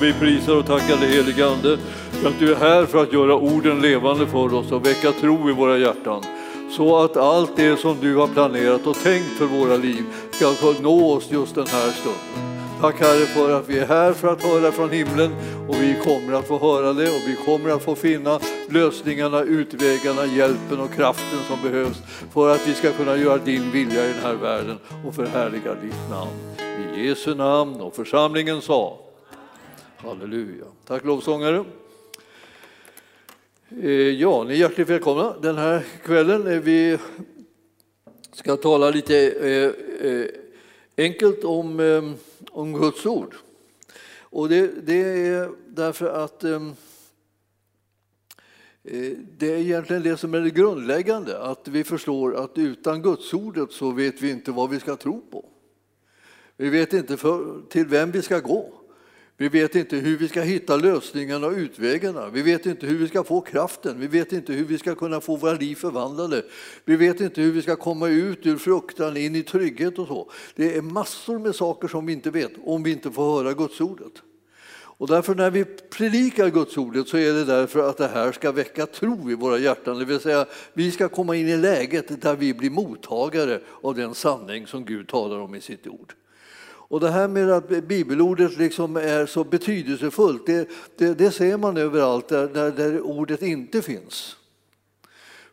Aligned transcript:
Vi 0.00 0.12
prisar 0.12 0.56
och 0.56 0.66
tackar 0.66 0.96
dig 0.96 1.10
helige 1.10 1.46
Ande 1.46 1.78
för 2.10 2.28
att 2.28 2.38
du 2.38 2.52
är 2.52 2.56
här 2.56 2.86
för 2.86 3.02
att 3.02 3.12
göra 3.12 3.34
orden 3.34 3.80
levande 3.82 4.26
för 4.26 4.54
oss 4.54 4.72
och 4.72 4.86
väcka 4.86 5.12
tro 5.12 5.50
i 5.50 5.52
våra 5.52 5.78
hjärtan. 5.78 6.22
Så 6.70 7.04
att 7.04 7.16
allt 7.16 7.56
det 7.56 7.76
som 7.76 7.96
du 8.00 8.16
har 8.16 8.26
planerat 8.26 8.86
och 8.86 8.96
tänkt 8.96 9.38
för 9.38 9.44
våra 9.44 9.76
liv 9.76 10.04
ska 10.30 10.54
nå 10.80 11.12
oss 11.12 11.30
just 11.30 11.54
den 11.54 11.66
här 11.66 11.90
stunden. 11.90 12.46
Tack 12.80 13.00
Herre 13.00 13.26
för 13.26 13.58
att 13.58 13.68
vi 13.68 13.78
är 13.78 13.86
här 13.86 14.12
för 14.12 14.28
att 14.28 14.42
höra 14.42 14.72
från 14.72 14.90
himlen 14.90 15.34
och 15.68 15.74
vi 15.74 15.96
kommer 16.04 16.32
att 16.38 16.48
få 16.48 16.58
höra 16.58 16.92
det 16.92 17.08
och 17.08 17.22
vi 17.26 17.36
kommer 17.44 17.70
att 17.70 17.82
få 17.82 17.94
finna 17.94 18.40
lösningarna, 18.70 19.42
utvägarna, 19.42 20.26
hjälpen 20.26 20.80
och 20.80 20.94
kraften 20.94 21.38
som 21.48 21.70
behövs 21.70 21.96
för 22.32 22.54
att 22.54 22.68
vi 22.68 22.74
ska 22.74 22.92
kunna 22.92 23.16
göra 23.16 23.38
din 23.38 23.72
vilja 23.72 24.04
i 24.04 24.12
den 24.12 24.22
här 24.22 24.34
världen 24.34 24.78
och 25.06 25.14
förhärliga 25.14 25.74
ditt 25.74 26.10
namn. 26.10 26.30
I 26.96 27.06
Jesu 27.06 27.34
namn 27.34 27.80
och 27.80 27.96
församlingen 27.96 28.62
sa 28.62 29.05
Halleluja. 29.98 30.64
Tack 30.84 31.04
lovsångare. 31.04 31.64
Eh, 33.82 33.90
ja, 33.90 34.44
ni 34.44 34.54
är 34.54 34.58
hjärtligt 34.58 34.88
välkomna 34.88 35.36
den 35.42 35.56
här 35.56 35.84
kvällen. 36.04 36.46
Eh, 36.46 36.60
vi 36.60 36.98
ska 38.32 38.56
tala 38.56 38.90
lite 38.90 39.30
eh, 39.30 40.24
enkelt 41.04 41.44
om, 41.44 42.16
om 42.50 42.72
Guds 42.72 43.06
ord. 43.06 43.34
Och 44.20 44.48
det, 44.48 44.86
det 44.86 45.26
är 45.26 45.50
därför 45.66 46.06
att 46.06 46.40
det 49.38 49.50
är 49.50 49.58
egentligen 49.58 50.02
det 50.02 50.16
som 50.16 50.34
är 50.34 50.40
det 50.40 50.50
grundläggande, 50.50 51.38
att 51.38 51.68
vi 51.68 51.84
förstår 51.84 52.36
att 52.36 52.58
utan 52.58 53.02
Gudsordet 53.02 53.72
så 53.72 53.90
vet 53.90 54.22
vi 54.22 54.30
inte 54.30 54.50
vad 54.50 54.70
vi 54.70 54.80
ska 54.80 54.96
tro 54.96 55.20
på. 55.30 55.44
Vi 56.56 56.68
vet 56.68 56.92
inte 56.92 57.16
för, 57.16 57.62
till 57.68 57.86
vem 57.86 58.10
vi 58.10 58.22
ska 58.22 58.38
gå. 58.40 58.72
Vi 59.38 59.48
vet 59.48 59.74
inte 59.74 59.96
hur 59.96 60.16
vi 60.16 60.28
ska 60.28 60.40
hitta 60.40 60.76
lösningarna 60.76 61.46
och 61.46 61.52
utvägarna. 61.52 62.28
Vi 62.28 62.42
vet 62.42 62.66
inte 62.66 62.86
hur 62.86 62.98
vi 62.98 63.08
ska 63.08 63.24
få 63.24 63.40
kraften. 63.40 64.00
Vi 64.00 64.06
vet 64.06 64.32
inte 64.32 64.52
hur 64.52 64.64
vi 64.64 64.78
ska 64.78 64.94
kunna 64.94 65.20
få 65.20 65.36
våra 65.36 65.52
liv 65.52 65.74
förvandlade. 65.74 66.42
Vi 66.84 66.96
vet 66.96 67.20
inte 67.20 67.40
hur 67.40 67.52
vi 67.52 67.62
ska 67.62 67.76
komma 67.76 68.08
ut 68.08 68.46
ur 68.46 68.56
fruktan 68.56 69.16
in 69.16 69.36
i 69.36 69.42
trygghet 69.42 69.98
och 69.98 70.08
så. 70.08 70.30
Det 70.54 70.76
är 70.76 70.82
massor 70.82 71.38
med 71.38 71.54
saker 71.54 71.88
som 71.88 72.06
vi 72.06 72.12
inte 72.12 72.30
vet 72.30 72.52
om 72.64 72.82
vi 72.82 72.92
inte 72.92 73.10
får 73.10 73.42
höra 73.42 73.52
Guds 73.52 73.80
ordet. 73.80 74.12
Och 74.98 75.08
därför 75.08 75.34
när 75.34 75.50
vi 75.50 75.64
predikar 75.64 76.48
Guds 76.48 76.76
ordet 76.76 77.08
så 77.08 77.16
är 77.16 77.32
det 77.32 77.44
därför 77.44 77.90
att 77.90 77.96
det 77.96 78.08
här 78.08 78.32
ska 78.32 78.52
väcka 78.52 78.86
tro 78.86 79.30
i 79.30 79.34
våra 79.34 79.58
hjärtan. 79.58 79.98
Det 79.98 80.04
vill 80.04 80.20
säga 80.20 80.46
vi 80.72 80.90
ska 80.90 81.08
komma 81.08 81.36
in 81.36 81.48
i 81.48 81.56
läget 81.56 82.22
där 82.22 82.36
vi 82.36 82.54
blir 82.54 82.70
mottagare 82.70 83.60
av 83.82 83.94
den 83.94 84.14
sanning 84.14 84.66
som 84.66 84.84
Gud 84.84 85.08
talar 85.08 85.38
om 85.38 85.54
i 85.54 85.60
sitt 85.60 85.86
ord. 85.86 86.14
Och 86.88 87.00
det 87.00 87.10
här 87.10 87.28
med 87.28 87.50
att 87.50 87.68
bibelordet 87.68 88.58
liksom 88.58 88.96
är 88.96 89.26
så 89.26 89.44
betydelsefullt, 89.44 90.46
det, 90.46 90.68
det, 90.96 91.14
det 91.14 91.30
ser 91.30 91.56
man 91.56 91.76
överallt 91.76 92.28
där, 92.28 92.48
där, 92.48 92.70
där, 92.70 93.00
ordet 93.00 93.42
inte 93.42 93.82
finns. 93.82 94.36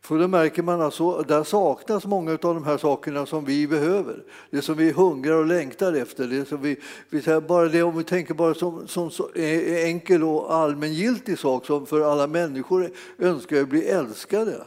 För 0.01 0.19
då 0.19 0.27
märker 0.27 0.63
man 0.63 0.81
att 0.81 1.27
där 1.27 1.43
saknas 1.43 2.05
många 2.05 2.31
av 2.31 2.37
de 2.37 2.63
här 2.63 2.77
sakerna 2.77 3.25
som 3.25 3.45
vi 3.45 3.67
behöver. 3.67 4.23
Det 4.49 4.61
som 4.61 4.77
vi 4.77 4.91
hungrar 4.91 5.35
och 5.35 5.45
längtar 5.45 5.93
efter. 5.93 6.27
Det 6.27 6.45
som 6.45 6.61
vi, 6.61 6.77
vi 7.09 7.21
säger 7.21 7.41
bara 7.41 7.67
det 7.67 7.83
om 7.83 7.97
vi 7.97 8.03
tänker 8.03 8.33
bara 8.33 8.53
som, 8.53 8.87
som, 8.87 9.11
så 9.11 9.29
e, 9.35 9.83
enkel 9.83 10.23
och 10.23 10.53
allmängiltig 10.53 11.39
sak 11.39 11.65
som 11.65 11.85
för 11.85 12.11
alla 12.11 12.27
människor 12.27 12.91
önskar 13.19 13.61
att 13.61 13.69
bli 13.69 13.87
älskade. 13.87 14.63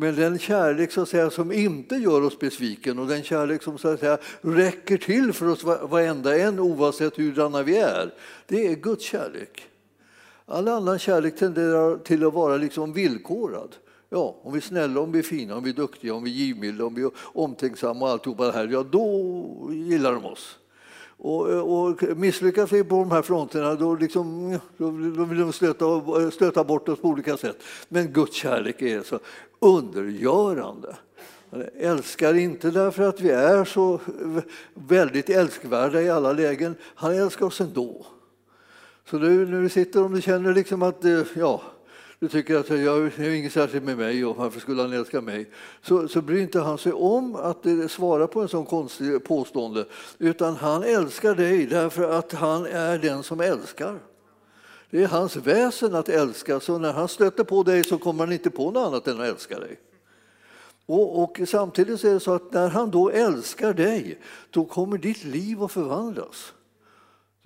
Men 0.00 0.16
den 0.16 0.38
kärlek 0.38 0.92
så 0.92 1.02
att 1.02 1.08
säga, 1.08 1.30
som 1.30 1.52
inte 1.52 1.96
gör 1.96 2.22
oss 2.22 2.38
besviken 2.38 2.98
och 2.98 3.06
den 3.06 3.22
kärlek 3.22 3.62
som 3.62 3.78
så 3.78 3.88
att 3.88 4.00
säga, 4.00 4.18
räcker 4.40 4.96
till 4.96 5.32
för 5.32 5.48
oss 5.48 5.64
varenda 5.64 6.38
en 6.38 6.58
oavsett 6.58 7.16
hurdana 7.16 7.62
vi 7.62 7.76
är, 7.78 8.14
det 8.46 8.66
är 8.66 8.74
Guds 8.74 9.04
kärlek. 9.04 9.62
All 10.46 10.68
annan 10.68 10.98
kärlek 10.98 11.36
tenderar 11.36 11.96
till 11.96 12.26
att 12.26 12.34
vara 12.34 12.56
liksom 12.56 12.92
villkorad. 12.92 13.76
Ja, 14.10 14.40
om 14.42 14.52
vi 14.52 14.58
är 14.58 14.62
snälla, 14.62 15.00
om 15.00 15.12
vi 15.12 15.18
är 15.18 15.22
fina, 15.22 15.56
om 15.56 15.64
vi 15.64 15.70
är 15.70 15.74
duktiga, 15.74 16.14
om 16.14 16.24
vi 16.24 16.30
är 16.30 16.34
givmilda, 16.34 16.84
om 16.84 16.94
vi 16.94 17.02
är 17.02 17.10
omtänksamma 17.18 18.04
och 18.04 18.10
alltihopa 18.10 18.46
det 18.46 18.52
här, 18.52 18.68
ja 18.68 18.82
då 18.82 19.70
gillar 19.72 20.12
de 20.12 20.24
oss. 20.24 20.58
Och, 21.20 21.46
och 21.46 22.02
misslyckas 22.16 22.72
vi 22.72 22.84
på 22.84 22.94
de 22.94 23.10
här 23.10 23.22
fronterna 23.22 23.74
då, 23.74 23.94
liksom, 23.94 24.58
då 24.76 24.90
vill 25.24 25.38
de 25.38 25.52
stöta, 25.52 25.84
stöta 26.30 26.64
bort 26.64 26.88
oss 26.88 27.00
på 27.00 27.08
olika 27.08 27.36
sätt. 27.36 27.62
Men 27.88 28.12
Guds 28.12 28.36
kärlek 28.36 28.82
är 28.82 29.02
så 29.02 29.18
undergörande. 29.60 30.96
Han 31.50 31.64
älskar 31.76 32.34
inte 32.34 32.70
därför 32.70 33.02
att 33.02 33.20
vi 33.20 33.30
är 33.30 33.64
så 33.64 34.00
väldigt 34.74 35.30
älskvärda 35.30 36.02
i 36.02 36.10
alla 36.10 36.32
lägen. 36.32 36.74
Han 36.94 37.14
älskar 37.14 37.46
oss 37.46 37.60
ändå. 37.60 38.06
Så 39.10 39.18
nu 39.18 39.46
när 39.46 39.62
du 39.62 39.68
sitter 39.68 40.02
och 40.02 40.10
du 40.10 40.22
känner 40.22 40.54
liksom 40.54 40.82
att 40.82 41.04
eh, 41.04 41.22
ja, 41.34 41.62
du 42.18 42.28
tycker 42.28 42.56
att 42.56 42.68
jag 42.68 43.18
är 43.18 43.30
inget 43.30 43.52
särskilt 43.52 43.84
med 43.84 43.98
mig 43.98 44.24
och 44.24 44.36
varför 44.36 44.60
skulle 44.60 44.82
han 44.82 44.92
älska 44.92 45.20
mig? 45.20 45.50
Så, 45.82 46.08
så 46.08 46.22
bryr 46.22 46.42
inte 46.42 46.60
han 46.60 46.78
sig 46.78 46.92
om 46.92 47.36
att 47.36 47.66
eh, 47.66 47.86
svara 47.86 48.26
på 48.26 48.40
en 48.40 48.48
sån 48.48 48.66
konstig 48.66 49.24
påstående 49.24 49.84
utan 50.18 50.56
han 50.56 50.82
älskar 50.82 51.34
dig 51.34 51.66
därför 51.66 52.10
att 52.10 52.32
han 52.32 52.66
är 52.66 52.98
den 52.98 53.22
som 53.22 53.40
älskar. 53.40 53.98
Det 54.90 55.02
är 55.02 55.08
hans 55.08 55.36
väsen 55.36 55.94
att 55.94 56.08
älska, 56.08 56.60
så 56.60 56.78
när 56.78 56.92
han 56.92 57.08
stöter 57.08 57.44
på 57.44 57.62
dig 57.62 57.84
så 57.84 57.98
kommer 57.98 58.24
han 58.24 58.32
inte 58.32 58.50
på 58.50 58.70
något 58.70 58.86
annat 58.86 59.08
än 59.08 59.20
att 59.20 59.26
älska 59.26 59.60
dig. 59.60 59.78
Och, 60.86 61.22
och, 61.22 61.40
samtidigt 61.46 62.04
är 62.04 62.14
det 62.14 62.20
så 62.20 62.34
att 62.34 62.52
när 62.52 62.68
han 62.68 62.90
då 62.90 63.10
älskar 63.10 63.72
dig, 63.72 64.18
då 64.50 64.64
kommer 64.64 64.98
ditt 64.98 65.24
liv 65.24 65.62
att 65.62 65.72
förvandlas. 65.72 66.52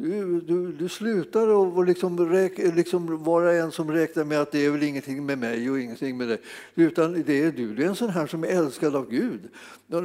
Du, 0.02 0.40
du, 0.40 0.72
du 0.72 0.88
slutar 0.88 1.80
att 1.80 1.86
liksom, 1.86 2.48
liksom 2.76 3.24
vara 3.24 3.52
en 3.52 3.72
som 3.72 3.90
räknar 3.90 4.24
med 4.24 4.40
att 4.40 4.52
det 4.52 4.66
är 4.66 4.70
väl 4.70 4.82
ingenting 4.82 5.26
med 5.26 5.38
mig 5.38 5.70
och 5.70 5.80
ingenting 5.80 6.16
med 6.16 6.28
dig. 6.28 6.38
Utan 6.74 7.22
det 7.26 7.42
är 7.42 7.52
du. 7.52 7.74
Du 7.74 7.82
är 7.82 7.88
en 7.88 7.96
sån 7.96 8.10
här 8.10 8.26
som 8.26 8.44
är 8.44 8.48
älskad 8.48 8.96
av 8.96 9.10
Gud. 9.10 9.40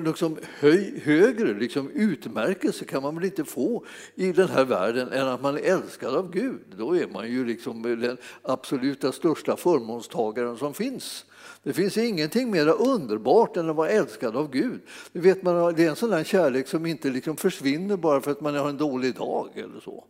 Liksom 0.05 0.37
höj, 0.59 1.01
högre 1.03 1.53
liksom, 1.53 1.89
utmärkelse 1.89 2.85
kan 2.85 3.03
man 3.03 3.15
väl 3.15 3.25
inte 3.25 3.45
få 3.45 3.85
i 4.15 4.31
den 4.31 4.47
här 4.47 4.65
världen 4.65 5.11
än 5.11 5.27
att 5.27 5.41
man 5.41 5.57
är 5.57 5.61
älskad 5.61 6.15
av 6.15 6.31
Gud. 6.31 6.75
Då 6.77 6.95
är 6.95 7.07
man 7.07 7.31
ju 7.31 7.45
liksom 7.45 7.81
den 7.81 8.17
absoluta 8.41 9.11
största 9.11 9.57
förmånstagaren 9.57 10.57
som 10.57 10.73
finns. 10.73 11.25
Det 11.67 11.73
finns 11.73 11.97
ingenting 11.97 12.51
mer 12.51 12.67
underbart 12.67 13.57
än 13.57 13.69
att 13.69 13.75
vara 13.75 13.89
älskad 13.89 14.35
av 14.35 14.51
Gud. 14.51 14.81
Det, 15.11 15.19
vet 15.19 15.44
man, 15.44 15.73
det 15.75 15.85
är 15.85 15.89
en 15.89 15.95
sån 15.95 16.09
där 16.09 16.23
kärlek 16.23 16.67
som 16.67 16.85
inte 16.85 17.09
liksom 17.09 17.38
försvinner 17.38 17.97
bara 17.97 18.22
för 18.22 18.31
att 18.31 18.41
man 18.41 18.55
har 18.55 18.69
en 18.69 18.78
dålig 18.78 19.16
dag 19.16 19.50
eller 19.55 19.79
så. 19.79 20.03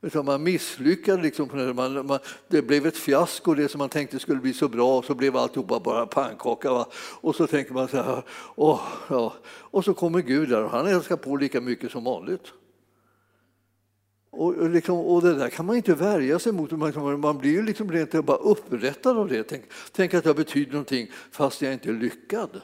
Utan 0.00 0.24
man 0.24 0.42
misslyckades. 0.42 1.22
Liksom, 1.22 1.72
man, 1.76 2.06
man, 2.06 2.18
det 2.48 2.62
blev 2.62 2.86
ett 2.86 2.96
fiasko, 2.96 3.54
det 3.54 3.68
som 3.68 3.78
man 3.78 3.88
tänkte 3.88 4.18
skulle 4.18 4.40
bli 4.40 4.52
så 4.52 4.68
bra, 4.68 4.98
och 4.98 5.04
så 5.04 5.14
blev 5.14 5.36
alltihopa 5.36 5.80
bara 5.80 6.06
pannkaka. 6.06 6.72
Va? 6.72 6.86
Och 7.20 7.34
så 7.34 7.46
tänker 7.46 7.74
man 7.74 7.88
så 7.88 7.96
här, 7.96 8.22
åh, 8.54 8.80
ja. 9.08 9.34
och 9.46 9.84
så 9.84 9.94
kommer 9.94 10.20
Gud 10.20 10.48
där 10.48 10.64
och 10.64 10.70
han 10.70 10.86
älskar 10.86 11.16
på 11.16 11.36
lika 11.36 11.60
mycket 11.60 11.90
som 11.90 12.04
vanligt. 12.04 12.52
Och, 14.36 14.70
liksom, 14.70 14.98
och 14.98 15.22
det 15.22 15.34
där 15.34 15.48
kan 15.48 15.66
man 15.66 15.76
inte 15.76 15.94
värja 15.94 16.38
sig 16.38 16.52
mot. 16.52 16.70
Man, 16.70 17.20
man 17.20 17.38
blir 17.38 17.50
ju 17.50 17.62
liksom 17.62 17.92
rent 17.92 18.24
bara 18.24 18.36
upprättad 18.36 19.18
av 19.18 19.28
det. 19.28 19.42
Tänk, 19.42 19.64
tänk, 19.92 20.14
att 20.14 20.24
jag 20.24 20.36
betyder 20.36 20.72
någonting 20.72 21.10
fast 21.30 21.62
jag 21.62 21.72
inte 21.72 21.88
är 21.88 21.92
lyckad. 21.92 22.60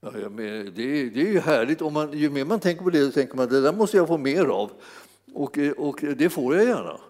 Ja, 0.00 0.10
det, 0.10 0.62
det, 0.62 0.82
är 1.22 1.32
ju 1.32 1.40
härligt. 1.40 1.82
Om 1.82 1.92
man, 1.92 2.12
ju 2.12 2.30
mer 2.30 2.44
man 2.44 2.60
tänker 2.60 2.84
på 2.84 2.90
det 2.90 3.06
så 3.06 3.12
tänker 3.12 3.36
man 3.36 3.48
det 3.48 3.60
där 3.60 3.72
måste 3.72 3.96
jag 3.96 4.08
få 4.08 4.18
mer 4.18 4.44
av. 4.44 4.70
Och, 5.34 5.58
och 5.76 6.00
det 6.16 6.30
får 6.30 6.56
jag 6.56 6.64
gärna. 6.64 7.00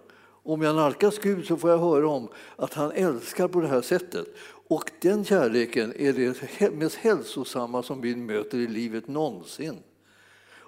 Om 0.43 0.61
jag 0.61 0.75
nalkas 0.75 1.19
Gud 1.19 1.45
så 1.45 1.57
får 1.57 1.69
jag 1.69 1.77
höra 1.77 2.07
om 2.07 2.29
att 2.55 2.73
han 2.73 2.91
älskar 2.91 3.47
på 3.47 3.61
det 3.61 3.67
här 3.67 3.81
sättet. 3.81 4.25
Och 4.67 4.91
den 5.01 5.25
kärleken 5.25 5.93
är 5.97 6.13
det 6.13 6.71
mest 6.71 6.95
hälsosamma 6.95 7.83
som 7.83 8.01
vi 8.01 8.15
möter 8.15 8.57
i 8.57 8.67
livet 8.67 9.07
någonsin. 9.07 9.77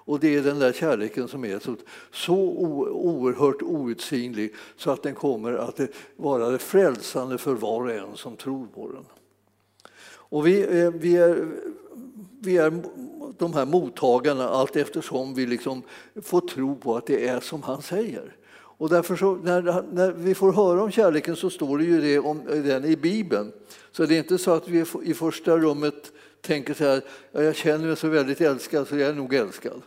Och 0.04 0.20
det 0.20 0.36
är 0.36 0.42
den 0.42 0.58
där 0.58 0.72
kärleken 0.72 1.28
som 1.28 1.44
är 1.44 1.58
så, 1.58 1.76
så 2.12 2.36
oerhört 2.36 3.62
outsinlig 3.62 4.54
så 4.76 4.90
att 4.90 5.02
den 5.02 5.14
kommer 5.14 5.52
att 5.52 5.80
vara 6.16 6.58
frälsande 6.58 7.38
för 7.38 7.54
var 7.54 7.82
och 7.82 7.92
en 7.92 8.16
som 8.16 8.36
tror 8.36 8.66
på 8.66 8.92
den. 8.92 9.04
Och 10.32 10.46
vi, 10.46 10.80
eh, 10.80 10.90
vi, 10.90 11.16
är, 11.16 11.48
vi 12.40 12.56
är 12.56 12.82
de 13.38 13.52
här 13.52 13.64
mottagarna 13.64 14.48
allt 14.48 14.76
eftersom 14.76 15.34
vi 15.34 15.46
liksom 15.46 15.82
får 16.22 16.40
tro 16.40 16.76
på 16.76 16.96
att 16.96 17.06
det 17.06 17.28
är 17.28 17.40
som 17.40 17.62
han 17.62 17.82
säger. 17.82 18.36
Och 18.54 18.88
därför 18.88 19.16
så, 19.16 19.34
när, 19.34 19.84
när 19.92 20.12
vi 20.12 20.34
får 20.34 20.52
höra 20.52 20.82
om 20.82 20.90
kärleken 20.90 21.36
så 21.36 21.50
står 21.50 21.78
det 21.78 21.84
ju 21.84 22.00
det 22.00 22.18
om 22.18 22.42
den 22.46 22.84
i 22.84 22.96
Bibeln. 22.96 23.52
Så 23.92 24.06
det 24.06 24.14
är 24.14 24.18
inte 24.18 24.38
så 24.38 24.50
att 24.50 24.68
vi 24.68 24.84
i 25.02 25.14
första 25.14 25.58
rummet 25.58 26.12
tänker 26.40 26.74
så 26.74 26.84
här, 26.84 27.02
jag 27.32 27.56
känner 27.56 27.86
mig 27.86 27.96
så 27.96 28.08
väldigt 28.08 28.40
älskad 28.40 28.88
så 28.88 28.96
jag 28.96 29.10
är 29.10 29.14
nog 29.14 29.34
älskad. 29.34 29.82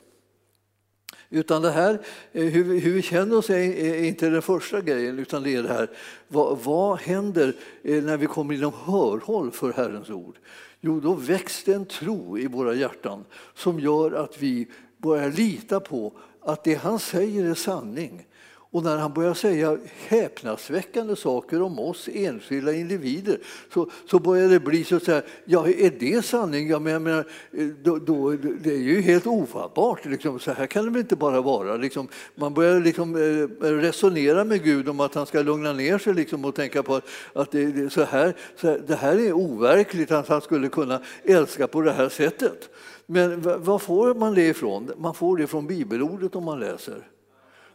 Utan 1.35 1.61
det 1.61 1.71
här, 1.71 1.99
eh, 2.31 2.45
hur 2.45 2.63
vi, 2.63 2.79
hur 2.79 2.93
vi 2.93 3.01
känner 3.01 3.37
oss 3.37 3.49
är, 3.49 4.03
inte 4.03 4.29
den 4.29 4.41
första 4.41 4.81
grejen, 4.81 5.19
utan 5.19 5.43
det 5.43 5.55
är 5.55 5.63
det 5.63 5.73
här, 5.73 5.89
vad, 6.27 6.59
vad 6.59 6.99
händer 6.99 7.55
eh, 7.83 8.03
när 8.03 8.17
vi 8.17 8.25
kommer 8.25 8.53
inom 8.53 8.73
hörhåll 8.85 9.51
för 9.51 9.73
Herrens 9.73 10.09
ord? 10.09 10.35
Jo, 10.81 10.99
då 10.99 11.13
väcks 11.13 11.63
det 11.63 11.73
en 11.73 11.85
tro 11.85 12.37
i 12.37 12.47
våra 12.47 12.73
hjärtan 12.73 13.25
som 13.55 13.79
gör 13.79 14.11
att 14.11 14.41
vi 14.41 14.67
börjar 14.97 15.31
lita 15.31 15.79
på 15.79 16.13
att 16.41 16.63
det 16.63 16.75
han 16.75 16.99
säger 16.99 17.45
är 17.45 17.53
sanning. 17.53 18.27
Och 18.75 18.83
när 18.83 18.97
han 18.97 19.13
börjar 19.13 19.33
säga 19.33 19.77
häpnadsväckande 20.07 21.15
saker 21.15 21.61
om 21.61 21.79
oss 21.79 22.09
enskilda 22.13 22.73
individer 22.73 23.39
så, 23.73 23.89
så 24.09 24.19
börjar 24.19 24.49
det 24.49 24.59
bli 24.59 24.83
så 24.83 24.95
att 24.95 25.25
ja 25.45 25.67
är 25.67 25.99
det 25.99 26.25
sanning? 26.25 26.69
Ja, 26.69 26.79
men, 26.79 26.93
jag 26.93 27.01
menar, 27.01 27.25
då, 27.83 27.97
då, 27.97 28.31
det 28.31 28.71
är 28.71 28.77
ju 28.77 29.01
helt 29.01 29.27
ofattbart. 29.27 30.05
Liksom. 30.05 30.39
Så 30.39 30.51
här 30.51 30.67
kan 30.67 30.85
det 30.85 30.91
väl 30.91 30.99
inte 30.99 31.15
bara 31.15 31.41
vara? 31.41 31.75
Liksom, 31.75 32.07
man 32.35 32.53
börjar 32.53 32.79
liksom, 32.79 33.15
eh, 33.15 33.65
resonera 33.65 34.43
med 34.43 34.63
Gud 34.63 34.89
om 34.89 34.99
att 34.99 35.15
han 35.15 35.25
ska 35.25 35.41
lugna 35.41 35.73
ner 35.73 35.97
sig 35.97 36.13
liksom, 36.13 36.45
och 36.45 36.55
tänka 36.55 36.83
på 36.83 36.95
att, 36.95 37.05
att 37.33 37.51
det, 37.51 37.65
det, 37.65 37.89
så 37.89 38.03
här, 38.03 38.35
så 38.55 38.67
här, 38.67 38.81
det 38.87 38.95
här 38.95 39.17
är 39.17 39.33
overkligt 39.33 40.11
att 40.11 40.27
han 40.27 40.41
skulle 40.41 40.69
kunna 40.69 41.01
älska 41.23 41.67
på 41.67 41.81
det 41.81 41.91
här 41.91 42.09
sättet. 42.09 42.69
Men 43.05 43.41
var 43.63 43.79
får 43.79 44.13
man 44.13 44.33
det 44.33 44.47
ifrån? 44.47 44.91
Man 44.97 45.13
får 45.13 45.37
det 45.37 45.47
från 45.47 45.67
bibelordet 45.67 46.35
om 46.35 46.43
man 46.43 46.59
läser 46.59 47.14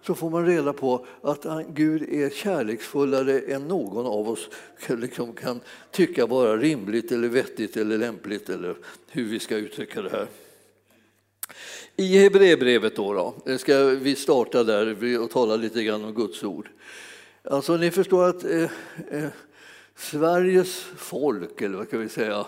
så 0.03 0.15
får 0.15 0.31
man 0.31 0.47
reda 0.47 0.73
på 0.73 1.07
att 1.23 1.47
Gud 1.69 2.03
är 2.03 2.31
kärleksfullare 2.31 3.41
än 3.41 3.69
någon 3.69 4.07
av 4.07 4.29
oss 4.29 4.49
liksom 4.89 5.33
kan 5.33 5.61
tycka 5.91 6.27
vara 6.27 6.57
rimligt 6.57 7.13
eller 7.13 7.29
vettigt 7.29 7.77
eller 7.77 7.99
lämpligt 7.99 8.49
eller 8.49 8.77
hur 9.09 9.25
vi 9.25 9.39
ska 9.39 9.57
uttrycka 9.57 10.03
det 10.03 10.11
här. 10.11 10.27
I 11.97 12.19
Hebreerbrevet 12.19 12.97
då, 12.97 13.13
då 13.13 13.53
eh, 13.53 13.59
ska 13.59 13.85
vi 13.85 14.17
starta 14.17 14.65
där 14.65 15.21
och 15.21 15.31
tala 15.31 15.57
lite 15.57 15.83
grann 15.83 16.05
om 16.05 16.15
Guds 16.15 16.45
ord. 16.45 16.69
Alltså 17.45 17.77
ni 17.77 17.91
förstår 17.91 18.29
att 18.29 18.45
eh, 18.45 18.63
eh, 19.11 19.29
Sveriges 19.97 20.81
folk, 20.97 21.61
eller 21.61 21.77
vad 21.79 21.91
kan 21.91 22.01
vi 22.01 22.09
säga, 22.09 22.47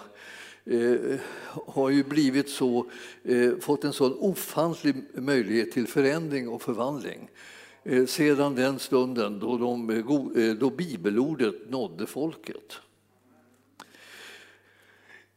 eh, 0.64 1.18
har 1.66 1.90
ju 1.90 2.04
blivit 2.04 2.48
så, 2.48 2.86
eh, 3.22 3.50
fått 3.60 3.84
en 3.84 3.92
sån 3.92 4.12
ofantlig 4.12 4.94
möjlighet 5.14 5.72
till 5.72 5.86
förändring 5.86 6.48
och 6.48 6.62
förvandling 6.62 7.30
eh, 7.84 8.06
sedan 8.06 8.54
den 8.54 8.78
stunden 8.78 9.38
då, 9.38 9.58
de, 9.58 9.90
eh, 9.90 10.44
eh, 10.44 10.54
då 10.54 10.70
bibelordet 10.70 11.70
nådde 11.70 12.06
folket. 12.06 12.80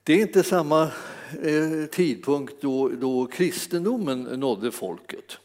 Det 0.04 0.14
är 0.14 0.22
inte 0.22 0.44
samma 0.44 0.84
eh, 1.42 1.86
tidpunkt 1.92 2.62
då, 2.62 2.90
då 2.90 3.26
kristendomen 3.26 4.24
nådde 4.24 4.72
folket. 4.72 5.38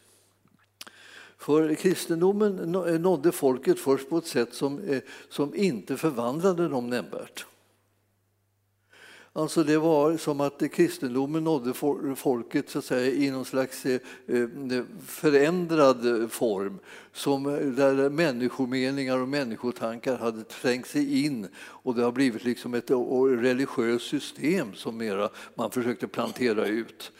För 1.37 1.75
kristendomen 1.75 2.55
nådde 3.01 3.31
folket 3.31 3.79
först 3.79 4.09
på 4.09 4.17
ett 4.17 4.25
sätt 4.25 4.53
som, 4.53 4.79
eh, 4.79 5.01
som 5.29 5.55
inte 5.55 5.97
förvandlade 5.97 6.67
dem 6.67 6.89
nämnvärt. 6.89 7.45
Alltså 9.33 9.63
det 9.63 9.77
var 9.77 10.17
som 10.17 10.41
att 10.41 10.71
kristendomen 10.71 11.43
nådde 11.43 11.73
folket 12.15 12.69
så 12.69 12.79
att 12.79 12.85
säga, 12.85 13.13
i 13.13 13.31
någon 13.31 13.45
slags 13.45 13.85
eh, 13.85 13.99
eh, 14.27 14.83
förändrad 15.05 16.31
form 16.31 16.79
som, 17.13 17.45
eh, 17.45 17.53
där 17.53 18.09
människomeningar 18.09 19.17
och 19.17 19.27
människotankar 19.27 20.17
hade 20.17 20.43
trängt 20.43 20.87
sig 20.87 21.25
in 21.25 21.47
och 21.57 21.95
det 21.95 22.03
har 22.03 22.11
blivit 22.11 22.43
liksom 22.43 22.73
ett 22.73 22.91
religiöst 23.41 24.07
system 24.07 24.73
som 24.73 24.97
mera 24.97 25.29
man 25.55 25.71
försökte 25.71 26.07
plantera 26.07 26.65
ut 26.65 27.11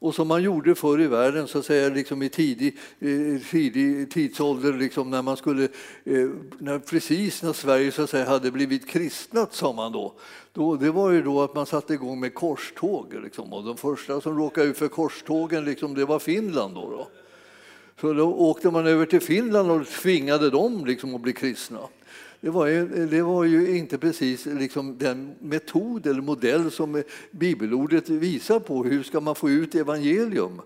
och 0.00 0.14
som 0.14 0.28
man 0.28 0.42
gjorde 0.42 0.74
förr 0.74 1.00
i 1.00 1.06
världen, 1.06 1.48
så 1.48 1.58
att 1.58 1.64
säga, 1.64 1.88
liksom 1.88 2.22
i 2.22 2.28
tidig, 2.28 2.78
eh, 2.98 3.42
tidig 3.50 4.10
tidsålder, 4.10 4.72
liksom 4.72 5.10
när 5.10 5.22
man 5.22 5.36
skulle, 5.36 5.64
eh, 6.04 6.28
när, 6.58 6.78
precis 6.78 7.42
när 7.42 7.52
Sverige 7.52 7.92
så 7.92 8.02
att 8.02 8.10
säga, 8.10 8.24
hade 8.24 8.50
blivit 8.50 8.88
kristnat, 8.88 9.54
sa 9.54 9.72
man 9.72 9.92
då, 9.92 10.14
då, 10.52 10.76
det 10.76 10.90
var 10.90 11.10
ju 11.10 11.22
då 11.22 11.42
att 11.42 11.54
man 11.54 11.66
satte 11.66 11.94
igång 11.94 12.20
med 12.20 12.34
korståg. 12.34 13.14
Liksom, 13.22 13.52
och 13.52 13.64
de 13.64 13.76
första 13.76 14.20
som 14.20 14.38
råkade 14.38 14.66
ut 14.66 14.78
för 14.78 14.88
korstågen 14.88 15.64
liksom, 15.64 15.94
det 15.94 16.04
var 16.04 16.18
Finland. 16.18 16.74
Då, 16.74 16.90
då. 16.90 17.08
Så 18.00 18.12
då 18.12 18.34
åkte 18.34 18.70
man 18.70 18.86
över 18.86 19.06
till 19.06 19.20
Finland 19.20 19.70
och 19.70 19.86
tvingade 19.86 20.50
dem 20.50 20.86
liksom, 20.86 21.14
att 21.14 21.20
bli 21.20 21.32
kristna 21.32 21.78
det 22.40 22.50
var 22.50 22.66
ju, 22.66 23.06
det 23.06 23.22
var 23.22 23.44
ju 23.44 23.76
inte 23.76 23.98
precis 23.98 24.46
liksom 24.46 24.98
den 24.98 25.34
metod 25.40 26.06
eller 26.06 26.22
modell 26.22 26.70
som 26.70 27.02
bibelordet 27.30 28.08
visar 28.08 28.58
på. 28.58 28.84
Hur 28.84 29.02
ska 29.02 29.20
man 29.20 29.34
få 29.34 29.50
ut 29.50 29.74
evangelium? 29.74 30.60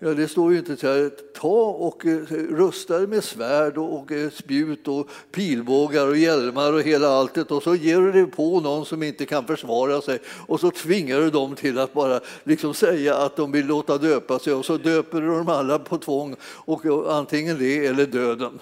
Ja, 0.00 0.14
det 0.14 0.28
står 0.28 0.52
ju 0.52 0.58
inte 0.58 0.76
så 0.76 0.86
här, 0.86 1.10
ta 1.34 1.62
och 1.64 2.06
eh, 2.06 2.18
rusta 2.50 2.98
med 2.98 3.24
svärd 3.24 3.78
och, 3.78 4.12
eh, 4.12 4.30
spjut 4.30 4.88
och 4.88 5.10
pilbågar 5.32 6.06
och 6.06 6.16
hjälmar 6.16 6.72
och 6.72 6.82
hela 6.82 7.08
alltet 7.08 7.50
och 7.50 7.62
så 7.62 7.74
ger 7.74 8.00
du 8.00 8.12
det 8.12 8.26
på 8.26 8.60
någon 8.60 8.86
som 8.86 9.02
inte 9.02 9.26
kan 9.26 9.46
försvara 9.46 10.00
sig 10.00 10.18
och 10.46 10.60
så 10.60 10.70
tvingar 10.70 11.20
du 11.20 11.30
dem 11.30 11.54
till 11.54 11.78
att 11.78 11.92
bara 11.92 12.20
liksom 12.44 12.74
säga 12.74 13.16
att 13.16 13.36
de 13.36 13.52
vill 13.52 13.66
låta 13.66 13.98
döpa 13.98 14.38
sig 14.38 14.52
och 14.52 14.64
så 14.64 14.76
döper 14.76 15.20
du 15.20 15.26
dem 15.26 15.48
alla 15.48 15.78
på 15.78 15.98
tvång 15.98 16.36
och 16.42 17.14
antingen 17.14 17.58
det 17.58 17.86
eller 17.86 18.06
döden. 18.06 18.58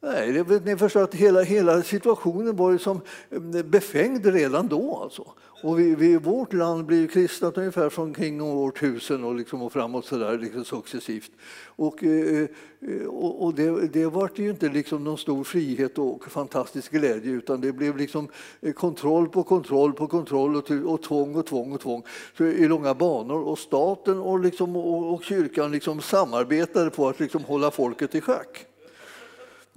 Nej, 0.00 0.44
ni 0.64 0.76
förstår 0.76 1.02
att 1.02 1.14
hela, 1.14 1.42
hela 1.42 1.82
situationen 1.82 2.56
var 2.56 2.70
ju 2.70 2.78
som 2.78 3.00
mm, 3.30 3.70
befängd 3.70 4.26
redan 4.26 4.68
då. 4.68 5.00
Alltså. 5.02 5.32
Och 5.62 5.78
vi, 5.78 5.94
vi, 5.94 6.16
vårt 6.16 6.52
land 6.52 6.86
blev 6.86 7.08
kristnat 7.08 7.58
ungefär 7.58 7.88
från 7.88 8.14
kring 8.14 8.40
år 8.40 8.68
1000 8.68 9.24
och, 9.24 9.34
liksom 9.34 9.62
och 9.62 9.72
framåt 9.72 10.04
så 10.04 10.16
där, 10.16 10.38
liksom 10.38 10.64
successivt. 10.64 11.30
Och, 11.66 12.04
eh, 12.04 12.42
eh, 12.80 13.06
och, 13.06 13.44
och 13.44 13.54
det, 13.54 13.86
det 13.92 14.06
var 14.06 14.30
ju 14.34 14.50
inte 14.50 14.68
liksom 14.68 15.04
någon 15.04 15.18
stor 15.18 15.44
frihet 15.44 15.98
och 15.98 16.30
fantastisk 16.30 16.92
glädje 16.92 17.32
utan 17.32 17.60
det 17.60 17.72
blev 17.72 17.96
liksom 17.96 18.28
eh, 18.60 18.72
kontroll 18.72 19.28
på 19.28 19.42
kontroll 19.42 19.92
på 19.92 20.06
kontroll 20.06 20.56
och, 20.56 20.70
och 20.70 21.02
tvång 21.02 21.36
och 21.36 21.46
tvång 21.46 21.72
och 21.72 21.80
tvång 21.80 22.02
så 22.38 22.44
i 22.44 22.68
långa 22.68 22.94
banor. 22.94 23.42
Och 23.42 23.58
staten 23.58 24.18
och, 24.18 24.40
liksom, 24.40 24.76
och, 24.76 25.14
och 25.14 25.24
kyrkan 25.24 25.72
liksom 25.72 26.00
samarbetade 26.00 26.90
på 26.90 27.08
att 27.08 27.20
liksom 27.20 27.44
hålla 27.44 27.70
folket 27.70 28.14
i 28.14 28.20
schack. 28.20 28.66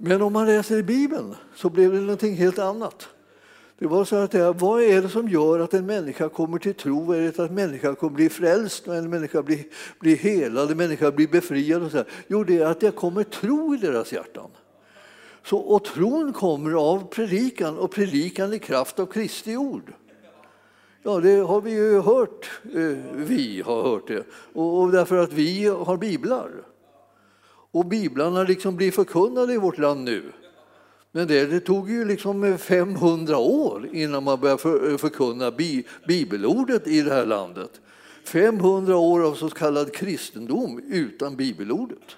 Men 0.02 0.22
om 0.22 0.32
man 0.32 0.46
läser 0.46 0.76
i 0.76 0.82
Bibeln 0.82 1.34
så 1.54 1.70
blev 1.70 1.92
det 1.92 2.00
någonting 2.00 2.34
helt 2.34 2.58
annat. 2.58 3.08
Det 3.78 3.86
var 3.86 4.04
så 4.04 4.16
att 4.16 4.30
det, 4.30 4.52
vad 4.52 4.82
är 4.82 5.02
det 5.02 5.08
som 5.08 5.28
gör 5.28 5.60
att 5.60 5.74
en 5.74 5.86
människa 5.86 6.28
kommer 6.28 6.58
till 6.58 6.74
tro? 6.74 7.04
Vad 7.04 7.16
Är 7.16 7.22
det 7.22 7.28
att 7.28 7.38
en 7.38 7.54
människa 7.54 7.94
kommer 7.94 8.14
bli 8.14 8.28
frälst, 8.28 8.86
en 8.86 9.10
människa 9.10 9.42
blir, 9.42 9.64
blir 9.98 10.16
helad, 10.16 10.70
en 10.70 10.76
människa 10.76 11.10
blir 11.10 11.28
befriad? 11.28 11.82
Och 11.82 11.90
så 11.90 12.04
Jo, 12.26 12.44
det 12.44 12.58
är 12.58 12.66
att 12.66 12.80
det 12.80 12.90
kommer 12.90 13.24
tro 13.24 13.74
i 13.74 13.78
deras 13.78 14.12
hjärtan. 14.12 14.50
Så, 15.44 15.58
och 15.58 15.84
tron 15.84 16.32
kommer 16.32 16.72
av 16.72 17.06
predikan 17.06 17.78
och 17.78 17.90
predikan 17.90 18.52
i 18.52 18.58
kraft 18.58 18.98
av 18.98 19.06
Kristi 19.06 19.56
ord. 19.56 19.92
Ja, 21.02 21.20
det 21.20 21.36
har 21.36 21.60
vi 21.60 21.70
ju 21.70 22.00
hört. 22.00 22.50
Eh, 22.64 22.98
vi 23.14 23.62
har 23.66 23.82
hört 23.82 24.08
det. 24.08 24.24
Och, 24.52 24.80
och 24.80 24.90
därför 24.90 25.16
att 25.16 25.32
vi 25.32 25.66
har 25.66 25.96
biblar. 25.96 26.50
Och 27.72 27.86
biblarna 27.86 28.42
liksom 28.42 28.76
blir 28.76 28.90
förkunnade 28.90 29.54
i 29.54 29.56
vårt 29.56 29.78
land 29.78 30.04
nu. 30.04 30.32
Men 31.12 31.26
det, 31.26 31.46
det 31.46 31.60
tog 31.60 31.90
ju 31.90 32.04
liksom 32.04 32.58
500 32.58 33.38
år 33.38 33.88
innan 33.92 34.24
man 34.24 34.40
började 34.40 34.62
för, 34.62 34.90
eh, 34.90 34.96
förkunna 34.96 35.50
bi, 35.50 35.86
bibelordet 36.08 36.86
i 36.86 37.02
det 37.02 37.12
här 37.12 37.26
landet. 37.26 37.80
500 38.24 38.96
år 38.96 39.26
av 39.26 39.34
så 39.34 39.48
kallad 39.48 39.92
kristendom 39.92 40.80
utan 40.88 41.36
bibelordet. 41.36 42.16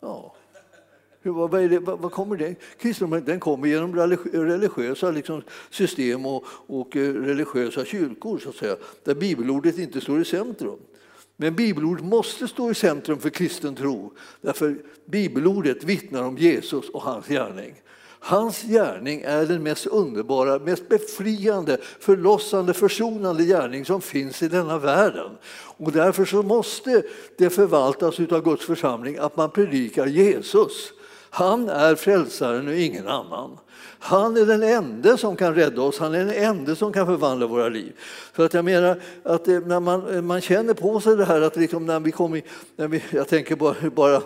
Ja. 0.00 0.34
Vad, 1.22 1.50
vad, 1.50 1.70
det, 1.70 1.78
vad, 1.78 1.98
vad 1.98 2.12
kommer 2.12 2.36
det? 2.36 2.54
Kristendomen 2.78 3.24
den 3.24 3.40
kommer 3.40 3.68
genom 3.68 3.96
religiösa 4.32 5.10
liksom, 5.10 5.42
system 5.70 6.26
och, 6.26 6.44
och 6.66 6.96
eh, 6.96 7.14
religiösa 7.14 7.84
kyrkor, 7.84 8.38
så 8.38 8.48
att 8.48 8.54
säga, 8.54 8.76
där 9.04 9.14
bibelordet 9.14 9.78
inte 9.78 10.00
står 10.00 10.20
i 10.20 10.24
centrum. 10.24 10.78
Men 11.40 11.54
bibelordet 11.54 12.04
måste 12.04 12.48
stå 12.48 12.70
i 12.70 12.74
centrum 12.74 13.18
för 13.18 13.30
kristen 13.30 13.74
tro. 13.74 14.12
Därför 14.40 14.76
bibelordet 15.04 15.84
vittnar 15.84 16.22
om 16.22 16.38
Jesus 16.38 16.88
och 16.88 17.02
hans 17.02 17.26
gärning. 17.26 17.74
Hans 18.20 18.62
gärning 18.62 19.22
är 19.24 19.46
den 19.46 19.62
mest 19.62 19.86
underbara, 19.86 20.58
mest 20.58 20.88
befriande, 20.88 21.78
förlossande, 22.00 22.74
försonande 22.74 23.44
gärning 23.44 23.84
som 23.84 24.00
finns 24.00 24.42
i 24.42 24.48
denna 24.48 24.78
världen. 24.78 25.30
Och 25.76 25.92
därför 25.92 26.24
så 26.24 26.42
måste 26.42 27.02
det 27.38 27.50
förvaltas 27.50 28.20
av 28.20 28.44
Guds 28.44 28.66
församling 28.66 29.16
att 29.16 29.36
man 29.36 29.50
predikar 29.50 30.06
Jesus. 30.06 30.92
Han 31.30 31.68
är 31.68 31.94
frälsaren 31.94 32.68
och 32.68 32.74
ingen 32.74 33.08
annan. 33.08 33.58
Han 33.98 34.36
är 34.36 34.46
den 34.46 34.62
enda 34.62 35.16
som 35.16 35.36
kan 35.36 35.54
rädda 35.54 35.82
oss, 35.82 35.98
han 35.98 36.14
är 36.14 36.18
den 36.18 36.34
enda 36.34 36.74
som 36.74 36.92
kan 36.92 37.06
förvandla 37.06 37.46
våra 37.46 37.68
liv. 37.68 37.92
För 38.32 38.44
att 38.44 38.54
jag 38.54 38.64
menar 38.64 39.00
att 39.22 39.48
eh, 39.48 39.60
när 39.60 39.80
man, 39.80 40.14
eh, 40.14 40.22
man 40.22 40.40
känner 40.40 40.74
på 40.74 41.00
sig 41.00 41.16
det 41.16 41.24
här 41.24 41.40
att 41.40 41.56
liksom 41.56 41.86
när 41.86 42.00
vi 42.00 42.12
kommer, 42.12 42.42
när 42.76 42.88
vi, 42.88 43.02
jag 43.10 43.28
tänker 43.28 43.56
bara, 43.56 43.90
bara 43.90 44.22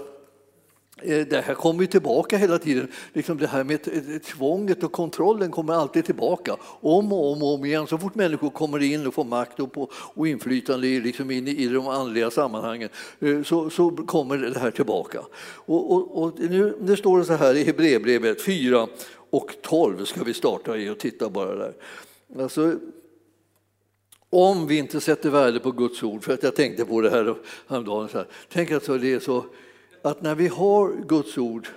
Eh, 1.02 1.26
det 1.26 1.40
här 1.40 1.54
kommer 1.54 1.80
ju 1.80 1.86
tillbaka 1.86 2.36
hela 2.36 2.58
tiden. 2.58 2.88
Liksom 3.12 3.38
det 3.38 3.46
här 3.46 3.64
med 3.64 3.82
tvånget 4.22 4.82
och 4.82 4.92
kontrollen 4.92 5.50
kommer 5.50 5.72
alltid 5.72 6.04
tillbaka. 6.04 6.56
Om 6.80 7.12
och 7.12 7.32
om, 7.32 7.42
och 7.42 7.54
om 7.54 7.64
igen. 7.64 7.86
Så 7.86 7.98
fort 7.98 8.14
människor 8.14 8.50
kommer 8.50 8.82
in 8.82 9.06
och 9.06 9.14
får 9.14 9.24
makt 9.24 9.60
och, 9.60 9.72
på, 9.72 9.90
och 9.92 10.28
inflytande 10.28 10.86
liksom 10.86 11.30
in 11.30 11.48
i 11.48 11.66
de 11.68 11.88
andliga 11.88 12.30
sammanhangen 12.30 12.88
eh, 13.20 13.42
så, 13.42 13.70
så 13.70 13.90
kommer 13.90 14.36
det 14.36 14.58
här 14.58 14.70
tillbaka. 14.70 15.20
Och, 15.54 15.92
och, 15.92 16.22
och 16.22 16.40
nu, 16.40 16.76
nu 16.80 16.96
står 16.96 17.18
det 17.18 17.24
så 17.24 17.34
här 17.34 17.54
i 17.54 17.64
Hebreerbrevet 17.64 18.42
4 18.42 18.88
och 19.30 19.56
12 19.62 20.04
ska 20.04 20.24
vi 20.24 20.34
starta 20.34 20.76
i 20.76 20.90
och 20.90 20.98
titta 20.98 21.30
bara 21.30 21.54
där. 21.54 21.74
Alltså, 22.38 22.76
om 24.30 24.66
vi 24.66 24.78
inte 24.78 25.00
sätter 25.00 25.30
värde 25.30 25.60
på 25.60 25.70
Guds 25.70 26.02
ord, 26.02 26.24
för 26.24 26.32
att 26.32 26.42
jag 26.42 26.56
tänkte 26.56 26.84
på 26.84 27.00
det 27.00 27.10
här 27.10 27.34
häromdagen, 27.68 28.08
så 28.08 28.18
här, 28.18 28.26
tänk 28.52 28.70
att 28.70 28.86
det 28.86 29.12
är 29.12 29.20
så 29.20 29.44
att 30.04 30.22
när 30.22 30.34
vi 30.34 30.48
har 30.48 31.06
Guds 31.08 31.38
ord 31.38 31.68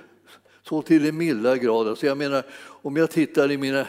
så 0.64 0.82
till 0.82 1.04
den 1.04 1.18
milda 1.18 1.58
grad, 1.58 1.88
alltså 1.88 2.06
jag 2.06 2.18
menar 2.18 2.44
om 2.60 2.96
jag 2.96 3.12
tittar 3.12 3.52
i 3.52 3.58
mina, 3.58 3.88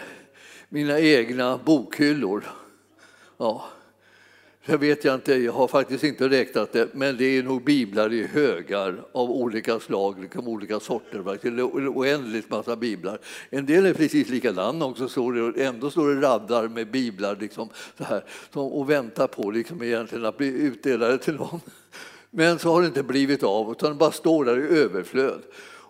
mina 0.69 1.01
egna 1.01 1.59
bokhyllor, 1.65 2.45
ja, 3.37 3.65
jag 4.65 4.79
vet 4.79 5.05
jag 5.05 5.15
inte, 5.15 5.35
jag 5.35 5.53
har 5.53 5.69
faktiskt 5.69 6.05
inte 6.05 6.29
räknat 6.29 6.73
det, 6.73 6.95
men 6.95 7.17
det 7.17 7.25
är 7.25 7.43
nog 7.43 7.65
biblar 7.65 8.13
i 8.13 8.27
högar 8.27 9.05
av 9.13 9.31
olika 9.31 9.81
slag, 9.81 10.21
liksom 10.21 10.49
olika 10.49 10.81
sorter, 10.81 11.21
oändligt 11.89 12.51
massa 12.51 12.77
biblar. 12.77 13.19
En 13.51 13.67
del 13.67 13.87
är 13.87 13.95
precis 13.95 14.29
likadana 14.29 14.85
också, 14.85 15.09
står 15.09 15.53
det, 15.53 15.65
ändå 15.65 15.91
står 15.91 16.15
det 16.15 16.21
raddar 16.21 16.69
med 16.69 16.91
biblar 16.91 17.37
liksom, 17.41 17.69
så 17.99 18.05
här, 18.05 18.25
och 18.53 18.91
väntar 18.91 19.27
på 19.27 19.51
liksom, 19.51 19.83
egentligen 19.83 20.25
att 20.25 20.37
bli 20.37 20.49
utdelade 20.49 21.19
till 21.19 21.35
någon. 21.35 21.61
Men 22.31 22.59
så 22.59 22.73
har 22.73 22.81
det 22.81 22.87
inte 22.87 23.03
blivit 23.03 23.43
av, 23.43 23.73
utan 23.73 23.91
det 23.91 23.97
bara 23.97 24.13
står 24.13 24.45
där 24.45 24.59
i 24.59 24.79
överflöd. 24.79 25.43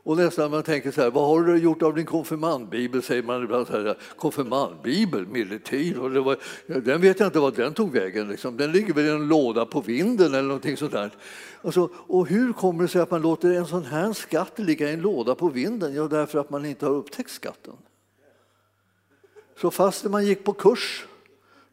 Och 0.08 0.16
nästan 0.16 0.50
man 0.50 0.62
tänker 0.62 0.90
så 0.90 1.00
här, 1.00 1.10
vad 1.10 1.26
har 1.26 1.42
du 1.42 1.56
gjort 1.56 1.82
av 1.82 1.94
din 1.94 2.06
konfirmandbibel? 2.06 3.02
säger 3.02 3.22
man 3.22 3.44
ibland. 3.44 3.66
Så 3.66 3.72
här, 3.72 3.98
konfirmandbibel, 4.16 5.26
militär, 5.26 5.98
och 5.98 6.10
det 6.10 6.20
var, 6.20 6.36
den 6.66 7.00
vet 7.00 7.20
jag 7.20 7.26
inte 7.26 7.38
var 7.38 7.50
den 7.50 7.74
tog 7.74 7.92
vägen. 7.92 8.28
Liksom. 8.28 8.56
Den 8.56 8.72
ligger 8.72 8.94
väl 8.94 9.04
i 9.04 9.08
en 9.08 9.28
låda 9.28 9.66
på 9.66 9.80
vinden 9.80 10.26
eller 10.26 10.42
någonting 10.42 10.76
sånt 10.76 10.92
där. 10.92 11.10
Alltså, 11.62 11.90
och 11.94 12.26
hur 12.26 12.52
kommer 12.52 12.82
det 12.82 12.88
sig 12.88 13.00
att 13.00 13.10
man 13.10 13.22
låter 13.22 13.52
en 13.52 13.66
sån 13.66 13.84
här 13.84 14.12
skatt 14.12 14.58
ligga 14.58 14.90
i 14.90 14.92
en 14.92 15.00
låda 15.00 15.34
på 15.34 15.48
vinden? 15.48 15.94
Ja, 15.94 16.08
därför 16.08 16.38
att 16.38 16.50
man 16.50 16.64
inte 16.64 16.86
har 16.86 16.92
upptäckt 16.92 17.30
skatten. 17.30 17.74
Så 19.60 19.70
fast 19.70 20.04
man 20.04 20.26
gick 20.26 20.44
på 20.44 20.52
kurs 20.52 21.06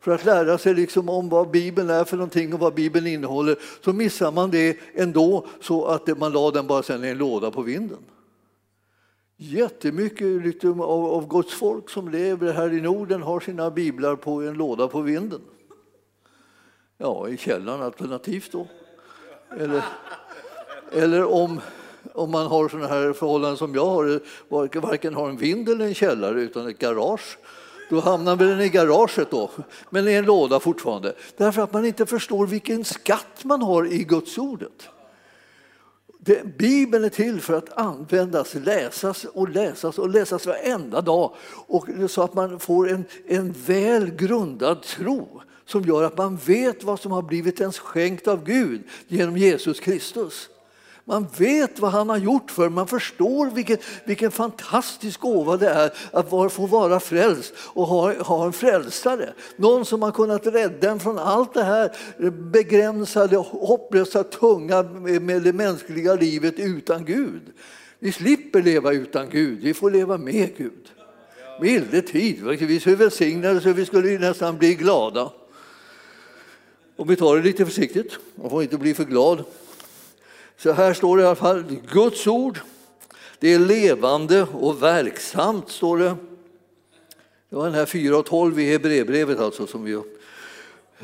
för 0.05 0.11
att 0.11 0.25
lära 0.25 0.57
sig 0.57 0.73
liksom 0.73 1.09
om 1.09 1.29
vad 1.29 1.51
Bibeln 1.51 1.89
är 1.89 2.03
för 2.03 2.17
någonting 2.17 2.53
och 2.53 2.59
vad 2.59 2.73
Bibeln 2.73 3.07
innehåller 3.07 3.55
så 3.83 3.93
missar 3.93 4.31
man 4.31 4.51
det 4.51 4.77
ändå 4.93 5.45
så 5.61 5.85
att 5.85 6.17
man 6.17 6.31
la 6.31 6.51
den 6.51 6.67
bara 6.67 6.83
sen 6.83 7.03
i 7.03 7.07
en 7.07 7.17
låda 7.17 7.51
på 7.51 7.61
vinden. 7.61 7.97
Jättemycket 9.37 10.45
liksom, 10.45 10.81
av, 10.81 11.05
av 11.05 11.27
Guds 11.27 11.53
folk 11.53 11.89
som 11.89 12.09
lever 12.09 12.53
här 12.53 12.73
i 12.73 12.81
Norden 12.81 13.21
har 13.21 13.39
sina 13.39 13.71
biblar 13.71 14.15
på 14.15 14.41
en 14.41 14.53
låda 14.53 14.87
på 14.87 15.01
vinden. 15.01 15.41
Ja, 16.97 17.29
i 17.29 17.37
källaren 17.37 17.81
alternativt 17.81 18.51
då. 18.51 18.67
Eller, 19.59 19.83
eller 20.91 21.25
om, 21.25 21.61
om 22.13 22.31
man 22.31 22.47
har 22.47 22.69
sådana 22.69 22.87
här 22.87 23.13
förhållanden 23.13 23.57
som 23.57 23.75
jag 23.75 23.85
har, 23.85 24.21
varken 24.79 25.13
har 25.13 25.29
en 25.29 25.37
vind 25.37 25.69
eller 25.69 25.85
en 25.85 25.93
källare 25.93 26.41
utan 26.41 26.67
ett 26.67 26.79
garage. 26.79 27.37
Då 27.89 27.99
hamnar 27.99 28.35
den 28.35 28.61
i 28.61 28.69
garaget 28.69 29.31
då, 29.31 29.51
men 29.89 30.07
i 30.07 30.13
en 30.13 30.25
låda 30.25 30.59
fortfarande. 30.59 31.15
Därför 31.37 31.61
att 31.61 31.73
man 31.73 31.85
inte 31.85 32.05
förstår 32.05 32.47
vilken 32.47 32.85
skatt 32.85 33.43
man 33.43 33.61
har 33.61 33.93
i 33.93 34.03
Guds 34.03 34.37
ordet. 34.37 34.89
Det, 36.19 36.57
Bibeln 36.57 37.03
är 37.03 37.09
till 37.09 37.41
för 37.41 37.53
att 37.53 37.77
användas, 37.77 38.53
läsas 38.53 39.25
och 39.25 39.49
läsas 39.49 39.99
och 39.99 40.09
läsas 40.09 40.45
varenda 40.45 41.01
dag 41.01 41.35
och 41.67 41.87
så 42.09 42.21
att 42.21 42.33
man 42.33 42.59
får 42.59 42.89
en, 42.89 43.05
en 43.27 43.51
väl 43.51 44.11
grundad 44.11 44.81
tro 44.81 45.41
som 45.65 45.83
gör 45.83 46.03
att 46.03 46.17
man 46.17 46.37
vet 46.37 46.83
vad 46.83 46.99
som 46.99 47.11
har 47.11 47.21
blivit 47.21 47.61
ens 47.61 47.79
skänkt 47.79 48.27
av 48.27 48.43
Gud 48.43 48.83
genom 49.07 49.37
Jesus 49.37 49.79
Kristus. 49.79 50.49
Man 51.07 51.27
vet 51.37 51.79
vad 51.79 51.91
han 51.91 52.09
har 52.09 52.17
gjort 52.17 52.51
för 52.51 52.69
man 52.69 52.87
förstår 52.87 53.49
vilken, 53.49 53.77
vilken 54.05 54.31
fantastisk 54.31 55.19
gåva 55.19 55.57
det 55.57 55.69
är 55.69 55.93
att 56.11 56.53
få 56.53 56.65
vara 56.65 56.99
frälst 56.99 57.53
och 57.57 57.87
ha, 57.87 58.23
ha 58.23 58.45
en 58.45 58.53
frälsare. 58.53 59.33
Någon 59.55 59.85
som 59.85 60.01
har 60.01 60.11
kunnat 60.11 60.47
rädda 60.47 60.91
en 60.91 60.99
från 60.99 61.19
allt 61.19 61.53
det 61.53 61.63
här 61.63 61.91
begränsade, 62.51 63.37
hopplösa, 63.37 64.23
tunga 64.23 64.83
med 64.83 65.41
det 65.41 65.53
mänskliga 65.53 66.15
livet 66.15 66.59
utan 66.59 67.05
Gud. 67.05 67.41
Vi 67.99 68.11
slipper 68.11 68.61
leva 68.61 68.91
utan 68.91 69.29
Gud, 69.29 69.59
vi 69.61 69.73
får 69.73 69.91
leva 69.91 70.17
med 70.17 70.57
Gud. 70.57 70.91
Milde 71.61 72.01
tid, 72.01 72.43
vi 72.43 72.75
är 72.75 72.95
välsignade 72.95 73.61
så 73.61 73.73
vi 73.73 73.85
skulle 73.85 74.19
nästan 74.19 74.57
bli 74.57 74.75
glada. 74.75 75.31
Om 76.95 77.07
vi 77.07 77.15
tar 77.15 77.35
det 77.35 77.43
lite 77.43 77.65
försiktigt, 77.65 78.19
man 78.35 78.49
får 78.49 78.63
inte 78.63 78.77
bli 78.77 78.93
för 78.93 79.03
glad. 79.03 79.43
Så 80.57 80.71
här 80.71 80.93
står 80.93 81.17
det 81.17 81.23
i 81.23 81.25
alla 81.25 81.35
fall, 81.35 81.63
Guds 81.91 82.27
ord, 82.27 82.59
det 83.39 83.53
är 83.53 83.59
levande 83.59 84.43
och 84.43 84.83
verksamt, 84.83 85.69
står 85.69 85.97
det. 85.97 86.15
Det 87.49 87.55
var 87.55 87.65
den 87.65 87.73
här 87.73 87.85
4 87.85 88.17
och 88.17 88.25
12 88.25 88.59
i 88.59 88.71
Hebreerbrevet 88.71 89.39
alltså. 89.39 89.67
Som 89.67 89.83
vi, 89.83 90.01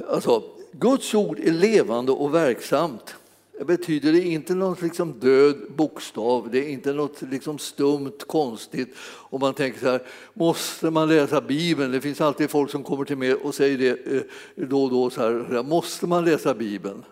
alltså, 0.09 0.43
Guds 0.71 1.13
ord 1.15 1.39
är 1.39 1.51
levande 1.51 2.11
och 2.11 2.35
verksamt. 2.35 3.15
Det 3.61 3.65
betyder 3.65 4.11
det 4.11 4.21
inte 4.21 4.55
något 4.55 4.81
liksom 4.81 5.19
död 5.19 5.55
bokstav, 5.75 6.49
det 6.51 6.59
är 6.59 6.69
inte 6.69 6.93
något 6.93 7.21
liksom 7.21 7.57
stumt, 7.57 8.17
konstigt. 8.27 8.95
Och 9.01 9.39
man 9.39 9.53
tänker 9.53 9.79
så 9.79 9.89
här, 9.89 10.01
måste 10.33 10.89
man 10.89 11.07
läsa 11.07 11.41
Bibeln? 11.41 11.91
Det 11.91 12.01
finns 12.01 12.21
alltid 12.21 12.49
folk 12.49 12.71
som 12.71 12.83
kommer 12.83 13.05
till 13.05 13.17
mig 13.17 13.33
och 13.33 13.55
säger 13.55 13.77
det 13.77 14.15
eh, 14.15 14.21
då 14.55 14.83
och 14.83 14.89
då, 14.89 15.09
så 15.09 15.21
här, 15.21 15.63
måste 15.63 16.07
man 16.07 16.25
läsa 16.25 16.53
Bibeln? 16.53 17.03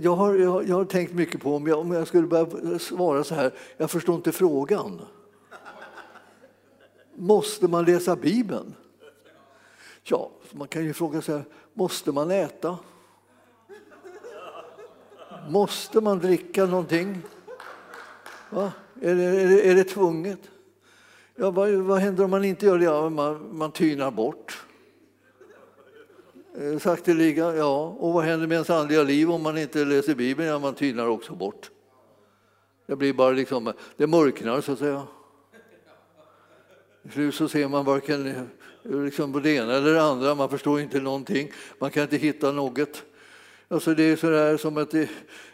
Jag 0.00 0.16
har, 0.16 0.34
jag, 0.34 0.50
har, 0.50 0.62
jag 0.62 0.76
har 0.76 0.84
tänkt 0.84 1.12
mycket 1.12 1.40
på 1.40 1.56
om 1.56 1.66
jag, 1.66 1.78
om 1.78 1.92
jag 1.92 2.08
skulle 2.08 2.26
börja 2.26 2.78
svara 2.78 3.24
så 3.24 3.34
här, 3.34 3.52
jag 3.76 3.90
förstår 3.90 4.14
inte 4.14 4.32
frågan. 4.32 5.00
Måste 7.14 7.68
man 7.68 7.84
läsa 7.84 8.16
Bibeln? 8.16 8.74
Ja, 10.02 10.30
man 10.50 10.68
kan 10.68 10.84
ju 10.84 10.92
fråga 10.92 11.22
sig, 11.22 11.42
måste 11.72 12.12
man 12.12 12.30
äta? 12.30 12.78
Måste 15.48 16.00
man 16.00 16.18
dricka 16.18 16.66
någonting? 16.66 17.22
Va? 18.50 18.72
Är, 19.00 19.14
det, 19.14 19.22
är, 19.22 19.48
det, 19.48 19.70
är 19.70 19.74
det 19.74 19.84
tvunget? 19.84 20.40
Ja, 21.36 21.50
vad, 21.50 21.70
vad 21.70 21.98
händer 21.98 22.24
om 22.24 22.30
man 22.30 22.44
inte 22.44 22.66
gör 22.66 22.78
det? 22.78 22.84
Ja, 22.84 23.08
man, 23.08 23.56
man 23.56 23.72
tynar 23.72 24.10
bort. 24.10 24.66
Eh, 26.58 26.78
sakteliga, 26.78 27.56
ja. 27.56 27.96
Och 27.98 28.12
vad 28.12 28.24
händer 28.24 28.46
med 28.46 28.54
ens 28.54 28.70
andliga 28.70 29.02
liv 29.02 29.30
om 29.30 29.42
man 29.42 29.58
inte 29.58 29.84
läser 29.84 30.14
Bibeln? 30.14 30.48
Ja, 30.48 30.58
man 30.58 30.74
tynar 30.74 31.06
också 31.06 31.34
bort. 31.34 31.70
Det 32.86 32.96
blir 32.96 33.12
bara 33.12 33.30
liksom, 33.30 33.72
det 33.96 34.06
mörknar 34.06 34.60
så 34.60 34.72
att 34.72 34.78
säga. 34.78 35.06
Till 37.02 37.12
slut 37.12 37.34
så 37.34 37.48
ser 37.48 37.68
man 37.68 37.84
varken 37.84 38.26
eh, 38.26 39.02
liksom 39.02 39.32
på 39.32 39.40
det 39.40 39.50
ena 39.50 39.74
eller 39.74 39.94
det 39.94 40.02
andra, 40.02 40.34
man 40.34 40.48
förstår 40.48 40.80
inte 40.80 41.00
någonting, 41.00 41.52
man 41.78 41.90
kan 41.90 42.02
inte 42.02 42.16
hitta 42.16 42.52
något. 42.52 43.02
Alltså 43.68 43.94
det 43.94 44.02
är 44.02 44.16
sådär 44.16 44.56
som 44.56 44.76
att 44.76 44.94
i, 44.94 45.08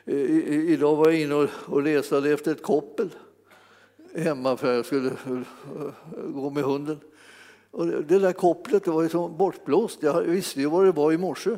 i, 0.05 0.73
idag 0.73 0.97
var 0.97 1.09
jag 1.09 1.21
inne 1.21 1.35
och, 1.35 1.49
och 1.67 1.83
letade 1.83 2.31
efter 2.31 2.53
ett 2.53 2.63
koppel 2.63 3.11
hemma 4.15 4.57
för 4.57 4.75
jag 4.75 4.87
skulle 4.87 5.09
eh, 5.09 5.43
gå 6.27 6.51
med 6.51 6.65
hunden. 6.65 7.01
Och 7.71 7.87
det 7.87 8.19
där 8.19 8.33
kopplet 8.33 8.85
det 8.85 8.91
var 8.91 9.03
ju 9.03 9.09
som 9.09 9.37
bortblåst. 9.37 10.03
Jag 10.03 10.23
visste 10.23 10.61
ju 10.61 10.67
vad 10.67 10.85
det 10.85 10.93
var 10.93 11.13
i 11.13 11.19
morse. 11.19 11.51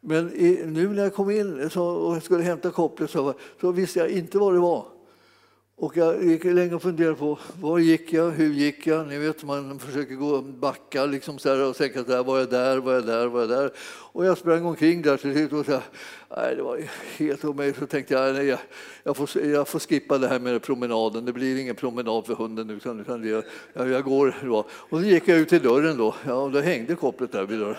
Men 0.00 0.32
i, 0.32 0.62
nu 0.66 0.88
när 0.88 1.02
jag 1.02 1.14
kom 1.14 1.30
in 1.30 1.70
så, 1.70 1.84
och 1.84 2.22
skulle 2.22 2.42
hämta 2.42 2.70
kopplet 2.70 3.10
så, 3.10 3.34
så 3.60 3.72
visste 3.72 3.98
jag 3.98 4.08
inte 4.10 4.38
vad 4.38 4.54
det 4.54 4.60
var. 4.60 4.86
Och 5.82 5.96
jag 5.96 6.24
gick 6.24 6.44
länge 6.44 6.74
och 6.74 6.82
funderade 6.82 7.14
på 7.14 7.38
var 7.60 7.78
gick 7.78 8.12
jag, 8.12 8.30
hur 8.30 8.52
gick 8.52 8.86
jag? 8.86 9.06
Ni 9.06 9.18
vet, 9.18 9.44
man 9.44 9.78
försöker 9.78 10.14
gå 10.14 10.42
backa 10.42 11.06
liksom 11.06 11.38
så 11.38 11.48
här 11.48 11.68
och 11.68 11.76
tänka 11.76 12.00
att 12.00 12.26
var 12.26 12.38
jag 12.38 12.50
där, 12.50 12.78
var 12.78 12.92
jag 12.92 13.06
där, 13.06 13.26
var 13.26 13.40
jag 13.40 13.48
där? 13.48 13.70
Och 14.12 14.26
jag 14.26 14.38
sprang 14.38 14.66
omkring 14.66 15.02
där 15.02 15.16
till 15.16 15.32
slut 15.32 15.52
och 15.52 15.66
så 15.66 15.80
nej, 16.36 16.56
det 16.56 16.62
var 16.62 16.80
helt 17.18 17.44
omöjligt. 17.44 17.78
Så 17.78 17.86
tänkte 17.86 18.14
jag, 18.14 18.34
nej, 18.34 18.46
jag, 18.46 18.58
jag, 19.02 19.16
får, 19.16 19.42
jag 19.42 19.68
får 19.68 19.78
skippa 19.78 20.18
det 20.18 20.28
här 20.28 20.38
med 20.38 20.62
promenaden. 20.62 21.24
Det 21.24 21.32
blir 21.32 21.60
ingen 21.60 21.76
promenad 21.76 22.26
för 22.26 22.34
hunden 22.34 22.66
nu, 22.66 22.74
utan, 22.74 23.00
utan 23.00 23.28
jag, 23.28 23.44
jag 23.74 24.04
går. 24.04 24.36
Då. 24.42 24.58
Och 24.70 24.98
så 25.00 25.02
gick 25.02 25.28
jag 25.28 25.38
ut 25.38 25.48
till 25.48 25.62
dörren 25.62 25.96
då, 25.96 26.14
ja, 26.26 26.34
och 26.34 26.52
då 26.52 26.60
hängde 26.60 26.94
kopplet 26.94 27.32
där 27.32 27.44
vid 27.44 27.58
dörren. 27.58 27.76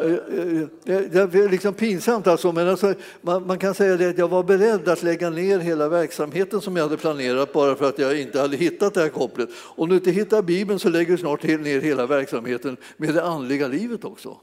Eh, 0.00 0.04
eh, 0.04 0.62
eh, 0.96 1.28
det 1.28 1.34
är 1.34 1.48
liksom 1.48 1.74
pinsamt 1.74 2.26
alltså, 2.26 2.52
men 2.52 2.68
alltså, 2.68 2.94
man, 3.20 3.46
man, 3.46 3.58
kan 3.58 3.74
säga 3.74 3.96
det 3.96 4.08
att 4.08 4.18
jag 4.18 4.28
var 4.28 4.42
beredd 4.42 4.88
att 4.88 5.02
lägga 5.02 5.30
ner 5.30 5.58
hela 5.58 5.88
verksamheten 5.88 6.60
som 6.60 6.76
jag 6.76 6.82
hade 6.84 6.96
planerat 6.96 7.52
bara 7.52 7.74
för 7.74 7.88
att 7.88 7.98
jag 7.98 8.20
inte 8.20 8.40
hade 8.40 8.56
hittat 8.56 8.94
det 8.94 9.00
här 9.00 9.08
kopplet. 9.08 9.48
Om 9.54 9.88
du 9.88 9.94
inte 9.94 10.10
hittar 10.10 10.42
Bibeln 10.42 10.78
så 10.78 10.88
lägger 10.88 11.12
du 11.12 11.18
snart 11.18 11.42
ner 11.42 11.80
hela 11.80 12.06
verksamheten 12.06 12.76
med 12.96 13.14
det 13.14 13.24
andliga 13.24 13.68
livet 13.68 14.04
också. 14.04 14.36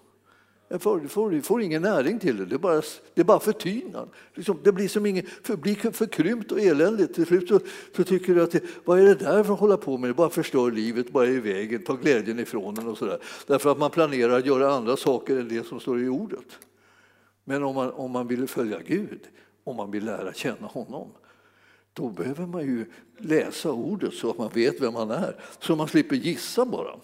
Du 0.70 0.80
får, 0.80 1.00
får, 1.00 1.42
får, 1.42 1.62
ingen 1.62 1.82
näring 1.82 2.20
till 2.20 2.38
det, 2.38 2.46
det 2.46 2.56
är 2.56 2.60
bara, 2.60 2.82
det 3.14 3.22
är 3.22 3.26
bara 3.26 3.40
förtynad. 3.40 4.10
Liksom, 4.34 4.60
det 4.64 4.72
blir, 4.72 4.88
som 4.88 5.06
ingen, 5.06 5.26
för, 5.44 5.56
blir 5.56 5.92
förkrympt 5.92 6.52
och 6.52 6.60
eländigt. 6.60 7.14
Till 7.16 7.26
slut 7.26 7.48
så, 7.48 7.60
så 7.96 8.04
tycker 8.04 8.36
du 8.36 8.44
att 8.44 8.52
det, 8.52 8.64
vad 8.86 9.00
är 9.00 9.04
det 9.04 9.16
där 9.16 9.44
för 9.44 9.54
att 9.54 9.60
hålla 9.60 9.78
på 9.78 9.98
med? 9.98 10.10
Det 10.10 10.14
bara 10.14 10.30
förstör 10.30 10.72
livet, 10.72 11.12
bara 11.12 11.26
är 11.26 11.32
i 11.32 11.40
vägen, 11.40 11.84
tar 11.84 11.98
glädjen 11.98 12.40
ifrån 12.40 12.78
en 12.78 12.88
och 12.88 12.98
sådär. 12.98 13.20
Därför 13.48 13.72
att 13.72 13.78
man 13.78 13.92
planerar 13.92 14.38
att 14.38 14.46
göra 14.46 14.74
andra 14.74 14.98
saker 14.98 15.38
än 15.38 15.48
det 15.48 15.68
som 15.68 15.80
står 15.80 16.02
i 16.02 16.08
ordet. 16.08 16.60
Men 17.44 17.64
om 17.64 17.76
man, 17.76 17.92
om 17.92 18.12
man 18.12 18.28
vill 18.28 18.48
följa 18.48 18.80
Gud, 18.88 19.22
om 19.64 19.76
man 19.76 19.92
vill 19.92 20.06
lära 20.06 20.34
känna 20.34 20.68
honom, 20.68 21.08
då 21.94 22.10
behöver 22.10 22.46
man 22.46 22.62
ju 22.62 22.86
läsa 23.18 23.72
ordet 23.72 24.14
så 24.14 24.30
att 24.30 24.38
man 24.38 24.50
vet 24.54 24.82
vem 24.82 24.94
man 24.94 25.12
är, 25.12 25.36
så 25.60 25.76
man 25.76 25.88
slipper 25.88 26.16
gissa 26.16 26.66
bara. 26.66 26.96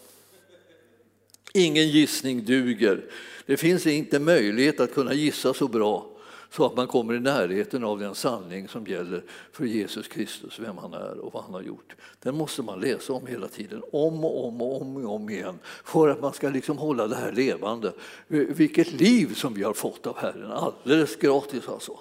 Ingen 1.55 1.88
gissning 1.88 2.45
duger. 2.45 3.05
Det 3.45 3.57
finns 3.57 3.88
inte 3.88 4.19
möjlighet 4.19 4.79
att 4.79 4.93
kunna 4.93 5.13
gissa 5.13 5.53
så 5.53 5.67
bra 5.67 6.14
så 6.52 6.66
att 6.66 6.75
man 6.75 6.88
kommer 6.88 7.14
i 7.14 7.20
närheten 7.20 7.84
av 7.84 8.00
den 8.00 8.16
sanning 8.16 8.68
som 8.68 8.88
gäller 8.88 9.24
för 9.52 9.66
Jesus 9.66 10.08
Kristus, 10.08 10.60
vem 10.60 10.78
han 10.78 10.94
är 10.94 11.20
och 11.20 11.34
vad 11.34 11.44
han 11.44 11.54
har 11.54 11.62
gjort. 11.62 11.96
Den 12.24 12.36
måste 12.36 12.62
man 12.62 12.80
läsa 12.80 13.14
om 13.14 13.28
hela 13.28 13.48
tiden, 13.48 13.82
om 13.92 14.25
och 14.25 14.48
om 14.48 14.62
och 14.62 14.82
om, 14.82 14.98
och 14.98 15.16
om 15.16 15.30
igen 15.30 15.60
för 15.84 16.10
att 16.10 16.22
man 16.22 16.34
ska 16.34 16.50
liksom 16.50 16.78
hålla 16.78 17.08
det 17.08 17.16
här 17.16 17.32
levande. 17.32 17.94
Vilket 18.28 18.92
liv 18.92 19.34
som 19.34 19.54
vi 19.54 19.64
har 19.64 19.74
fått 19.74 20.08
av 20.08 20.18
Herren, 20.18 20.52
alldeles 20.52 21.16
gratis 21.16 21.68
alltså. 21.68 21.98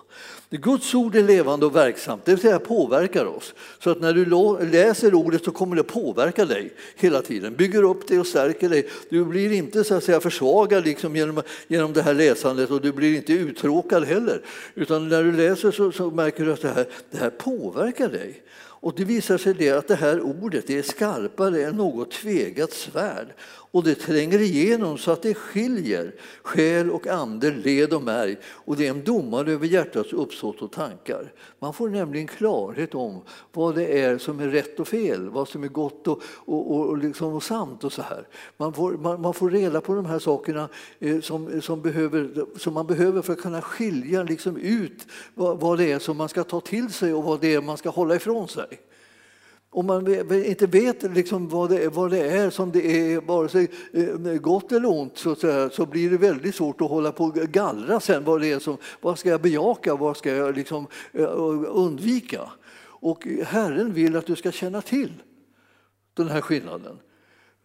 Guds 0.51 0.95
ord 0.95 1.17
är 1.17 1.23
levande 1.23 1.67
och 1.67 1.77
verksamt, 1.77 2.25
det 2.25 2.31
vill 2.31 2.41
säga 2.41 2.59
påverkar 2.59 3.25
oss. 3.25 3.55
Så 3.79 3.91
att 3.91 4.01
när 4.01 4.13
du 4.13 4.25
läser 4.67 5.15
ordet 5.15 5.45
så 5.45 5.51
kommer 5.51 5.77
det 5.77 5.83
påverka 5.83 6.45
dig 6.45 6.73
hela 6.97 7.23
tiden, 7.23 7.55
bygger 7.55 7.83
upp 7.83 8.09
dig 8.09 8.21
och 8.21 8.27
stärker 8.27 8.69
dig. 8.69 8.89
Du 9.09 9.25
blir 9.25 9.53
inte 9.53 9.85
så 9.85 9.95
att 9.95 10.05
säga 10.05 10.21
försvagad 10.21 10.85
liksom 10.85 11.17
genom, 11.17 11.43
genom 11.69 11.93
det 11.93 12.03
här 12.03 12.15
läsandet 12.15 12.71
och 12.71 12.81
du 12.81 12.93
blir 12.93 13.17
inte 13.17 13.33
uttråkad 13.33 14.05
heller. 14.05 14.34
Utan 14.75 15.09
när 15.09 15.23
du 15.23 15.33
läser 15.33 15.71
så, 15.71 15.93
så 15.93 16.11
märker 16.11 16.45
du 16.45 16.53
att 16.53 16.63
det 16.63 16.69
här, 16.69 16.87
det 17.11 17.19
här 17.19 17.31
påverkar 17.31 18.09
dig. 18.09 18.43
Och 18.57 18.95
det 18.97 19.05
visar 19.05 19.39
sig 19.39 19.55
det 19.55 19.71
att 19.71 19.89
det 19.89 19.95
här 19.95 20.21
ordet 20.21 20.71
är 20.71 20.83
skarpare 20.83 21.65
än 21.65 21.77
något 21.77 22.11
tvegat 22.11 22.73
svärd 22.73 23.27
och 23.75 23.85
det 23.85 23.95
tränger 23.95 24.41
igenom 24.41 24.99
så 24.99 25.11
att 25.11 25.23
det 25.23 25.35
skiljer 25.35 26.15
själ 26.43 26.91
och 26.91 27.07
ande, 27.07 27.51
led 27.51 27.93
och 27.93 28.03
märg 28.03 28.37
och 28.47 28.77
det 28.77 28.87
är 28.87 28.91
en 28.91 29.05
domare 29.05 29.53
över 29.53 29.67
hjärtats 29.67 30.13
uppsåt 30.13 30.63
och 30.63 30.73
tankar. 30.73 31.33
Man 31.59 31.75
får 31.75 31.89
nämligen 31.89 32.27
klarhet 32.27 32.95
om 32.95 33.23
vad 33.53 33.75
det 33.75 34.01
är 34.01 34.19
som 34.19 34.41
är 34.41 34.49
rätt 34.49 34.81
och 34.81 34.89
fel, 34.89 35.29
vad 35.29 35.49
som 35.49 35.65
är 35.65 35.69
gott 35.69 36.09
och, 36.09 36.23
och, 36.29 36.71
och, 36.71 36.99
liksom 36.99 37.35
och 37.35 37.43
sant 37.43 37.85
och 37.85 37.93
så 37.93 38.03
här. 38.03 38.29
Man 38.57 38.73
får, 38.73 38.93
man, 38.93 39.21
man, 39.21 39.35
får 39.35 39.51
reda 39.51 39.81
på 39.81 39.95
de 39.95 40.07
här 40.07 40.19
sakerna 40.19 40.69
eh, 40.99 41.21
som, 41.21 41.63
som, 41.63 41.83
behöver, 41.83 42.47
som 42.59 42.75
man 42.75 42.87
behöver 42.87 43.23
för 43.23 43.33
att 43.33 43.43
kunna 43.43 43.63
skilja 43.63 44.23
liksom 44.23 44.57
ut 44.57 45.07
vad, 45.35 45.61
vad 45.61 45.79
det 45.79 45.93
är 45.93 45.99
som 45.99 46.17
man 46.17 46.29
ska 46.29 46.45
ta 46.45 46.61
till 46.61 46.93
sig 46.93 47.15
och 47.15 47.25
vad 47.25 47.41
det 47.41 47.55
är 47.55 47.61
man 47.61 47.77
ska 47.77 47.91
hålla 47.91 48.15
ifrån 48.17 48.49
sig. 48.49 48.81
Om 49.77 49.87
man 49.87 50.25
inte 50.45 50.67
vet 50.67 51.03
liksom 51.03 51.49
vad, 51.49 51.71
det 51.71 51.85
är, 51.85 51.91
vad 51.91 52.11
det 52.11 52.31
är 52.31 52.51
som 52.51 52.73
det 52.73 53.13
är, 53.13 53.21
vare 53.21 53.49
sig 53.49 53.71
eh, 53.93 54.35
gott 54.35 54.73
eller 54.73 54.91
ont, 54.91 55.19
så, 55.19 55.35
så 55.73 55.87
blir 55.87 56.11
det 56.11 56.17
väldigt 56.17 56.55
svårt 56.55 56.81
att 56.81 56.89
hålla 56.89 57.13
på 57.13 57.25
och 57.25 57.35
gallra 57.35 58.01
sen 58.01 58.25
vad 58.25 58.41
det 58.41 58.53
är 58.53 58.59
som, 58.59 58.77
vad 59.01 59.19
ska 59.19 59.29
jag 59.29 59.41
bejaka, 59.41 59.95
vad 59.95 60.17
ska 60.17 60.35
jag 60.35 60.57
liksom 60.57 60.87
eh, 61.13 61.31
undvika? 61.69 62.41
Och 62.83 63.27
Herren 63.45 63.93
vill 63.93 64.17
att 64.17 64.27
du 64.27 64.37
ska 64.37 64.53
känna 64.53 64.83
till 64.83 65.13
den 66.15 66.29
här 66.29 66.41
skillnaden. 66.41 66.99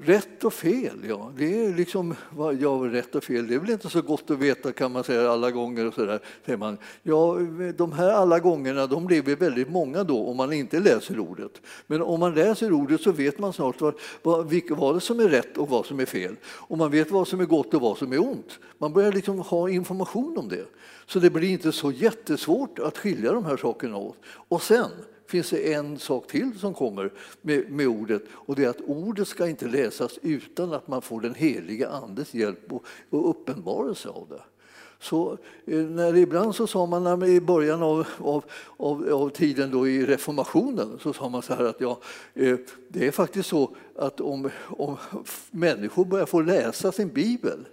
Rätt 0.01 0.44
och 0.44 0.53
fel, 0.53 1.06
ja. 1.08 1.32
Det 1.38 1.65
är 1.65 1.74
liksom, 1.74 2.15
ja, 2.60 2.68
rätt 2.91 3.15
och 3.15 3.24
fel, 3.24 3.48
det 3.48 3.56
är 3.56 3.60
väl 3.60 3.70
inte 3.70 3.89
så 3.89 4.01
gott 4.01 4.32
att 4.32 4.38
veta 4.38 4.72
kan 4.72 4.91
man 4.91 5.03
säga 5.03 5.32
alla 5.32 5.51
gånger. 5.51 5.88
Och 5.88 5.94
så 5.94 6.06
där, 6.06 6.20
säger 6.46 6.58
man. 6.58 6.77
Ja, 7.03 7.38
de 7.77 7.91
här 7.91 8.10
alla 8.10 8.39
gångerna 8.39 8.88
de 8.88 9.06
blir 9.06 9.36
väldigt 9.36 9.70
många 9.70 10.03
då 10.03 10.27
om 10.27 10.38
man 10.38 10.53
inte 10.53 10.79
läser 10.79 11.20
ordet. 11.20 11.62
Men 11.88 12.01
om 12.01 12.20
man 12.20 12.36
läser 12.36 12.74
ordet 12.74 13.01
så 13.01 13.12
vet 13.12 13.39
man 13.39 13.53
snart 13.53 13.82
vad, 13.82 13.94
vad, 14.24 14.53
vad 14.70 14.96
det 14.96 15.01
som 15.01 15.20
är 15.20 15.29
rätt 15.29 15.58
och 15.58 15.70
vad 15.70 15.86
som 15.86 16.00
är 16.00 16.06
fel. 16.06 16.36
Och 16.46 16.77
man 16.77 16.91
vet 16.91 17.12
vad 17.12 17.27
som 17.27 17.39
är 17.39 17.46
gott 17.46 17.74
och 17.74 17.82
vad 17.82 17.98
som 17.98 18.13
är 18.13 18.22
ont. 18.22 18.60
Man 18.77 18.94
börjar 18.94 19.12
liksom 19.12 19.39
ha 19.39 19.70
information 19.70 20.38
om 20.38 20.50
det. 20.50 20.65
Så 21.06 21.20
det 21.20 21.29
blir 21.29 21.50
inte 21.50 21.72
så 21.72 21.91
jättesvårt 21.91 22.80
att 22.80 22.97
skilja 22.97 23.32
de 23.32 23.45
här 23.45 23.58
sakerna 23.58 23.97
åt. 23.97 24.17
Och 24.26 24.62
sen 24.62 24.89
finns 25.30 25.50
det 25.50 25.74
en 25.74 26.00
sak 26.00 26.28
till 26.28 26.60
som 26.60 26.74
kommer 26.74 27.12
med, 27.42 27.72
med, 27.72 27.88
ordet 27.88 28.24
och 28.32 28.56
det 28.56 28.63
är 28.65 28.70
att 28.70 28.82
ordet 28.82 29.28
ska 29.28 29.48
inte 29.48 29.68
läsas 29.68 30.20
utan 30.22 30.74
att 30.74 30.88
man 30.88 31.02
får 31.02 31.22
den 31.22 31.36
heliga 31.36 31.89
Andes 31.89 32.34
hjälp 32.34 32.74
och, 32.74 32.86
och 33.10 33.30
uppenbarelse 33.30 34.10
av 34.10 34.28
det. 34.30 34.42
Så 35.00 35.38
eh, 35.65 35.80
när 35.80 36.15
ibland 36.15 36.56
så 36.56 36.68
sa 36.68 36.86
man 36.86 37.24
i 37.24 37.42
början 37.42 37.84
av, 37.84 38.08
av, 38.18 38.44
av, 38.78 39.10
av, 39.13 39.30
tiden 39.30 39.72
då 39.72 39.88
i 39.88 40.06
reformationen 40.06 41.00
så 41.02 41.13
sa 41.13 41.30
man 41.30 41.42
så 41.42 41.54
här 41.54 41.63
att 41.63 41.82
ja, 41.82 42.00
eh, 42.34 42.58
det 42.88 43.08
är 43.08 43.12
faktiskt 43.12 43.50
så 43.50 43.76
att 43.96 44.22
om, 44.22 44.50
om 44.60 44.98
människor 45.52 46.06
börjar 46.06 46.26
få 46.26 46.42
läsa 46.42 46.92
sin 46.92 47.10
bibel, 47.10 47.65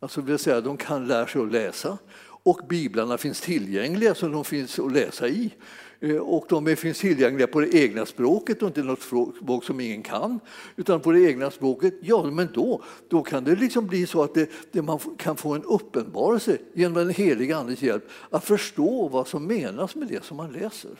alltså 0.00 0.20
vill 0.20 0.38
säga 0.38 0.60
de 0.60 0.76
kan 0.76 1.06
lära 1.08 1.26
sig 1.26 1.42
att 1.42 1.52
läsa 1.52 1.98
och 2.44 2.60
biblarna 2.68 3.18
finns 3.18 3.40
tillgängliga 3.40 4.14
så 4.14 4.28
de 4.28 4.44
finns 4.44 4.78
att 4.78 4.92
läsa 4.92 5.28
i, 5.28 5.50
Eh, 6.04 6.16
och 6.16 6.46
de 6.48 6.76
finns 6.76 6.98
tillgängliga 6.98 7.46
på 7.46 7.60
det 7.60 7.74
egna 7.74 8.06
språket 8.06 8.62
och 8.62 8.68
inte 8.68 8.82
något 8.82 9.02
språk 9.02 9.64
som 9.64 9.80
ingen 9.80 10.02
kan, 10.02 10.40
utan 10.76 11.00
på 11.00 11.12
det 11.12 11.20
egna 11.20 11.50
språket, 11.50 11.94
ja 12.00 12.24
men 12.24 12.48
då, 12.54 12.82
då 13.08 13.22
kan 13.22 13.44
det 13.44 13.56
liksom 13.56 13.86
bli 13.86 14.06
så 14.06 14.22
att 14.22 14.34
det, 14.34 14.50
det 14.72 14.82
man 14.82 14.98
kan 15.16 15.36
få 15.36 15.54
en 15.54 15.62
uppenbarelse 15.62 16.58
genom 16.72 16.94
den 16.94 17.10
heliga 17.10 17.56
Andes 17.56 17.82
hjälp 17.82 18.08
att 18.30 18.44
förstå 18.44 19.08
vad 19.08 19.28
som 19.28 19.46
menas 19.46 19.94
med 19.94 20.08
det 20.08 20.24
som 20.24 20.36
man 20.36 20.52
läser. 20.52 20.90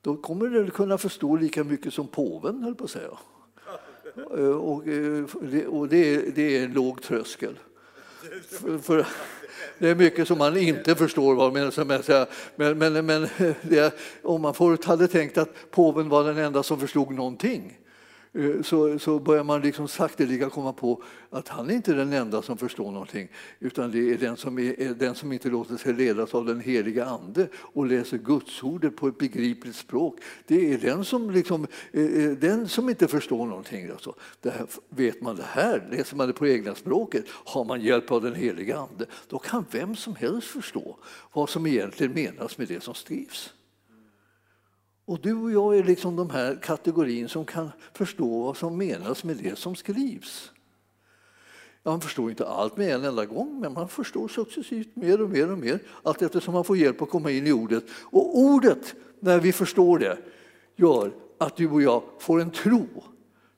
Då 0.00 0.16
kommer 0.16 0.46
du 0.46 0.70
kunna 0.70 0.98
förstå 0.98 1.36
lika 1.36 1.64
mycket 1.64 1.94
som 1.94 2.06
påven, 2.06 2.62
höll 2.62 2.74
på 2.74 2.84
att 2.84 2.90
säga. 2.90 3.18
Eh, 4.16 4.48
och, 4.48 4.88
eh, 4.88 5.24
och 5.66 5.88
det, 5.88 6.14
är, 6.14 6.30
det 6.34 6.58
är 6.58 6.64
en 6.64 6.72
låg 6.72 7.02
tröskel. 7.02 7.58
För, 8.50 8.78
för, 8.78 9.06
det 9.78 9.88
är 9.88 9.94
mycket 9.94 10.28
som 10.28 10.38
man 10.38 10.56
inte 10.56 10.94
förstår. 10.94 11.34
Vad 11.34 11.52
men, 12.56 12.78
men, 12.78 13.06
men 13.06 13.28
det, 13.62 13.94
om 14.22 14.42
man 14.42 14.54
förut 14.54 14.84
hade 14.84 15.08
tänkt 15.08 15.38
att 15.38 15.70
påven 15.70 16.08
var 16.08 16.24
den 16.24 16.38
enda 16.38 16.62
som 16.62 16.80
förstod 16.80 17.12
någonting 17.12 17.78
Eh, 18.36 18.62
så, 18.62 18.98
så 18.98 19.18
börjar 19.18 19.44
man 19.44 19.60
liksom 19.60 19.88
sakteliga 19.88 20.50
komma 20.50 20.72
på 20.72 21.02
att 21.30 21.48
han 21.48 21.70
är 21.70 21.74
inte 21.74 21.92
den 21.92 22.12
enda 22.12 22.42
som 22.42 22.58
förstår 22.58 22.90
någonting 22.90 23.28
utan 23.58 23.90
det 23.90 24.12
är 24.12 24.18
den 24.18 24.36
som, 24.36 24.58
är, 24.58 24.80
är 24.80 24.94
den 24.94 25.14
som 25.14 25.32
inte 25.32 25.48
låter 25.48 25.76
sig 25.76 25.94
ledas 25.94 26.34
av 26.34 26.46
den 26.46 26.60
heliga 26.60 27.04
Ande 27.04 27.48
och 27.54 27.86
läser 27.86 28.18
Gudsordet 28.18 28.96
på 28.96 29.08
ett 29.08 29.18
begripligt 29.18 29.76
språk. 29.76 30.18
Det 30.46 30.72
är 30.72 30.78
den 30.78 31.04
som, 31.04 31.30
liksom, 31.30 31.66
eh, 31.92 32.02
eh, 32.02 32.30
den 32.30 32.68
som 32.68 32.88
inte 32.88 33.08
förstår 33.08 33.46
någonting. 33.46 33.90
Alltså. 33.90 34.14
Det 34.40 34.50
här, 34.50 34.66
vet 34.88 35.20
man 35.20 35.36
det 35.36 35.46
här, 35.46 35.88
läser 35.90 36.16
man 36.16 36.26
det 36.26 36.32
på 36.32 36.46
egna 36.46 36.74
språket, 36.74 37.24
har 37.28 37.64
man 37.64 37.80
hjälp 37.80 38.12
av 38.12 38.22
den 38.22 38.34
heliga 38.34 38.78
Ande, 38.78 39.06
då 39.28 39.38
kan 39.38 39.64
vem 39.70 39.96
som 39.96 40.16
helst 40.16 40.48
förstå 40.48 40.96
vad 41.32 41.48
som 41.48 41.66
egentligen 41.66 42.12
menas 42.12 42.58
med 42.58 42.68
det 42.68 42.82
som 42.82 42.94
skrivs. 42.94 43.52
Och 45.06 45.20
du 45.20 45.34
och 45.34 45.50
jag 45.50 45.78
är 45.78 45.84
liksom 45.84 46.16
de 46.16 46.30
här 46.30 46.58
kategorin 46.62 47.28
som 47.28 47.44
kan 47.44 47.70
förstå 47.92 48.42
vad 48.42 48.56
som 48.56 48.78
menas 48.78 49.24
med 49.24 49.36
det 49.36 49.58
som 49.58 49.74
skrivs. 49.74 50.50
Man 51.82 52.00
förstår 52.00 52.30
inte 52.30 52.46
allt 52.46 52.76
med 52.76 52.94
en 52.94 53.04
enda 53.04 53.26
gång, 53.26 53.60
men 53.60 53.72
man 53.72 53.88
förstår 53.88 54.28
successivt 54.28 54.96
mer 54.96 55.22
och 55.22 55.30
mer 55.30 55.52
och 55.52 55.58
mer 55.58 55.78
allt 56.02 56.22
eftersom 56.22 56.54
man 56.54 56.64
får 56.64 56.76
hjälp 56.76 57.02
att 57.02 57.10
komma 57.10 57.30
in 57.30 57.46
i 57.46 57.52
ordet. 57.52 57.84
Och 57.90 58.38
ordet, 58.38 58.94
när 59.20 59.40
vi 59.40 59.52
förstår 59.52 59.98
det, 59.98 60.18
gör 60.76 61.12
att 61.38 61.56
du 61.56 61.70
och 61.70 61.82
jag 61.82 62.02
får 62.18 62.40
en 62.40 62.50
tro 62.50 62.86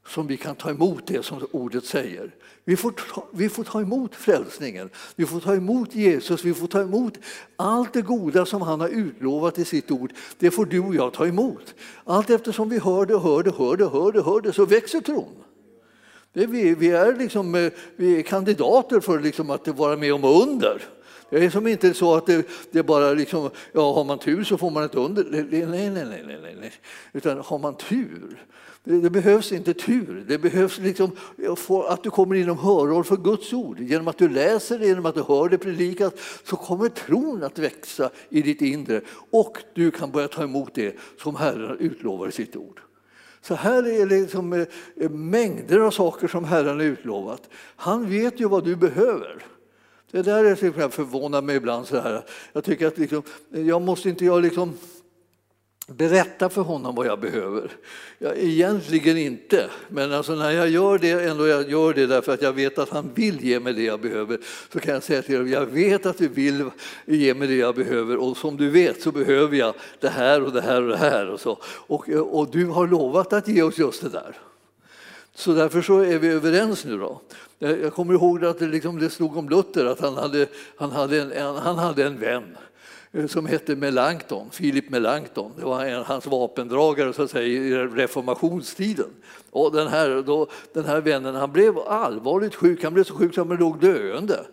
som 0.09 0.27
vi 0.27 0.37
kan 0.37 0.55
ta 0.55 0.71
emot 0.71 1.07
det 1.07 1.25
som 1.25 1.47
ordet 1.51 1.85
säger. 1.85 2.35
Vi 2.65 2.77
får, 2.77 2.91
ta, 2.91 3.27
vi 3.31 3.49
får 3.49 3.65
ta 3.65 3.81
emot 3.81 4.15
frälsningen, 4.15 4.91
vi 5.17 5.27
får 5.27 5.41
ta 5.41 5.55
emot 5.55 5.95
Jesus, 5.95 6.45
vi 6.45 6.55
får 6.55 6.67
ta 6.67 6.81
emot 6.81 7.19
allt 7.57 7.93
det 7.93 8.03
goda 8.03 8.47
som 8.47 8.63
han 8.63 8.81
har 8.81 8.89
utlovat 8.89 9.59
i 9.59 9.65
sitt 9.65 9.91
ord. 9.91 10.13
Det 10.39 10.51
får 10.51 10.67
du 10.67 10.81
och 10.81 10.95
jag 10.95 11.13
ta 11.13 11.27
emot. 11.27 11.75
Allt 12.05 12.31
eftersom 12.31 12.69
vi 12.69 12.79
hör 12.79 13.07
det, 13.07 13.19
hör 13.19 13.43
det, 13.43 13.51
hör 13.59 13.77
det, 13.77 13.89
hör 13.89 14.13
det, 14.13 14.23
hör 14.23 14.41
det 14.41 14.53
så 14.53 14.67
växer 14.67 15.01
tron. 15.01 15.45
Det 16.33 16.43
är 16.43 16.47
vi, 16.47 16.75
vi, 16.75 16.91
är 16.91 17.17
liksom, 17.17 17.55
eh, 17.55 17.73
vi 17.97 18.19
är 18.19 18.23
kandidater 18.23 19.01
för 19.01 19.21
liksom 19.21 19.51
att 19.51 19.69
vara 19.69 19.97
med 19.97 20.15
om 20.15 20.25
under. 20.25 20.83
Det 21.31 21.45
är 21.45 21.51
som 21.51 21.67
inte 21.67 21.95
så 21.95 22.15
att 22.15 22.27
det, 22.27 22.49
det 22.71 22.83
bara 22.83 23.13
liksom, 23.13 23.51
ja, 23.73 23.93
har 23.93 24.05
man 24.05 24.19
tur 24.19 24.45
så 24.45 24.59
får 24.59 24.71
man 24.71 24.85
ett 24.85 24.95
under. 24.95 25.25
Nej, 25.31 25.67
nej, 25.67 25.91
nej, 25.91 26.25
nej, 26.27 26.57
nej. 26.61 26.73
Utan 27.13 27.39
har 27.39 27.59
man 27.59 27.77
tur 27.77 28.45
det 28.89 29.11
behövs 29.11 29.53
inte 29.53 29.75
tur, 29.75 30.25
det 30.29 30.39
behövs 30.39 30.79
liksom 30.79 31.11
att 31.89 32.03
du 32.03 32.11
kommer 32.11 32.35
inom 32.35 32.59
hörhåll 32.59 33.05
för 33.05 33.17
Guds 33.17 33.53
ord. 33.53 33.81
Genom 33.81 34.09
att 34.09 34.19
du 34.19 34.29
läser 34.29 34.79
det, 34.79 34.87
genom 34.87 35.07
att 35.07 35.15
du 35.15 35.23
hör 35.23 35.49
det 35.49 35.59
predikas, 35.59 36.13
så 36.45 36.57
kommer 36.57 36.89
tron 36.89 37.43
att 37.43 37.59
växa 37.59 38.11
i 38.29 38.43
ditt 38.43 38.63
inre 38.63 39.01
och 39.31 39.59
du 39.75 39.91
kan 39.91 40.11
börja 40.11 40.29
ta 40.29 40.43
emot 40.43 40.75
det 40.75 40.97
som 41.23 41.37
Herren 41.37 41.79
utlovar 41.79 42.29
i 42.29 42.33
sitt 42.33 42.57
ord. 42.57 42.81
Så 43.41 43.55
här 43.55 43.83
är 43.83 44.07
det 44.07 44.21
liksom 44.21 44.53
eh, 44.53 45.11
mängder 45.11 45.79
av 45.79 45.91
saker 45.91 46.29
som 46.29 46.45
Herren 46.45 46.77
har 46.77 46.85
utlovat. 46.85 47.51
Han 47.77 48.11
vet 48.11 48.41
ju 48.41 48.49
vad 48.49 48.65
du 48.65 48.77
behöver. 48.77 49.43
Det 50.11 50.23
där 50.23 50.45
är 50.45 50.89
förvånar 50.89 51.43
mig 51.43 51.57
ibland. 51.57 51.87
Så 51.87 52.01
här. 52.01 52.25
Jag 52.53 52.65
tycker 52.65 52.87
att 52.87 52.99
liksom, 52.99 53.23
jag 53.51 53.83
måste 53.83 54.09
inte 54.09 54.25
jag 54.25 54.43
liksom 54.43 54.73
berätta 55.97 56.49
för 56.49 56.63
honom 56.63 56.95
vad 56.95 57.07
jag 57.07 57.21
behöver. 57.21 57.71
Ja, 58.19 58.35
egentligen 58.35 59.17
inte, 59.17 59.71
men 59.89 60.13
alltså 60.13 60.35
när 60.35 60.51
jag 60.51 60.69
gör 60.69 60.99
det, 60.99 61.11
ändå 61.11 61.47
jag 61.47 61.71
gör 61.71 61.95
det 61.95 62.07
därför 62.07 62.35
att 62.35 62.43
jag 62.43 62.53
vet 62.53 62.79
att 62.79 62.89
han 62.89 63.11
vill 63.15 63.45
ge 63.45 63.61
mig 63.61 63.73
det 63.73 63.83
jag 63.83 64.01
behöver, 64.01 64.39
så 64.73 64.81
kan 64.81 64.95
jag 64.95 65.03
säga 65.03 65.23
till 65.23 65.37
honom, 65.37 65.53
jag 65.53 65.67
vet 65.67 66.07
att 66.07 66.19
du 66.19 66.29
vill 66.29 66.71
ge 67.07 67.35
mig 67.35 67.49
det 67.49 67.55
jag 67.55 67.75
behöver 67.75 68.17
och 68.17 68.37
som 68.37 68.57
du 68.57 68.71
vet 68.71 69.03
så 69.03 69.13
behöver 69.13 69.57
jag 69.57 69.75
det 70.01 70.09
här 70.09 70.43
och 70.43 70.53
det 70.53 70.61
här 70.61 70.83
och 70.83 70.89
det 70.89 70.97
här 70.97 71.31
och 71.31 71.41
så. 71.41 71.59
Och, 71.65 72.09
och 72.09 72.51
du 72.51 72.67
har 72.67 72.87
lovat 72.87 73.33
att 73.33 73.49
ge 73.49 73.63
oss 73.63 73.79
just 73.79 74.03
det 74.03 74.09
där. 74.09 74.37
Så 75.35 75.53
därför 75.53 75.83
så 75.83 75.99
är 75.99 76.19
vi 76.19 76.29
överens 76.29 76.85
nu. 76.85 76.99
Då. 76.99 77.21
Jag 77.59 77.95
kommer 77.95 78.15
ihåg 78.15 78.45
att 78.45 78.59
det, 78.59 78.67
liksom, 78.67 78.99
det 78.99 79.11
stod 79.11 79.37
om 79.37 79.49
Luther 79.49 79.85
att 79.85 80.01
han 80.01 80.17
hade, 80.17 80.47
han 80.77 80.91
hade, 80.91 81.23
en, 81.23 81.57
han 81.57 81.79
hade 81.79 82.05
en 82.05 82.21
vän 82.21 82.57
Eh, 83.13 83.27
som 83.27 83.47
hette 83.47 83.77
Melanchthon, 83.77 84.51
Philip 84.51 84.91
Melanchthon. 84.91 85.53
Det 85.57 85.65
var 85.65 85.85
en, 85.85 86.05
hans 86.05 86.27
vapendragare 86.27 87.13
så 87.13 87.23
att 87.23 87.31
säga, 87.31 87.47
i 87.47 87.75
reformationstiden. 87.75 89.11
Och 89.51 89.73
den, 89.73 89.89
här, 89.89 90.23
då, 90.23 90.47
den 90.73 90.85
här 90.85 91.01
vännen 91.01 91.35
han 91.35 91.53
blev 91.53 91.79
allvarligt 91.79 92.55
sjuk, 92.55 92.85
han 92.85 92.95
blev 92.95 93.05
så 93.05 93.15
sjuk 93.15 93.39
att 93.39 93.49
han 93.49 93.57
låg 93.57 93.81
döende. 93.81 94.47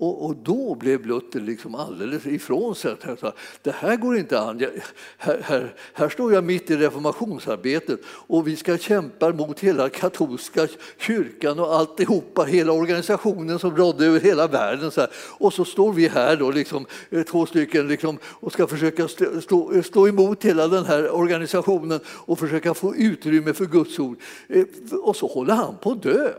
Och, 0.00 0.24
och, 0.24 0.36
då 0.36 0.74
blev 0.74 1.06
Luther 1.06 1.40
liksom 1.40 1.74
alldeles 1.74 2.26
ifrån 2.26 2.74
sig. 2.74 2.96
Sa, 3.20 3.32
det 3.62 3.70
här 3.70 3.96
går 3.96 4.16
inte 4.16 4.40
an. 4.40 4.58
Jag, 4.58 4.70
här, 5.18 5.40
här, 5.42 5.74
här, 5.94 6.08
står 6.08 6.32
jag 6.32 6.44
mitt 6.44 6.70
i 6.70 6.76
reformationsarbetet 6.76 8.00
och 8.06 8.48
vi 8.48 8.56
ska 8.56 8.78
kämpa 8.78 9.32
mot 9.32 9.60
hela 9.60 9.88
katolska 9.88 10.68
kyrkan 10.98 11.58
och 11.58 11.74
alltihopa, 11.74 12.44
hela 12.44 12.72
organisationen 12.72 13.58
som 13.58 13.76
rådde 13.76 14.06
över 14.06 14.20
hela 14.20 14.46
världen. 14.46 14.90
Så 14.90 15.00
här. 15.00 15.10
Och 15.38 15.52
så 15.52 15.64
står 15.64 15.92
vi 15.92 16.08
här 16.08 16.36
då, 16.36 16.50
liksom, 16.50 16.86
eh, 17.10 17.22
två 17.22 17.46
stycken, 17.46 17.88
liksom, 17.88 18.18
och 18.24 18.52
ska 18.52 18.66
försöka 18.66 19.08
stå, 19.42 19.72
eh, 19.72 19.82
stå 19.82 20.08
emot 20.08 20.44
hela 20.44 20.68
den 20.68 20.84
här 20.84 21.14
organisationen 21.14 22.00
och 22.06 22.38
försöka 22.38 22.74
få 22.74 22.96
utrymme 22.96 23.52
för 23.52 23.66
Guds 23.66 23.98
ord. 23.98 24.20
Eh, 24.48 24.64
och 25.02 25.16
så 25.16 25.26
håller 25.26 25.54
han 25.54 25.76
på 25.82 25.90
att 25.92 26.02
dö. 26.02 26.32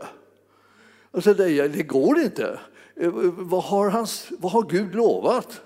Alltså 1.10 1.34
det, 1.34 1.68
det 1.68 1.82
går 1.82 2.18
inte. 2.18 2.58
Eh, 2.96 3.10
vad 3.36 3.62
har, 3.62 3.90
hans, 3.90 4.32
vad 4.38 4.52
har 4.52 4.62
Gud 4.62 4.94
lovat? 4.94 5.60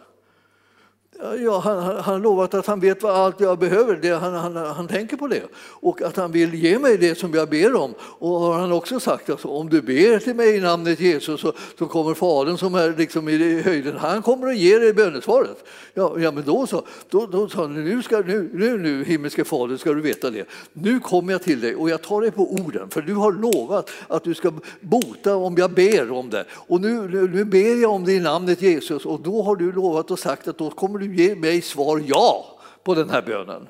Ja, 1.18 1.58
han, 1.58 1.96
har 1.96 2.18
lovat 2.18 2.54
att 2.54 2.66
han 2.66 2.80
vet 2.80 3.02
vad 3.02 3.14
allt 3.14 3.40
jag 3.40 3.58
behöver, 3.58 3.96
det, 3.96 4.08
han, 4.08 4.34
han, 4.34 4.56
han 4.56 4.88
tänker 4.88 5.16
på 5.16 5.26
det. 5.26 5.42
Och 5.56 6.02
att 6.02 6.16
han 6.16 6.32
vill 6.32 6.54
ge 6.54 6.78
mig 6.78 6.98
det 6.98 7.18
som 7.18 7.34
jag 7.34 7.48
ber 7.48 7.74
om. 7.74 7.94
Och 8.00 8.30
har 8.30 8.58
han 8.58 8.72
också 8.72 9.00
sagt 9.00 9.30
alltså, 9.30 9.48
om 9.48 9.68
du 9.68 9.82
ber 9.82 10.18
till 10.18 10.34
mig 10.34 10.56
i 10.56 10.60
namnet 10.60 11.00
Jesus 11.00 11.40
så, 11.40 11.52
så 11.78 11.86
kommer 11.86 12.14
Fadern 12.14 12.58
som 12.58 12.74
är 12.74 12.94
liksom 12.98 13.28
i 13.28 13.62
höjden, 13.62 13.96
han 13.96 14.22
kommer 14.22 14.46
att 14.46 14.56
ge 14.56 14.78
dig 14.78 14.92
bönesvaret. 14.92 15.64
Ja, 15.94 16.18
ja 16.18 16.32
men 16.32 16.44
då 16.44 16.66
så, 16.66 16.82
då, 17.10 17.26
då 17.26 17.48
sa 17.48 17.60
han, 17.60 17.84
nu, 17.84 18.02
ska, 18.02 18.18
nu, 18.18 18.50
nu, 18.52 18.78
nu 18.78 19.04
himmelske 19.04 19.44
Fader 19.44 19.76
ska 19.76 19.92
du 19.92 20.00
veta 20.00 20.30
det. 20.30 20.48
Nu 20.72 21.00
kommer 21.00 21.32
jag 21.32 21.42
till 21.42 21.60
dig 21.60 21.74
och 21.74 21.90
jag 21.90 22.02
tar 22.02 22.20
dig 22.20 22.30
på 22.30 22.52
orden, 22.52 22.88
för 22.90 23.02
du 23.02 23.14
har 23.14 23.32
lovat 23.32 23.90
att 24.08 24.24
du 24.24 24.34
ska 24.34 24.52
bota 24.80 25.36
om 25.36 25.54
jag 25.58 25.70
ber 25.70 26.12
om 26.12 26.30
det. 26.30 26.44
Och 26.52 26.80
nu, 26.80 27.08
nu, 27.08 27.28
nu 27.28 27.44
ber 27.44 27.82
jag 27.82 27.90
om 27.90 28.04
det 28.04 28.12
i 28.12 28.20
namnet 28.20 28.62
Jesus 28.62 29.06
och 29.06 29.20
då 29.20 29.42
har 29.42 29.56
du 29.56 29.72
lovat 29.72 30.10
och 30.10 30.18
sagt 30.18 30.48
att 30.48 30.58
då 30.58 30.70
kommer 30.70 30.98
du 30.98 31.05
du 31.08 31.14
ge 31.14 31.34
mig 31.34 31.62
svar 31.62 32.02
ja 32.06 32.58
på 32.84 32.94
den 32.94 33.10
här 33.10 33.22
bönen? 33.22 33.68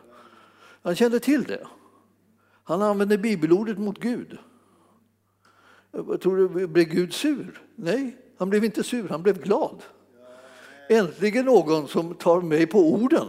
Han 0.82 0.94
kände 0.94 1.20
till 1.20 1.44
det. 1.44 1.66
Han 2.64 2.82
använde 2.82 3.18
bibelordet 3.18 3.78
mot 3.78 3.98
Gud. 3.98 4.38
Jag 5.92 6.20
tror 6.20 6.36
du, 6.36 6.66
blev 6.66 6.84
Gud 6.84 7.12
sur? 7.12 7.62
Nej, 7.76 8.16
han 8.38 8.50
blev 8.50 8.64
inte 8.64 8.82
sur, 8.82 9.08
han 9.08 9.22
blev 9.22 9.42
glad. 9.42 9.82
Äntligen 10.88 11.44
någon 11.44 11.88
som 11.88 12.14
tar 12.14 12.40
mig 12.40 12.66
på 12.66 12.78
orden 12.78 13.26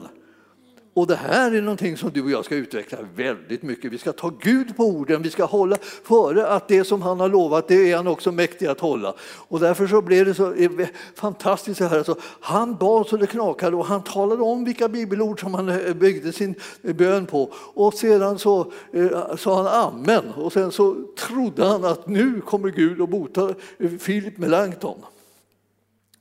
och 0.97 1.07
det 1.07 1.15
här 1.15 1.51
är 1.51 1.61
någonting 1.61 1.97
som 1.97 2.11
du 2.11 2.23
och 2.23 2.31
jag 2.31 2.45
ska 2.45 2.55
utveckla 2.55 2.97
väldigt 3.15 3.63
mycket. 3.63 3.91
Vi 3.91 3.97
ska 3.97 4.13
ta 4.13 4.31
Gud 4.39 4.77
på 4.77 4.83
orden, 4.85 5.21
vi 5.21 5.29
ska 5.29 5.45
hålla 5.45 5.77
före 6.03 6.47
att 6.47 6.67
det 6.67 6.83
som 6.83 7.01
han 7.01 7.19
har 7.19 7.29
lovat, 7.29 7.67
det 7.67 7.91
är 7.91 7.95
han 7.95 8.07
också 8.07 8.31
mäktig 8.31 8.65
att 8.65 8.79
hålla. 8.79 9.13
Och 9.21 9.59
därför 9.59 9.87
så 9.87 10.01
blev 10.01 10.25
det 10.25 10.33
så 10.33 10.53
eh, 10.53 10.71
fantastiskt. 11.15 11.79
här. 11.79 11.97
Alltså, 11.97 12.15
han 12.39 12.75
bad 12.75 13.07
så 13.07 13.17
det 13.17 13.27
knakade 13.27 13.75
och 13.75 13.85
han 13.85 14.03
talade 14.03 14.43
om 14.43 14.65
vilka 14.65 14.87
bibelord 14.87 15.39
som 15.39 15.53
han 15.53 15.69
eh, 15.69 15.93
byggde 15.93 16.33
sin 16.33 16.55
eh, 16.81 16.95
bön 16.95 17.25
på. 17.25 17.53
Och 17.53 17.93
sedan 17.93 18.39
så 18.39 18.71
eh, 18.93 19.35
sa 19.35 19.63
han 19.63 19.67
amen 19.67 20.33
och 20.35 20.53
sen 20.53 20.71
så 20.71 20.95
trodde 21.17 21.65
han 21.65 21.85
att 21.85 22.07
nu 22.07 22.41
kommer 22.41 22.69
Gud 22.69 23.01
att 23.01 23.09
bota 23.09 23.53
Filip 23.99 24.37
Melanchthon. 24.37 25.05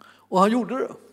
Och 0.05 0.41
han 0.41 0.51
gjorde 0.51 0.79
det. 0.79 1.06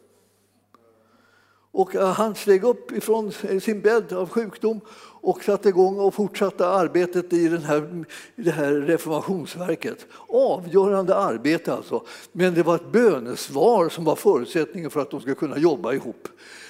Och 1.74 1.96
eh, 1.96 2.14
han 2.14 2.36
steg 2.36 2.64
upp 2.64 2.92
ifrån 2.92 3.32
sin 3.62 3.82
bädd 3.82 4.14
av 4.14 4.30
sjukdom 4.30 4.82
och 5.22 5.44
satte 5.44 5.70
igång 5.70 6.00
och 6.00 6.14
fortsatte 6.14 6.68
arbetet 6.68 7.34
i, 7.34 7.48
den 7.48 7.64
här, 7.64 8.06
i 8.36 8.42
det 8.42 8.52
här 8.52 8.72
reformationsverket. 8.72 10.06
Avgörande 10.28 11.16
arbete 11.16 11.74
alltså. 11.74 12.04
Men 12.32 12.54
det 12.54 12.64
var 12.64 12.76
ett 12.76 12.92
bönesvar 12.92 13.90
som 13.90 14.04
var 14.04 14.16
förutsättningen 14.16 14.90
för 14.90 15.02
att 15.02 15.12
de 15.12 15.22
skulle 15.22 15.36
kunna 15.36 15.58
jobba 15.58 15.94
ihop. 15.94 16.28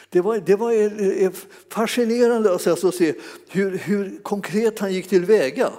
Det 0.09 0.21
var, 0.21 0.37
det 0.37 0.55
var 0.55 0.71
fascinerande 0.71 1.31
alltså 1.31 1.47
fascinerande 1.69 2.53
att 2.55 2.67
alltså 2.67 2.91
se 2.91 3.13
hur, 3.49 3.77
hur 3.77 4.19
konkret 4.23 4.79
han 4.79 4.93
gick 4.93 5.07
tillväga. 5.09 5.69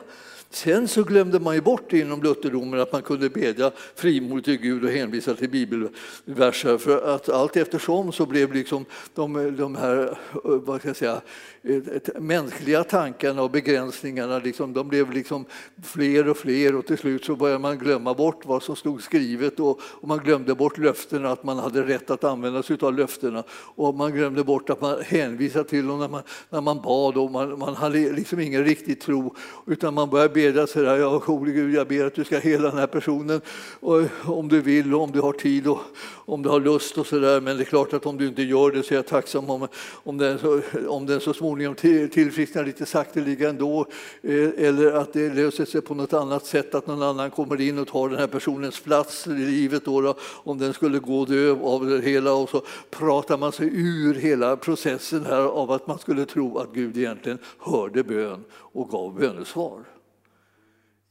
Sen 0.55 0.89
så 0.89 1.03
glömde 1.03 1.41
man 1.41 1.55
ju 1.55 1.61
bort 1.61 1.93
inom 1.93 2.23
lutherdomen 2.23 2.81
att 2.81 2.93
man 2.93 3.03
kunde 3.03 3.31
bedja 3.31 3.71
frimodigt 3.95 4.45
till 4.45 4.57
Gud 4.57 4.85
och 4.85 4.91
hänvisa 4.91 5.35
till 5.35 5.51
bibelverser. 5.51 6.79
För 6.79 7.15
att 7.15 7.29
allt 7.29 7.57
eftersom 7.57 8.13
så 8.13 8.27
blev 8.27 8.53
liksom 8.53 8.85
de, 9.15 9.57
de 9.57 9.77
här 9.77 10.03
eh, 10.03 10.41
vad 10.43 10.81
ska 10.81 10.89
jag 10.89 10.97
säga, 10.97 11.21
Eh, 11.67 12.21
mänskliga 12.21 12.85
tankarna 12.85 13.43
och 13.43 13.51
begränsningarna 13.51 14.39
liksom, 14.39 14.73
de 14.73 14.89
blev 14.89 15.13
liksom 15.13 15.45
fler 15.83 16.29
och 16.29 16.37
fler 16.37 16.77
och 16.77 16.87
till 16.87 16.99
slut 16.99 17.25
så 17.25 17.37
började 17.37 17.59
man 17.59 17.79
glömma 17.79 18.15
bort 18.15 18.47
vad 18.47 18.63
som 18.63 18.77
stod 18.77 19.03
skrivet 19.03 19.61
och, 19.61 19.81
och 19.83 20.09
man 20.09 20.19
glömde 20.19 20.55
bort 20.55 20.79
löftena, 20.79 21.31
att 21.31 21.45
man 21.45 21.59
hade 21.59 21.83
rätt 21.83 22.11
att 22.11 22.25
använda 22.25 22.63
sig 22.63 22.77
av 22.81 22.95
löftena. 22.95 23.45
Och 23.51 23.95
man 23.95 24.13
glömde 24.13 24.45
bort 24.45 24.71
att 24.71 24.81
man 24.81 25.03
hänvisade 25.03 25.69
till 25.69 25.87
dem 25.87 25.99
när 25.99 26.09
man, 26.09 26.23
när 26.51 26.61
man 26.61 26.83
bad 26.83 27.17
och 27.17 27.31
man, 27.31 27.59
man 27.59 27.75
hade 27.75 28.13
liksom 28.13 28.41
ingen 28.41 28.65
riktig 28.65 29.01
tro. 29.01 29.35
Utan 29.67 29.95
man 29.95 30.11
började 30.11 30.35
bedja 30.35 30.67
sådär, 30.67 30.97
ja 30.97 31.19
gode 31.19 31.53
Gud 31.53 31.75
jag 31.75 31.89
ber 31.89 32.05
att 32.05 32.15
du 32.15 32.25
ska 32.25 32.39
hela 32.39 32.69
den 32.69 32.79
här 32.79 32.87
personen 32.87 33.41
och, 33.81 34.03
om 34.25 34.49
du 34.49 34.61
vill 34.61 34.95
och 34.95 35.03
om 35.03 35.13
du 35.13 35.21
har 35.21 35.33
tid 35.33 35.67
och 35.67 35.81
om 36.27 36.43
du 36.43 36.49
har 36.49 36.61
lust 36.61 36.99
och 36.99 37.07
sådär 37.07 37.41
men 37.41 37.57
det 37.57 37.63
är 37.63 37.65
klart 37.65 37.93
att 37.93 38.07
om 38.07 38.17
du 38.17 38.27
inte 38.27 38.43
gör 38.43 38.71
det 38.71 38.83
så 38.83 38.95
är 38.95 38.97
jag 38.97 39.07
tacksam 39.07 39.51
om, 39.51 39.69
om, 39.93 40.19
den, 40.19 40.39
så, 40.39 40.61
om 40.89 41.07
den 41.07 41.21
så 41.21 41.35
småningom 41.35 41.75
tillfrisknar 41.75 42.65
lite 42.65 42.87
sakteliga 42.87 43.49
ändå 43.49 43.87
eh, 44.23 44.49
eller 44.57 44.93
att 44.93 45.13
det 45.13 45.35
löser 45.35 45.65
sig 45.65 45.81
på 45.81 45.95
något 45.95 46.13
annat 46.13 46.47
sätt, 46.47 46.75
att 46.75 46.87
någon 46.87 47.03
annan 47.03 47.31
kommer 47.31 47.61
in 47.61 47.79
och 47.79 47.89
tar 47.89 48.09
den 48.09 48.19
här 48.19 48.27
personens 48.27 48.81
plats 48.81 49.27
i 49.27 49.31
livet 49.31 49.85
då, 49.85 50.01
då 50.01 50.15
om 50.23 50.59
den 50.59 50.73
skulle 50.73 50.99
gå 50.99 51.25
dö 51.25 51.57
av 51.63 51.87
det 51.87 52.01
hela 52.01 52.33
och 52.33 52.51
så 52.51 52.63
pratar 52.91 53.39
man 53.39 53.53
sig 53.53 53.71
ur 53.73 54.15
hela 54.15 54.57
processen 54.57 55.27
här 55.27 55.41
av 55.41 55.71
att 55.71 55.87
man 55.87 55.99
skulle 55.99 56.27
tro 56.27 56.59
att 56.59 56.73
Gud 56.73 56.97
egentligen 56.97 57.39
hörde 57.59 58.05
bön 58.05 58.45
och 58.53 58.89
gav 58.89 59.15
bönesvar. 59.19 59.94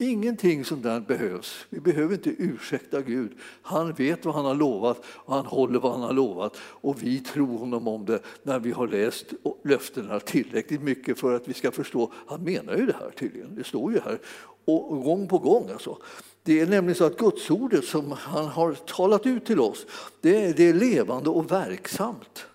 Ingenting 0.04 0.66
sånt 0.66 0.84
där 0.84 1.00
behövs. 1.00 1.66
Vi 1.70 1.80
behöver 1.80 2.14
inte 2.14 2.30
ursäkta 2.30 3.02
Gud. 3.02 3.32
Han 3.62 3.94
vet 3.94 4.26
vad 4.26 4.36
han 4.36 4.46
har 4.46 4.56
lovat 4.56 5.02
och 5.06 5.36
han 5.36 5.46
håller 5.46 5.80
vad 5.80 5.92
han 5.92 6.02
har 6.02 6.14
lovat. 6.14 6.58
Och 6.58 7.04
vi 7.04 7.20
tror 7.20 7.58
honom 7.58 7.88
om 7.88 8.06
det 8.06 8.20
när 8.44 8.60
vi 8.60 8.72
har 8.72 8.88
läst 8.88 9.26
löftena 9.64 10.20
tillräckligt 10.20 10.82
mycket 10.82 11.20
för 11.20 11.36
att 11.36 11.48
vi 11.48 11.54
ska 11.54 11.72
förstå. 11.72 12.12
Han 12.28 12.44
menar 12.44 12.76
ju 12.76 12.86
det 12.86 12.96
här 13.00 13.10
tydligen. 13.10 13.56
Det 13.56 13.64
står 13.64 13.94
ju 13.94 14.00
här 14.00 14.20
och 14.66 15.04
gång 15.04 15.28
på 15.28 15.38
gång. 15.38 15.70
Alltså. 15.72 15.98
Det 16.44 16.60
är 16.60 16.68
nämligen 16.68 16.96
så 16.96 17.06
att 17.06 17.18
Gudsordet 17.18 17.86
som 17.86 18.12
han 18.12 18.46
har 18.46 18.74
talat 18.74 19.26
ut 19.26 19.46
till 19.46 19.60
oss, 19.60 19.86
det 20.22 20.46
är, 20.46 20.54
det 20.54 20.64
är 20.64 20.74
levande 20.74 21.30
och 21.30 21.52
verksamt. 21.52 22.46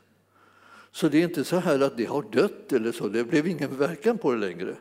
Så 0.92 1.08
det 1.08 1.18
är 1.18 1.22
inte 1.22 1.44
så 1.44 1.56
här 1.56 1.80
att 1.80 1.96
det 1.96 2.04
har 2.04 2.22
dött 2.32 2.72
eller 2.72 2.92
så, 2.92 3.08
det 3.08 3.24
blev 3.24 3.46
ingen 3.46 3.78
verkan 3.78 4.18
på 4.18 4.32
det 4.32 4.38
längre. 4.38 4.76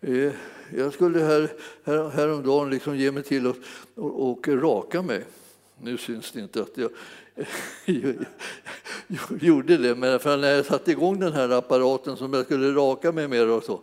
Eh, 0.00 0.32
jag 0.76 0.92
skulle 0.92 1.20
här, 1.20 1.52
här, 1.84 2.08
häromdagen 2.08 2.70
liksom 2.70 2.96
ge 2.96 3.12
mig 3.12 3.22
till 3.22 3.46
att 3.46 3.56
och, 3.94 4.30
och 4.30 4.48
raka 4.48 5.02
mig. 5.02 5.24
Nu 5.82 5.98
syns 5.98 6.32
det 6.32 6.40
inte 6.40 6.62
att 6.62 6.78
jag 6.78 6.90
gjorde 9.40 9.76
det, 9.76 9.94
men 9.94 10.18
för 10.18 10.36
när 10.36 10.54
jag 10.54 10.66
satte 10.66 10.90
igång 10.90 11.20
den 11.20 11.32
här 11.32 11.48
apparaten 11.48 12.16
som 12.16 12.34
jag 12.34 12.44
skulle 12.44 12.72
raka 12.72 13.12
mig 13.12 13.28
med 13.28 13.50
och 13.50 13.64
så, 13.64 13.80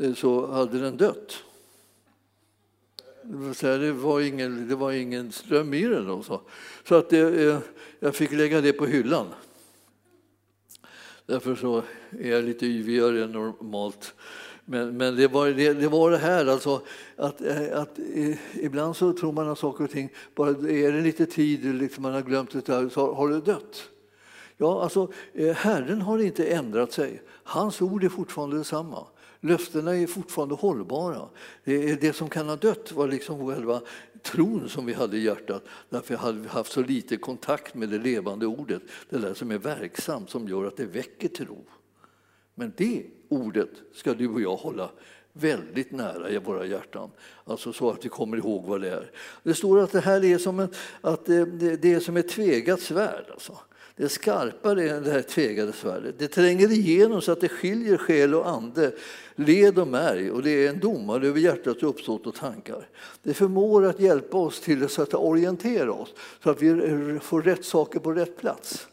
eh, 0.00 0.14
så 0.14 0.46
hade 0.46 0.80
den 0.80 0.96
dött. 0.96 1.42
Det 3.60 3.92
var 3.92 4.20
ingen, 4.20 4.68
det 4.68 4.74
var 4.74 4.92
ingen 4.92 5.32
ström 5.32 5.74
i 5.74 5.82
den. 5.82 6.10
Och 6.10 6.24
så 6.24 6.40
så 6.88 6.94
att 6.94 7.10
det, 7.10 7.62
jag 8.00 8.14
fick 8.14 8.32
lägga 8.32 8.60
det 8.60 8.72
på 8.72 8.86
hyllan. 8.86 9.26
Därför 11.26 11.54
så 11.54 11.82
är 12.20 12.30
jag 12.30 12.44
lite 12.44 12.66
yvigare 12.66 13.24
än 13.24 13.32
normalt. 13.32 14.14
Men, 14.68 14.96
men 14.96 15.16
det, 15.16 15.28
var, 15.28 15.46
det, 15.46 15.72
det, 15.72 15.88
var 15.88 16.10
det 16.10 16.18
här 16.18 16.46
alltså, 16.46 16.80
att, 17.16 17.40
eh, 17.40 17.80
att 17.80 17.98
ibland 18.54 18.96
så 18.96 19.12
tror 19.12 19.32
man 19.32 19.48
att 19.48 19.58
saker 19.58 19.84
och 19.84 19.90
ting, 19.90 20.12
bara 20.34 20.48
är 20.50 20.92
det 20.92 21.00
lite 21.00 21.26
tid, 21.26 21.64
liksom 21.64 22.02
man 22.02 22.12
har 22.12 22.22
glömt 22.22 22.66
det, 22.66 22.90
så 22.90 23.14
har 23.14 23.28
det 23.28 23.40
dött. 23.40 23.88
Ja, 24.56 24.82
alltså, 24.82 25.12
eh, 25.32 25.54
Herren 25.54 26.02
har 26.02 26.18
inte 26.18 26.46
ändrat 26.46 26.92
sig. 26.92 27.22
Hans 27.28 27.82
ord 27.82 28.04
är 28.04 28.08
fortfarande 28.08 28.56
detsamma. 28.56 29.06
Löftena 29.40 29.96
är 29.96 30.06
fortfarande 30.06 30.54
hållbara. 30.54 31.28
Det, 31.64 32.00
det 32.00 32.12
som 32.12 32.28
kan 32.28 32.48
ha 32.48 32.56
dött 32.56 32.92
var 32.92 33.08
liksom 33.08 33.46
själva 33.46 33.80
tron 34.22 34.68
som 34.68 34.86
vi 34.86 34.92
hade 34.92 35.16
i 35.16 35.24
hjärtat 35.24 35.64
därför 35.88 36.16
hade 36.16 36.38
vi 36.38 36.48
haft 36.48 36.72
så 36.72 36.82
lite 36.82 37.16
kontakt 37.16 37.74
med 37.74 37.88
det 37.88 37.98
levande 37.98 38.46
ordet, 38.46 38.82
det 39.10 39.18
där 39.18 39.34
som 39.34 39.50
är 39.50 39.58
verksamt, 39.58 40.30
som 40.30 40.48
gör 40.48 40.64
att 40.64 40.76
det 40.76 40.86
väcker 40.86 41.28
tro. 41.28 41.64
Men 42.58 42.72
det 42.76 43.02
ordet 43.28 43.70
ska 43.94 44.14
du 44.14 44.28
och 44.28 44.40
jag 44.40 44.56
hålla 44.56 44.90
väldigt 45.32 45.90
nära 45.90 46.30
i 46.30 46.38
våra 46.38 46.66
hjärtan. 46.66 47.10
Alltså 47.44 47.72
så 47.72 47.90
att 47.90 48.04
vi 48.04 48.08
kommer 48.08 48.36
ihåg 48.36 48.64
vad 48.64 48.80
det 48.80 48.90
är. 48.90 49.10
Det 49.42 49.54
står 49.54 49.80
att 49.80 49.92
det 49.92 50.00
här 50.00 50.24
är 50.24 50.38
som, 50.38 50.60
en, 50.60 50.68
att 51.00 51.26
det, 51.26 51.44
det 51.76 51.94
är 51.94 52.00
som 52.00 52.16
ett 52.16 52.28
tvegat 52.28 52.80
svärd. 52.80 53.24
Alltså. 53.30 53.58
Det 53.96 54.04
är 54.04 54.08
skarpare 54.08 54.90
än 54.90 55.02
det 55.02 55.10
här 55.10 55.22
tvegade 55.22 55.72
svärdet. 55.72 56.18
Det 56.18 56.28
tränger 56.28 56.72
igenom 56.72 57.22
så 57.22 57.32
att 57.32 57.40
det 57.40 57.48
skiljer 57.48 57.96
själ 57.96 58.34
och 58.34 58.48
ande, 58.48 58.92
led 59.34 59.78
och 59.78 59.88
märg 59.88 60.30
och 60.30 60.42
det 60.42 60.50
är 60.50 60.70
en 60.70 60.78
domare 60.78 61.26
över 61.26 61.40
hjärtats 61.40 61.82
uppsåt 61.82 62.26
och 62.26 62.34
tankar. 62.34 62.88
Det 63.22 63.34
förmår 63.34 63.84
att 63.84 64.00
hjälpa 64.00 64.36
oss 64.38 64.60
till 64.60 64.84
att 64.84 65.14
orientera 65.14 65.92
oss 65.92 66.14
så 66.42 66.50
att 66.50 66.62
vi 66.62 67.18
får 67.22 67.42
rätt 67.42 67.64
saker 67.64 68.00
på 68.00 68.12
rätt 68.12 68.36
plats. 68.36 68.88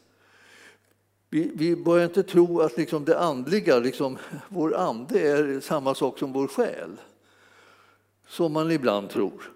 Vi, 1.33 1.51
vi 1.53 1.75
börjar 1.75 2.05
inte 2.05 2.23
tro 2.23 2.59
att 2.61 2.77
liksom 2.77 3.05
det 3.05 3.19
andliga, 3.19 3.79
liksom, 3.79 4.17
vår 4.49 4.75
ande 4.75 5.19
är 5.19 5.59
samma 5.59 5.95
sak 5.95 6.19
som 6.19 6.33
vår 6.33 6.47
själ. 6.47 6.89
Som 8.27 8.53
man 8.53 8.71
ibland 8.71 9.09
tror. 9.09 9.51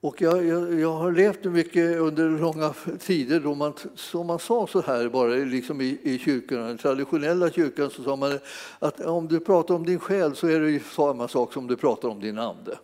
Och 0.00 0.22
jag, 0.22 0.46
jag, 0.46 0.80
jag, 0.80 0.92
har 0.92 1.12
levt 1.12 1.44
mycket 1.44 1.96
under 1.96 2.28
långa 2.28 2.74
tider 2.98 3.40
då 3.40 3.54
man, 3.54 3.72
som 3.94 4.26
man 4.26 4.38
sa 4.38 4.66
så 4.66 4.80
här 4.80 5.08
bara 5.08 5.28
liksom 5.28 5.80
i, 5.80 5.98
i 6.02 6.18
kyrkan, 6.18 6.58
den 6.58 6.78
traditionella 6.78 7.50
kyrkan 7.50 7.90
så 7.90 8.02
sa 8.02 8.16
man 8.16 8.38
att 8.78 9.00
om 9.00 9.28
du 9.28 9.40
pratar 9.40 9.74
om 9.74 9.86
din 9.86 9.98
själ 9.98 10.36
så 10.36 10.46
är 10.46 10.60
det 10.60 10.82
samma 10.84 11.28
sak 11.28 11.52
som 11.52 11.66
du 11.66 11.76
pratar 11.76 12.08
om 12.08 12.20
din 12.20 12.38
ande. 12.38 12.78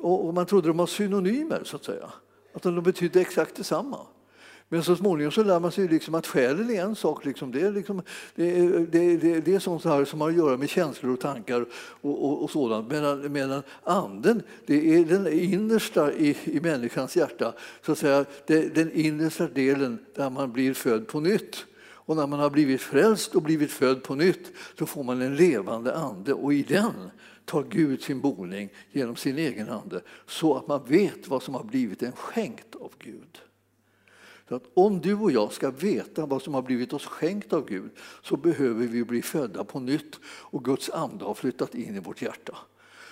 Och, 0.00 0.26
och 0.26 0.34
man 0.34 0.46
trodde 0.46 0.68
de 0.68 0.76
var 0.76 0.86
synonymer 0.86 1.60
så 1.64 1.76
att 1.76 1.84
säga, 1.84 2.12
att 2.52 2.62
de 2.62 2.82
betydde 2.82 3.20
exakt 3.20 3.56
detsamma. 3.56 3.98
Men 4.72 4.82
så 4.82 4.96
småningom 4.96 5.32
så 5.32 5.44
lär 5.44 5.60
man 5.60 5.72
sig 5.72 5.88
liksom 5.88 6.14
att 6.14 6.26
själen 6.26 6.70
är 6.70 6.82
en 6.82 6.96
sak. 6.96 7.24
Liksom. 7.24 7.52
Det, 7.52 7.60
är 7.60 7.72
liksom, 7.72 8.02
det, 8.34 8.58
är, 8.58 8.86
det, 8.90 9.16
det, 9.16 9.40
det 9.40 9.54
är 9.54 9.58
sånt 9.58 9.84
här 9.84 10.04
som 10.04 10.20
har 10.20 10.28
att 10.28 10.36
göra 10.36 10.56
med 10.56 10.68
känslor 10.68 11.12
och 11.12 11.20
tankar 11.20 11.66
och, 12.00 12.24
och, 12.24 12.42
och 12.42 12.50
sådant. 12.50 12.90
Medan, 12.90 13.32
medan 13.32 13.62
anden, 13.82 14.42
det 14.66 14.94
är 14.94 15.04
den 15.04 15.32
innersta 15.32 16.12
i, 16.12 16.36
i 16.44 16.60
människans 16.60 17.16
hjärta. 17.16 17.54
Så 17.82 17.92
att 17.92 17.98
säga, 17.98 18.24
det, 18.46 18.74
den 18.74 18.92
innersta 18.92 19.48
delen 19.48 19.98
där 20.14 20.30
man 20.30 20.52
blir 20.52 20.74
född 20.74 21.08
på 21.08 21.20
nytt. 21.20 21.64
Och 21.84 22.16
när 22.16 22.26
man 22.26 22.40
har 22.40 22.50
blivit 22.50 22.80
frälst 22.80 23.34
och 23.34 23.42
blivit 23.42 23.70
född 23.70 24.02
på 24.02 24.14
nytt, 24.14 24.52
så 24.78 24.86
får 24.86 25.02
man 25.04 25.22
en 25.22 25.36
levande 25.36 25.96
ande. 25.96 26.32
Och 26.32 26.54
i 26.54 26.62
den 26.62 27.10
tar 27.44 27.62
Gud 27.62 28.02
sin 28.02 28.20
boning 28.20 28.68
genom 28.92 29.16
sin 29.16 29.38
egen 29.38 29.68
ande 29.68 30.00
så 30.26 30.56
att 30.56 30.68
man 30.68 30.84
vet 30.86 31.28
vad 31.28 31.42
som 31.42 31.54
har 31.54 31.64
blivit 31.64 32.02
en 32.02 32.12
skänkt 32.12 32.74
av 32.74 32.92
Gud. 32.98 33.42
Att 34.52 34.70
om 34.74 35.00
du 35.00 35.14
och 35.14 35.32
jag 35.32 35.52
ska 35.52 35.70
veta 35.70 36.26
vad 36.26 36.42
som 36.42 36.54
har 36.54 36.62
blivit 36.62 36.92
oss 36.92 37.06
skänkt 37.06 37.52
av 37.52 37.66
Gud 37.68 37.90
så 38.22 38.36
behöver 38.36 38.86
vi 38.86 39.04
bli 39.04 39.22
födda 39.22 39.64
på 39.64 39.80
nytt 39.80 40.20
och 40.24 40.64
Guds 40.64 40.90
ande 40.90 41.24
har 41.24 41.34
flyttat 41.34 41.74
in 41.74 41.96
i 41.96 42.00
vårt 42.00 42.22
hjärta. 42.22 42.56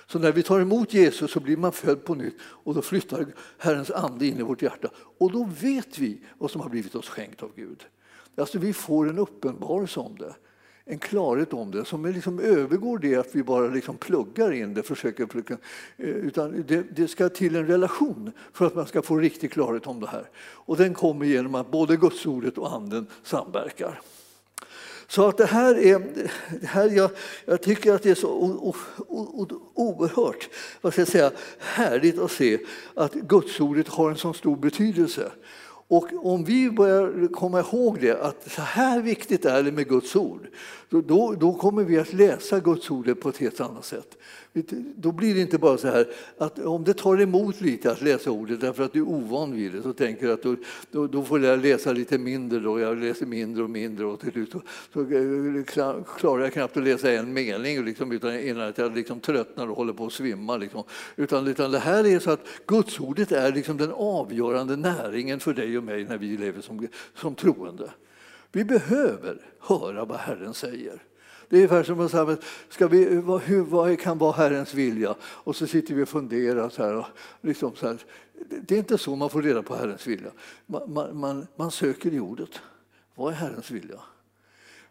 Så 0.07 0.19
när 0.19 0.33
vi 0.33 0.43
tar 0.43 0.61
emot 0.61 0.95
Jesus 0.95 1.31
så 1.31 1.41
blir 1.41 1.57
man 1.57 1.73
född 1.73 2.05
på 2.05 2.15
nytt 2.15 2.37
och 2.43 2.75
då 2.75 2.83
flyttar 2.83 3.27
Herrens 3.59 3.91
ande 3.91 4.27
in 4.27 4.39
i 4.39 4.43
vårt 4.43 4.63
hjärta 4.63 4.89
och 5.19 5.33
då 5.33 5.45
vet 5.61 5.99
vi 5.99 6.21
vad 6.39 6.51
som 6.51 6.61
har 6.61 6.69
blivit 6.69 6.95
oss 6.95 7.09
skänkt 7.09 7.43
av 7.43 7.51
Gud. 7.57 7.87
Alltså 8.37 8.59
vi 8.59 8.73
får 8.73 9.09
en 9.09 9.19
uppenbarelse 9.19 10.01
om 10.01 10.17
det 10.19 10.35
en 10.91 10.99
klarhet 10.99 11.53
om 11.53 11.71
det 11.71 11.85
som 11.85 12.07
liksom 12.07 12.41
övergår 12.41 12.99
det 12.99 13.17
att 13.17 13.35
vi 13.35 13.43
bara 13.43 13.67
liksom 13.67 13.97
pluggar 13.97 14.53
in 14.53 14.75
det. 14.75 14.83
Försöker 14.83 15.27
plugga, 15.27 15.57
eh, 15.97 16.09
utan 16.09 16.65
det, 16.69 16.85
det, 16.97 17.09
ska 17.09 17.29
till 17.29 17.57
en 17.57 17.67
relation 17.67 18.33
för 18.53 18.67
att 18.67 18.75
man 18.75 18.87
ska 18.87 19.03
få 19.03 19.17
riktig 19.17 19.53
klarhet 19.53 19.87
om 19.87 20.01
det 20.01 20.07
här. 20.07 20.29
Och 20.39 20.77
den 20.77 20.95
kommer 20.95 21.27
genom 21.27 21.55
att 21.55 21.71
både 21.71 21.97
Gudsordet 21.97 22.59
och 22.59 22.73
Anden 22.73 23.07
samverkar. 23.23 24.01
Så 25.09 25.29
att 25.29 25.37
det 25.37 25.47
här 25.47 25.79
är, 25.79 25.99
det 26.61 26.67
här 26.67 26.91
jag, 26.91 27.11
jag 27.45 27.63
tycker 27.63 27.95
att 27.95 28.03
det 28.03 28.11
är 28.11 28.15
så 28.15 28.29
o, 28.29 28.75
o, 28.99 29.07
o, 29.09 29.47
oerhört 29.75 30.49
vad 30.81 30.93
ska 30.93 31.01
jag 31.01 31.09
säga, 31.09 31.31
härligt 31.59 32.19
att 32.19 32.31
se 32.31 32.59
att 32.95 33.15
Gudsordet 33.15 33.89
har 33.89 34.11
en 34.11 34.17
så 34.17 34.33
stor 34.33 34.57
betydelse. 34.57 35.31
Och 35.91 36.09
om 36.23 36.45
vi 36.45 36.71
börjar 36.71 37.29
komma 37.33 37.61
ihåg 37.61 38.01
det, 38.01 38.23
att 38.23 38.51
så 38.51 38.63
här 38.63 39.03
viktigt 39.03 39.45
är 39.45 39.63
det 39.63 39.73
med 39.73 39.89
Guds 39.89 40.17
ord, 40.17 40.47
då, 40.91 41.35
då 41.41 41.53
kommer 41.53 41.85
vi 41.85 41.99
att 41.99 42.13
läsa 42.13 42.61
Guds 42.61 42.91
ord 42.91 43.21
på 43.21 43.29
ett 43.29 43.37
helt 43.37 43.61
annat 43.61 43.85
sätt. 43.85 44.17
Då 44.97 45.13
blir 45.13 45.35
det 45.35 45.41
inte 45.41 45.59
bara 45.59 45.79
så 45.79 45.89
här 45.89 46.09
att 46.39 46.59
om 46.59 46.85
det 46.85 46.95
tar 46.95 47.21
emot 47.21 47.61
lite 47.61 47.93
att 47.93 48.03
läsa 48.03 48.31
ordet 48.31 48.61
därför 48.61 48.83
att 48.83 48.93
du 48.93 48.99
är 48.99 49.09
ovan 49.09 49.55
vid 49.55 49.73
det 49.73 49.83
så 49.83 49.93
tänker 49.93 50.27
du 50.27 50.33
att 50.33 50.43
då, 50.43 50.57
då, 50.91 51.07
då 51.07 51.23
får 51.23 51.45
jag 51.45 51.61
läsa 51.61 51.93
lite 51.93 52.19
mindre 52.19 52.61
då, 52.61 52.81
jag 52.81 52.99
läser 52.99 53.27
mindre 53.27 53.63
och 53.63 53.71
mindre 53.71 54.07
och 54.07 54.21
till 54.21 54.33
slut 54.33 54.53
så, 54.53 54.63
så 54.93 55.01
eh, 55.01 56.05
klarar 56.19 56.43
jag 56.43 56.53
knappt 56.53 56.77
att 56.77 56.83
läsa 56.83 57.13
en 57.13 57.33
mening 57.33 57.85
liksom, 57.85 58.13
utan 58.13 58.41
innan 58.41 58.73
jag 58.77 58.97
liksom 58.97 59.21
tröttnar 59.21 59.69
och 59.71 59.77
håller 59.77 59.93
på 59.93 60.07
att 60.07 60.13
svimma. 60.13 60.57
Liksom. 60.57 60.85
Utan, 61.17 61.47
utan 61.47 61.71
det 61.71 61.79
här 61.79 62.07
är 62.07 62.19
så 62.19 62.31
att 62.31 62.47
Gudsordet 62.67 63.33
är 63.33 63.53
liksom 63.53 63.77
den 63.77 63.93
avgörande 63.93 64.77
näringen 64.77 65.41
för 65.41 65.55
dig 65.55 65.79
och 65.79 65.85
mig 65.85 66.05
när 66.05 66.19
vi 66.19 66.37
lever 66.37 66.61
som, 66.61 66.89
som 67.15 67.35
troende. 67.35 67.91
Vi 68.53 68.65
behöver 68.65 69.41
höra 69.61 70.05
vad 70.05 70.19
Herren 70.19 70.55
säger. 70.55 71.03
Det 71.49 71.57
är 71.57 71.59
ungefär 71.59 71.83
som 71.83 72.01
att 72.01 72.11
säga, 72.11 72.37
ska 72.69 72.89
vi, 72.89 73.17
vad, 73.17 73.41
hur, 73.43 73.63
vad 73.63 74.01
kan 74.01 74.19
vara 74.19 74.33
Herrens 74.33 74.75
vilja? 74.75 75.15
Och 75.23 75.57
så 75.57 75.67
sitter 75.67 75.95
vi 75.95 76.03
och 76.03 76.09
funderar. 76.09 76.69
Så 76.69 76.83
här, 76.85 76.97
och 76.97 77.07
liksom 77.41 77.77
så 77.77 77.87
här. 77.87 77.99
Det 78.63 78.75
är 78.75 78.79
inte 78.79 78.99
så 78.99 79.17
man 79.17 79.31
får 79.31 79.43
reda 79.43 79.63
på 79.63 79.77
Herrens 79.77 80.07
vilja. 80.07 80.31
Man, 80.67 80.93
man, 80.93 81.21
man, 81.21 81.47
man 81.57 81.71
söker 81.71 82.15
i 82.15 82.21
ordet. 82.21 82.61
Vad 83.15 83.33
är 83.33 83.37
Herrens 83.37 83.71
vilja? 83.71 84.01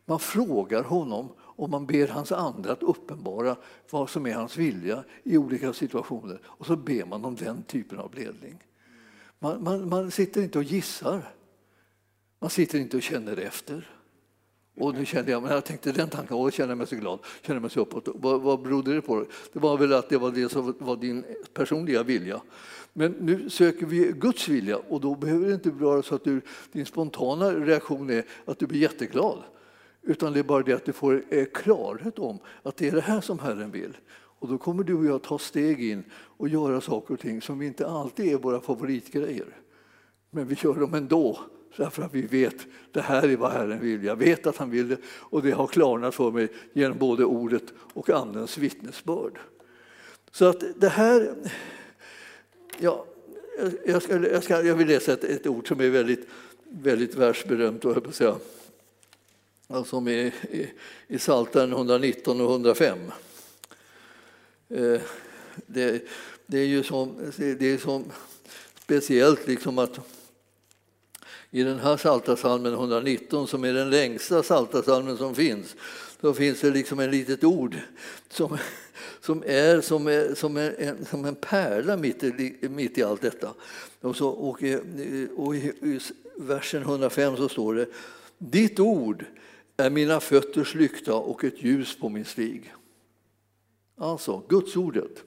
Man 0.06 0.20
frågar 0.20 0.84
honom 0.84 1.30
och 1.40 1.70
man 1.70 1.86
ber 1.86 2.08
hans 2.08 2.32
ande 2.32 2.72
att 2.72 2.84
uppenbara 2.84 3.56
vad 3.90 4.10
som 4.10 4.26
är 4.26 4.34
hans 4.34 4.58
vilja 4.58 5.04
i 5.24 5.38
olika 5.38 5.74
situationer. 5.74 6.40
Och 6.46 6.66
så 6.66 6.76
ber 6.76 7.06
man 7.06 7.26
om 7.26 7.36
den 7.36 7.64
typen 7.64 8.00
av 8.00 8.16
ledning. 8.16 8.64
Man, 9.40 9.64
man, 9.64 9.90
man 9.90 10.12
sitter 10.12 10.42
inte 10.42 10.58
och 10.58 10.64
gissar. 10.64 11.34
Man 12.40 12.50
sitter 12.50 12.80
inte 12.80 12.98
och 12.98 13.04
känner 13.04 13.38
efter. 13.38 13.90
Och 14.80 14.94
nu 14.94 15.06
kände 15.06 15.32
jag, 15.32 15.44
men 15.44 15.52
jag 15.52 15.66
tänkte 15.66 15.92
den 15.92 16.10
tanken, 16.10 16.38
och 16.38 16.54
känner 16.54 16.76
mig 16.76 16.88
så 16.88 16.96
glad, 16.96 17.20
känner 17.42 17.60
mig 17.60 17.70
så 17.70 17.80
uppåt. 17.80 18.08
Vad, 18.16 18.42
vad 18.42 18.62
berodde 18.62 18.94
det 18.94 19.02
på? 19.02 19.26
Det 19.54 19.60
var 19.60 19.78
väl 19.78 19.94
att 19.94 20.10
det 20.10 20.18
var 20.18 20.32
det 20.32 20.50
som 20.50 20.76
var 20.80 20.96
din 20.96 21.26
personliga 21.54 22.04
vilja. 22.04 22.42
Men 22.94 23.12
nu 23.12 23.50
söker 23.50 23.86
vi 23.86 24.14
Guds 24.16 24.48
vilja 24.48 24.78
och 24.78 25.02
då 25.02 25.16
behöver 25.16 25.48
det 25.48 25.54
inte 25.54 25.70
vara 25.70 26.04
så 26.04 26.16
att 26.16 26.24
du, 26.24 26.42
din 26.72 26.86
spontana 26.86 27.52
reaktion 27.52 28.10
är 28.10 28.26
att 28.46 28.60
du 28.60 28.68
blir 28.68 28.80
jätteglad. 28.80 29.44
Utan 30.02 30.34
det 30.34 30.40
är 30.40 30.44
bara 30.44 30.64
det 30.64 30.74
att 30.74 30.86
du 30.86 30.94
får 30.94 31.24
eh, 31.30 31.46
klarhet 31.46 32.20
om 32.20 32.40
att 32.64 32.78
det 32.78 32.88
är 32.88 32.92
det 32.92 33.02
här 33.02 33.22
som 33.22 33.40
Herren 33.40 33.72
vill. 33.72 33.98
Och 34.12 34.48
då 34.48 34.58
kommer 34.58 34.84
du 34.84 34.94
och 34.94 35.06
jag 35.06 35.22
ta 35.22 35.40
steg 35.40 35.84
in 35.92 36.04
och 36.14 36.50
göra 36.50 36.82
saker 36.82 37.14
och 37.14 37.20
ting 37.20 37.42
som 37.42 37.62
inte 37.62 37.88
alltid 37.88 38.34
är 38.34 38.38
våra 38.38 38.62
favoritgrejer. 38.62 39.56
Men 40.32 40.48
vi 40.48 40.56
gör 40.64 40.74
dem 40.74 40.94
ändå 40.94 41.40
Därför 41.80 42.04
att 42.04 42.14
vi 42.14 42.22
vet 42.22 42.56
det 42.92 43.02
här 43.02 43.30
är 43.30 43.38
vad 43.38 43.52
Herren 43.52 43.80
vill. 43.80 44.04
Jag 44.04 44.16
vet 44.16 44.48
att 44.48 44.58
han 44.58 44.70
vill 44.70 44.88
det 44.88 44.98
och 45.06 45.44
det 45.44 45.52
har 45.52 45.68
klarnat 45.68 46.16
för 46.16 46.32
mig 46.32 46.48
genom 46.74 46.98
både 46.98 47.26
ordet 47.26 47.64
och 47.94 48.10
Andens 48.10 48.58
vittnesbörd. 48.58 49.40
Så 50.32 50.46
att 50.46 50.64
det 50.76 50.90
här... 50.90 51.36
Ja, 52.80 53.06
jag, 53.86 54.02
ska, 54.02 54.28
jag, 54.28 54.44
ska, 54.44 54.62
jag 54.62 54.76
vill 54.76 54.88
läsa 54.88 55.14
ett, 55.14 55.24
ett, 55.24 55.48
ord 55.48 55.68
som 55.68 55.80
är 55.80 55.90
väldigt, 55.90 56.28
väldigt 56.64 57.16
världsberömt, 57.16 57.86
och 57.86 57.96
jag 57.96 58.04
på 58.04 58.12
säga. 58.12 58.36
Som 59.86 60.08
är 60.08 60.34
i, 60.52 60.72
i 61.08 61.18
Psaltaren 61.18 61.72
119 61.72 62.42
och 62.42 62.52
105. 62.52 62.98
Eh, 64.70 65.02
det, 65.66 66.04
det, 66.46 66.60
är 66.60 66.66
ju 66.66 66.84
som, 66.84 67.16
det 67.38 67.62
är 67.62 67.78
som 67.78 68.06
speciellt 68.84 69.48
liksom 69.48 69.78
att 69.78 70.00
i 71.52 71.64
den 71.64 71.80
här 71.80 71.98
Psaltarpsalmen 71.98 72.74
119, 72.74 73.48
som 73.48 73.64
är 73.64 73.74
den 73.74 73.90
längsta 73.90 74.42
Psaltarpsalmen 74.42 75.18
som 75.18 75.36
finns, 75.36 75.76
då 76.22 76.34
finns 76.34 76.62
det 76.62 76.70
liksom 76.70 77.00
ett 77.00 77.12
litet 77.12 77.44
ord 77.44 77.76
som, 78.30 78.58
som 79.22 79.44
är 79.46 79.82
som, 79.82 80.08
är, 80.08 80.36
som, 80.36 80.58
är 80.58 80.76
en, 80.82 81.06
som 81.06 81.26
en 81.26 81.36
pärla 81.36 81.98
mitt 81.98 82.24
i, 82.24 82.58
mitt 82.70 82.98
i 82.98 83.04
allt 83.04 83.22
detta. 83.22 83.54
Och, 84.02 84.16
så, 84.16 84.30
och, 84.30 84.64
eh, 84.64 84.80
och 85.36 85.56
i, 85.56 85.60
i 85.60 86.00
versen 86.36 86.82
105 86.82 87.38
så 87.38 87.50
står 87.50 87.76
det 87.76 87.86
Ditt 88.38 88.80
ord 88.80 89.26
är 89.78 89.90
mina 89.90 90.20
fötters 90.20 90.76
lykta 90.76 91.16
och 91.16 91.44
ett 91.44 91.64
ljus 91.64 92.00
på 92.00 92.10
min 92.10 92.26
stig. 92.26 92.74
Alltså, 93.98 94.44
Guds 94.50 94.76
ordet. 94.76 95.24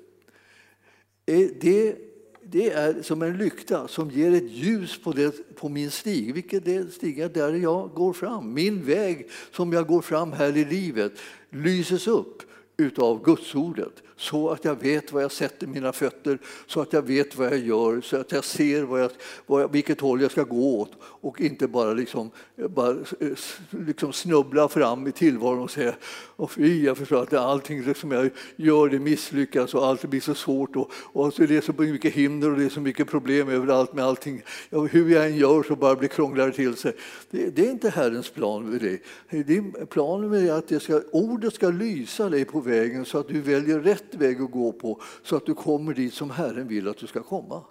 Eh, 1.26 1.48
det 1.60 2.11
det 2.52 2.70
är 2.70 3.02
som 3.02 3.22
en 3.22 3.36
lykta 3.36 3.88
som 3.88 4.10
ger 4.10 4.34
ett 4.34 4.50
ljus 4.50 5.02
på, 5.02 5.12
det, 5.12 5.56
på 5.56 5.68
min 5.68 5.90
stig. 5.90 6.34
Vilket 6.34 6.68
är 6.68 6.86
stigen 6.90 7.32
där 7.32 7.52
jag 7.52 7.90
går 7.94 8.12
fram. 8.12 8.54
Min 8.54 8.84
väg 8.84 9.28
som 9.50 9.72
jag 9.72 9.86
går 9.86 10.00
fram 10.00 10.32
här 10.32 10.56
i 10.56 10.64
livet 10.64 11.12
lyses 11.50 12.06
upp 12.06 12.42
utav 12.76 13.22
Gudsordet 13.24 14.02
så 14.16 14.50
att 14.50 14.64
jag 14.64 14.74
vet 14.82 15.12
var 15.12 15.20
jag 15.20 15.32
sätter 15.32 15.66
mina 15.66 15.92
fötter, 15.92 16.38
så 16.66 16.80
att 16.80 16.92
jag 16.92 17.02
vet 17.02 17.36
vad 17.36 17.46
jag 17.46 17.58
gör, 17.58 18.00
så 18.00 18.16
att 18.16 18.32
jag 18.32 18.44
ser 18.44 18.82
vad 18.82 19.02
jag, 19.02 19.10
vad, 19.46 19.72
vilket 19.72 20.00
håll 20.00 20.20
jag 20.20 20.30
ska 20.30 20.42
gå 20.42 20.80
åt 20.80 20.92
och 21.00 21.40
inte 21.40 21.68
bara, 21.68 21.92
liksom, 21.92 22.30
bara 22.68 22.90
eh, 22.90 23.06
eh, 23.20 23.36
liksom 23.70 24.12
snubbla 24.12 24.68
fram 24.68 25.06
i 25.06 25.12
tillvaron 25.12 25.62
och 25.62 25.70
säga 25.70 25.94
och 26.36 26.50
fy, 26.50 26.84
jag 26.84 26.98
förstår 26.98 27.22
att 27.22 27.32
allting 27.32 27.94
som 27.94 28.12
jag 28.12 28.30
gör 28.56 28.88
det 28.88 28.98
misslyckas 28.98 29.74
och 29.74 29.86
allt 29.86 30.04
blir 30.04 30.20
så 30.20 30.34
svårt 30.34 30.76
och, 30.76 30.90
och 30.94 31.24
alltså 31.24 31.46
det 31.46 31.56
är 31.56 31.60
så 31.60 31.72
mycket 31.72 32.14
hinder 32.14 32.50
och 32.50 32.58
det 32.58 32.64
är 32.64 32.68
så 32.68 32.80
mycket 32.80 33.08
problem 33.08 33.48
överallt 33.48 33.92
med 33.92 34.04
allting. 34.04 34.42
Ja, 34.70 34.80
hur 34.80 35.10
jag 35.10 35.26
än 35.26 35.36
gör 35.36 35.62
så 35.62 35.76
bara 35.76 35.96
blir 35.96 36.08
krångligare 36.08 36.52
till 36.52 36.76
sig. 36.76 36.92
Det, 37.30 37.56
det, 37.56 37.66
är 37.66 37.70
inte 37.70 37.90
Herrens 37.90 38.30
plan 38.30 38.70
med 38.70 38.80
det. 38.80 38.98
det 39.42 39.56
är 39.56 39.84
planen 39.84 40.30
med 40.30 40.42
det 40.42 40.48
är 40.48 40.58
att 40.58 40.68
det 40.68 40.80
ska, 40.80 41.02
ordet 41.12 41.54
ska 41.54 41.70
lysa 41.70 42.28
dig 42.28 42.44
på 42.44 42.60
vägen 42.60 43.04
så 43.04 43.18
att 43.18 43.28
du 43.28 43.40
väljer 43.40 43.80
rätt 43.80 44.14
väg 44.14 44.40
att 44.40 44.50
gå 44.50 44.72
på 44.72 45.00
så 45.22 45.36
att 45.36 45.46
du 45.46 45.54
kommer 45.54 45.94
dit 45.94 46.14
som 46.14 46.30
Herren 46.30 46.68
vill 46.68 46.88
att 46.88 46.98
du 46.98 47.06
ska 47.06 47.22
komma. 47.22 47.62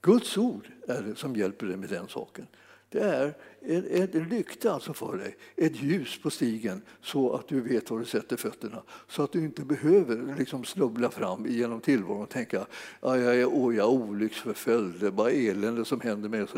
Guds 0.00 0.38
ord 0.38 0.68
är 0.88 1.02
det 1.02 1.14
som 1.14 1.36
hjälper 1.36 1.66
dig 1.66 1.76
med 1.76 1.88
den 1.88 2.08
saken. 2.08 2.46
Det 2.90 3.00
är 3.00 3.34
en 4.14 4.28
lykta 4.28 4.72
alltså 4.72 4.92
för 4.92 5.16
dig, 5.16 5.36
ett 5.56 5.82
ljus 5.82 6.18
på 6.22 6.30
stigen 6.30 6.82
så 7.02 7.32
att 7.34 7.48
du 7.48 7.60
vet 7.60 7.90
var 7.90 7.98
du 7.98 8.04
sätter 8.04 8.36
fötterna. 8.36 8.82
Så 9.08 9.22
att 9.22 9.32
du 9.32 9.44
inte 9.44 9.62
behöver 9.62 10.34
liksom 10.38 10.64
snubbla 10.64 11.10
fram 11.10 11.46
genom 11.46 11.80
tillvaron 11.80 12.22
och 12.22 12.28
tänka 12.28 12.60
att 12.60 12.68
jag 13.00 13.18
är, 13.18 13.34
jag 13.34 13.74
är 13.74 13.84
olycksförföljd, 13.84 15.00
det 15.00 15.06
är 15.06 15.10
bara 15.10 15.30
elände 15.30 15.84
som 15.84 16.00
händer 16.00 16.28
mig. 16.28 16.42
Och. 16.42 16.48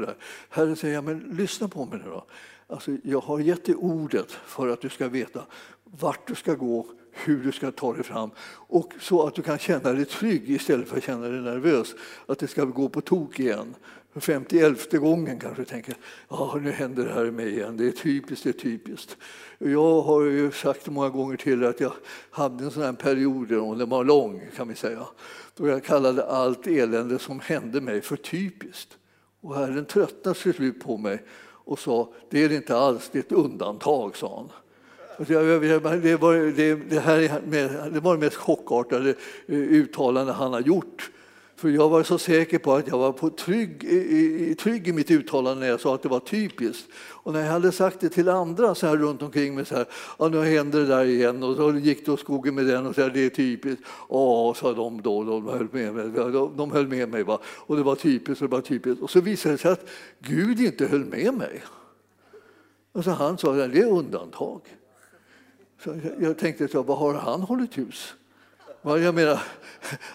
Herren 0.48 0.76
säger, 0.76 1.02
men 1.02 1.18
lyssna 1.18 1.68
på 1.68 1.84
mig 1.84 1.98
nu 2.04 2.10
då. 2.10 2.24
Alltså, 2.66 2.96
jag 3.02 3.20
har 3.20 3.38
gett 3.38 3.64
dig 3.64 3.74
ordet 3.74 4.32
för 4.32 4.68
att 4.68 4.80
du 4.80 4.88
ska 4.88 5.08
veta 5.08 5.46
vart 5.84 6.28
du 6.28 6.34
ska 6.34 6.54
gå, 6.54 6.86
hur 7.12 7.44
du 7.44 7.52
ska 7.52 7.70
ta 7.70 7.92
dig 7.94 8.02
fram 8.02 8.30
och 8.52 8.92
så 9.00 9.26
att 9.26 9.34
du 9.34 9.42
kan 9.42 9.58
känna 9.58 9.92
dig 9.92 10.04
trygg 10.04 10.50
istället 10.50 10.88
för 10.88 10.96
att 10.96 11.04
känna 11.04 11.28
dig 11.28 11.40
nervös, 11.40 11.94
att 12.26 12.38
det 12.38 12.48
ska 12.48 12.64
gå 12.64 12.88
på 12.88 13.00
tok 13.00 13.40
igen. 13.40 13.74
För 14.12 14.20
51 14.20 14.92
gången 14.92 15.38
kanske 15.38 15.64
tänker 15.64 15.94
ja, 16.28 16.58
nu 16.62 16.70
händer 16.70 17.04
det 17.04 17.12
här 17.12 17.24
med 17.24 17.34
mig 17.34 17.48
igen, 17.48 17.76
det 17.76 17.86
är 17.86 17.90
typiskt, 17.90 18.44
det 18.44 18.50
är 18.50 18.52
typiskt. 18.52 19.16
Jag 19.58 20.02
har 20.02 20.22
ju 20.22 20.50
sagt 20.50 20.86
många 20.86 21.08
gånger 21.08 21.36
till 21.36 21.64
att 21.64 21.80
jag 21.80 21.92
hade 22.30 22.64
en 22.64 22.70
sån 22.70 22.82
här 22.82 22.92
period, 22.92 23.52
och 23.52 23.78
den 23.78 23.88
var 23.88 24.04
lång 24.04 24.42
kan 24.56 24.68
vi 24.68 24.74
säga, 24.74 25.06
då 25.56 25.68
jag 25.68 25.84
kallade 25.84 26.26
allt 26.26 26.66
elände 26.66 27.18
som 27.18 27.40
hände 27.40 27.80
mig 27.80 28.00
för 28.00 28.16
typiskt. 28.16 28.96
Och 29.40 29.56
Herren 29.56 29.84
tröttnade 29.84 30.38
till 30.38 30.54
slut 30.54 30.80
på 30.84 30.96
mig 30.96 31.22
och 31.64 31.78
sa, 31.78 32.12
det 32.30 32.44
är 32.44 32.48
det 32.48 32.54
inte 32.54 32.76
alls, 32.76 33.08
det 33.12 33.18
är 33.18 33.22
ett 33.22 33.32
undantag, 33.32 34.16
sa 34.16 34.36
han. 34.36 34.48
Det 35.26 35.34
var 35.34 36.34
det, 36.88 37.00
här 37.00 37.40
med, 37.46 37.92
det 37.92 38.00
var 38.00 38.14
det 38.14 38.20
mest 38.20 38.36
chockartade 38.36 39.10
eh, 39.46 39.54
uttalande 39.54 40.32
han 40.32 40.52
har 40.52 40.60
gjort. 40.60 41.10
För 41.60 41.68
jag 41.68 41.88
var 41.88 42.02
så 42.02 42.18
säker 42.18 42.58
på 42.58 42.72
att 42.72 42.88
jag 42.88 42.98
var 42.98 43.12
på 43.12 43.30
trygg, 43.30 43.84
i, 43.84 44.54
trygg 44.54 44.88
i 44.88 44.92
mitt 44.92 45.10
uttalande 45.10 45.60
när 45.60 45.68
jag 45.68 45.80
sa 45.80 45.94
att 45.94 46.02
det 46.02 46.08
var 46.08 46.20
typiskt. 46.20 46.88
Och 46.96 47.32
när 47.32 47.40
jag 47.40 47.52
hade 47.52 47.72
sagt 47.72 48.00
det 48.00 48.08
till 48.08 48.28
andra 48.28 48.74
så 48.74 48.86
här 48.86 48.96
runt 48.96 49.22
omkring 49.22 49.54
mig, 49.54 49.66
så 49.66 49.74
här, 49.74 49.86
ja, 50.18 50.28
nu 50.28 50.44
händer 50.44 50.80
det 50.80 50.86
där 50.86 51.04
igen 51.04 51.42
och 51.42 51.56
så 51.56 51.72
gick 51.78 52.06
det 52.06 52.12
åt 52.12 52.20
skogen 52.20 52.54
med 52.54 52.66
den 52.66 52.86
och 52.86 52.94
så 52.94 53.02
här, 53.02 53.10
det 53.10 53.20
är 53.20 53.28
typiskt. 53.28 53.82
Ja, 54.08 54.54
sa 54.56 54.72
de 54.72 55.02
då, 55.02 55.24
de 55.24 55.48
höll 55.48 55.68
med 55.72 55.94
mig. 55.94 56.08
De 56.56 56.70
höll 56.70 56.88
med 56.88 57.08
mig 57.08 57.22
va? 57.22 57.38
och 57.44 57.76
det 57.76 57.82
var 57.82 57.94
typiskt 57.94 58.42
och 58.42 58.48
det 58.48 58.56
var 58.56 58.62
typiskt. 58.62 59.02
Och 59.02 59.10
så 59.10 59.20
visade 59.20 59.54
det 59.54 59.58
sig 59.58 59.72
att 59.72 59.88
Gud 60.18 60.60
inte 60.60 60.86
höll 60.86 61.04
med 61.04 61.34
mig. 61.34 61.62
Och 62.92 63.04
så 63.04 63.10
han 63.10 63.38
sa 63.38 63.50
att 63.50 63.72
det 63.72 63.80
är 63.80 63.90
undantag. 63.90 64.60
Så 65.84 66.00
jag 66.20 66.38
tänkte, 66.38 66.68
så, 66.68 66.82
vad 66.82 66.98
har 66.98 67.14
han 67.14 67.40
hållit 67.40 67.78
hus? 67.78 68.14
Jag 68.82 69.14
menar, 69.14 69.42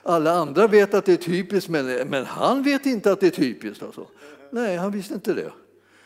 alla 0.03 0.31
andra 0.31 0.67
vet 0.67 0.93
att 0.93 1.05
det 1.05 1.13
är 1.13 1.17
typiskt, 1.17 1.69
men, 1.69 2.09
men 2.09 2.25
han 2.25 2.63
vet 2.63 2.85
inte 2.85 3.11
att 3.11 3.19
det 3.19 3.27
är 3.27 3.31
typiskt. 3.31 3.83
Alltså. 3.83 4.07
Nej, 4.51 4.77
han 4.77 4.91
visste 4.91 5.13
inte 5.13 5.33
det. 5.33 5.51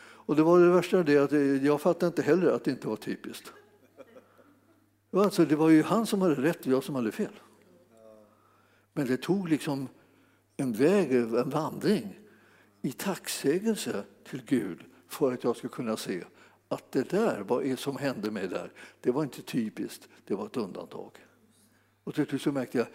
Och 0.02 0.36
det 0.36 0.42
var 0.42 0.60
det 0.60 0.70
värsta, 0.70 1.02
det 1.02 1.18
att 1.18 1.62
jag 1.62 1.80
fattade 1.80 2.06
inte 2.06 2.22
heller 2.22 2.52
att 2.52 2.64
det 2.64 2.70
inte 2.70 2.88
var 2.88 2.96
typiskt. 2.96 3.52
Det 5.10 5.16
var, 5.16 5.24
alltså, 5.24 5.44
det 5.44 5.56
var 5.56 5.68
ju 5.68 5.82
han 5.82 6.06
som 6.06 6.22
hade 6.22 6.34
rätt 6.34 6.66
och 6.66 6.72
jag 6.72 6.84
som 6.84 6.94
hade 6.94 7.12
fel. 7.12 7.40
Men 8.92 9.06
det 9.06 9.16
tog 9.16 9.48
liksom 9.48 9.88
en 10.56 10.72
väg, 10.72 11.12
en 11.12 11.50
vandring 11.50 12.18
i 12.82 12.92
tacksägelse 12.92 14.04
till 14.30 14.42
Gud 14.46 14.80
för 15.08 15.32
att 15.32 15.44
jag 15.44 15.56
skulle 15.56 15.72
kunna 15.72 15.96
se 15.96 16.24
att 16.68 16.92
det 16.92 17.10
där, 17.10 17.40
vad 17.40 17.78
som 17.78 17.96
hände 17.96 18.30
mig 18.30 18.48
där, 18.48 18.72
det 19.00 19.10
var 19.10 19.22
inte 19.22 19.42
typiskt, 19.42 20.08
det 20.24 20.34
var 20.34 20.46
ett 20.46 20.56
undantag. 20.56 21.10
Och 22.04 22.14
till 22.14 22.26
slut 22.26 22.42
så 22.42 22.52
märkte 22.52 22.78
jag 22.78 22.86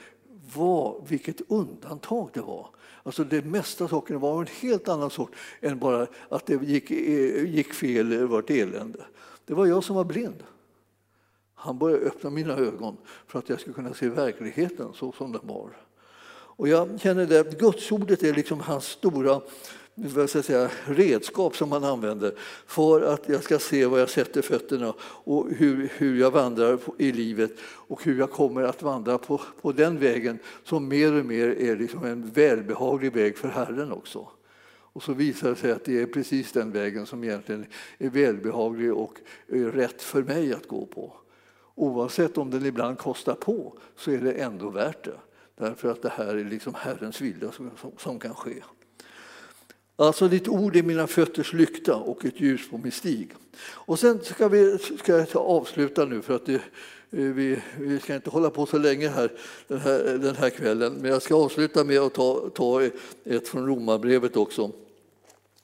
vad, 0.54 1.08
vilket 1.08 1.42
undantag 1.48 2.30
det 2.34 2.42
var. 2.42 2.68
Alltså 3.04 3.24
det 3.24 3.46
mesta 3.46 3.88
sakerna 3.88 4.20
var 4.20 4.42
en 4.42 4.48
helt 4.62 4.90
annan 4.90 5.10
sort 5.10 5.32
än 5.62 5.80
bara 5.80 6.08
att 6.30 6.46
det 6.46 6.64
gick, 6.64 6.92
eh, 6.92 7.46
gick 7.46 7.74
fel 7.74 8.12
eller 8.12 8.26
var 8.26 8.40
ett 8.40 8.50
elände. 8.50 9.06
Det 9.46 9.54
var 9.54 9.66
jag 9.66 9.84
som 9.84 9.96
var 9.96 10.04
blind. 10.04 10.44
Han 11.56 11.78
började 11.78 12.06
öppna 12.06 12.30
mina 12.30 12.54
ögon 12.54 12.98
för 13.28 13.40
att 13.40 13.50
jag 13.50 13.60
skulle 13.60 13.74
kunna 13.74 13.94
se 13.94 14.10
verkligheten 14.10 14.94
så 14.94 15.12
som 15.12 15.32
den 15.32 15.48
var. 15.48 15.70
Och 16.58 16.68
jag 16.68 17.02
känner 17.02 17.40
att 17.40 17.60
Gudsordet 17.60 18.24
är 18.24 18.34
liksom 18.34 18.60
hans 18.60 18.86
stora 18.86 19.42
vad 19.96 20.30
ska 20.30 20.38
jag 20.38 20.46
säga, 20.46 20.70
redskap 20.86 21.56
som 21.56 21.70
man 21.70 21.84
använder 21.84 22.34
för 22.66 23.02
att 23.02 23.30
jag 23.30 23.44
ska 23.44 23.60
se 23.60 23.86
var 23.86 24.00
jag 24.00 24.10
sätter 24.10 24.42
fötterna 24.42 24.94
och 25.00 25.50
hur, 25.52 25.92
hur 25.98 26.20
jag 26.20 26.32
vandrar 26.32 26.80
i 26.98 27.12
livet 27.12 27.52
och 27.64 28.04
hur 28.04 28.20
jag 28.20 28.32
kommer 28.32 28.64
att 28.64 28.82
vandra 28.82 29.18
på, 29.18 29.42
på 29.62 29.72
den 29.72 30.00
vägen 30.00 30.40
som 30.64 30.88
mer 30.88 31.14
och 31.14 31.26
mer 31.26 31.48
är 31.48 31.76
liksom 31.76 32.04
en 32.04 32.30
välbehaglig 32.30 33.14
väg 33.14 33.38
för 33.38 33.48
Herren 33.48 33.92
också. 33.92 34.28
Och 34.96 35.04
så 35.04 35.14
visar 35.14 35.50
det 35.50 35.56
sig 35.56 35.72
att 35.72 35.86
det 35.86 36.02
är 36.02 36.06
precis 36.06 36.52
den 36.52 36.72
vägen 36.72 37.06
som 37.06 37.24
egentligen 37.24 37.66
är 37.98 38.10
välbehaglig 38.10 38.94
och 38.94 39.20
rätt 39.48 40.02
för 40.02 40.24
mig 40.24 40.54
att 40.54 40.68
gå 40.68 40.86
på. 40.86 41.14
Oavsett 41.76 42.38
om 42.38 42.52
den 42.52 42.66
ibland 42.66 42.98
kostar 42.98 43.34
på 43.34 43.78
så 43.96 44.12
är 44.12 44.18
det 44.18 44.32
ändå 44.32 44.70
värt 44.70 45.04
det. 45.04 45.20
Därför 45.58 45.92
att 45.92 46.02
det 46.02 46.10
här 46.10 46.36
är 46.36 46.44
liksom 46.44 46.74
Herrens 46.74 47.22
vilja 47.22 47.52
som, 47.52 47.72
som, 47.82 47.92
som 47.98 48.20
kan 48.20 48.34
ske. 48.36 48.64
Alltså 49.98 50.28
ditt 50.28 50.48
ord 50.48 50.76
är 50.76 50.84
mina 50.84 51.08
fötters 51.08 51.54
lykta 51.54 51.96
och 51.96 52.26
ett 52.26 52.42
ljus 52.42 52.70
på 52.70 52.78
min 52.78 52.92
stig. 52.92 53.34
Och 53.60 54.00
sen 54.00 54.24
ska, 54.24 54.48
vi, 54.48 54.78
ska 54.78 55.18
jag 55.18 55.28
avsluta 55.36 56.06
nu 56.06 56.22
för 56.22 56.36
att 56.36 56.46
det, 56.46 56.54
eh, 56.54 56.62
vi, 57.10 57.60
vi, 57.80 58.00
ska 58.00 58.16
inte 58.16 58.30
hålla 58.30 58.50
på 58.50 58.66
så 58.66 58.78
länge 58.78 59.10
här 59.10 59.32
den, 59.68 59.80
här 59.80 60.18
den 60.18 60.36
här 60.36 60.50
kvällen. 60.50 60.94
Men 60.94 61.12
jag 61.12 61.22
ska 61.22 61.36
avsluta 61.36 61.84
med 61.84 62.00
att 62.00 62.14
ta, 62.14 62.50
ta 62.50 62.84
ett 63.24 63.48
från 63.48 63.68
Romarbrevet 63.68 64.38
också. 64.38 64.72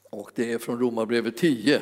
Och 0.10 0.32
det 0.36 0.52
är 0.52 0.58
från 0.58 0.80
Romarbrevet 0.80 1.38
10 1.38 1.82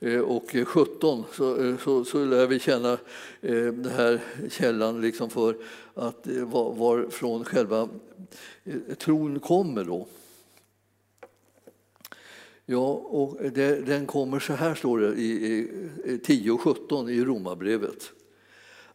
eh, 0.00 0.20
och 0.20 0.56
17 0.66 1.24
så, 1.32 1.64
eh, 1.64 1.76
så, 1.78 2.04
så 2.04 2.24
lär 2.24 2.46
vi 2.46 2.58
känna 2.58 2.98
den 3.40 3.90
här 3.96 4.20
källan 4.50 5.00
liksom 5.00 5.30
för 5.30 5.56
att 5.94 6.26
varifrån 6.76 7.44
själva 7.44 7.88
tron 8.98 9.40
kommer. 9.40 9.84
Då. 9.84 10.06
Ja, 12.66 12.92
och 12.92 13.50
det, 13.52 13.86
den 13.86 14.06
kommer 14.06 14.40
så 14.40 14.52
här, 14.52 14.74
står 14.74 14.98
det 14.98 15.14
i, 15.14 15.68
i 16.04 16.18
10 16.18 16.50
och 16.50 16.60
17 16.60 17.08
i 17.08 17.24
Romarbrevet. 17.24 18.12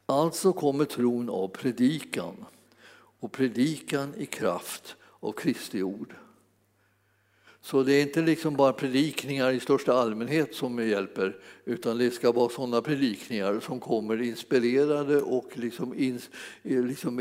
Alltså 0.06 0.54
kommer 0.54 0.86
tron 0.86 1.30
av 1.30 1.48
predikan 1.48 2.46
och 3.20 3.32
predikan 3.32 4.14
i 4.18 4.26
kraft 4.26 4.96
av 5.20 5.32
Kristi 5.32 5.84
ord. 5.84 6.16
Så 7.62 7.84
det 7.84 7.94
är 7.94 8.02
inte 8.02 8.22
liksom 8.22 8.56
bara 8.56 8.74
predikningar 8.74 9.52
i 9.52 9.60
största 9.60 9.94
allmänhet 9.94 10.56
som 10.56 10.88
hjälper 10.88 11.38
utan 11.66 11.98
det 11.98 12.12
ska 12.12 12.32
vara 12.32 12.50
sådana 12.50 12.82
predikningar 12.82 13.60
som 13.60 13.80
kommer 13.80 14.22
inspirerade 14.22 15.22
och 15.22 15.50
liksom, 15.54 15.94
in, 15.94 16.22
liksom 16.64 17.20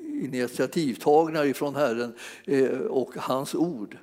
initiativtagna 0.00 1.46
ifrån 1.46 1.74
Herren 1.74 2.14
eh, 2.44 2.78
och 2.78 3.14
hans 3.16 3.54
ord. 3.54 3.98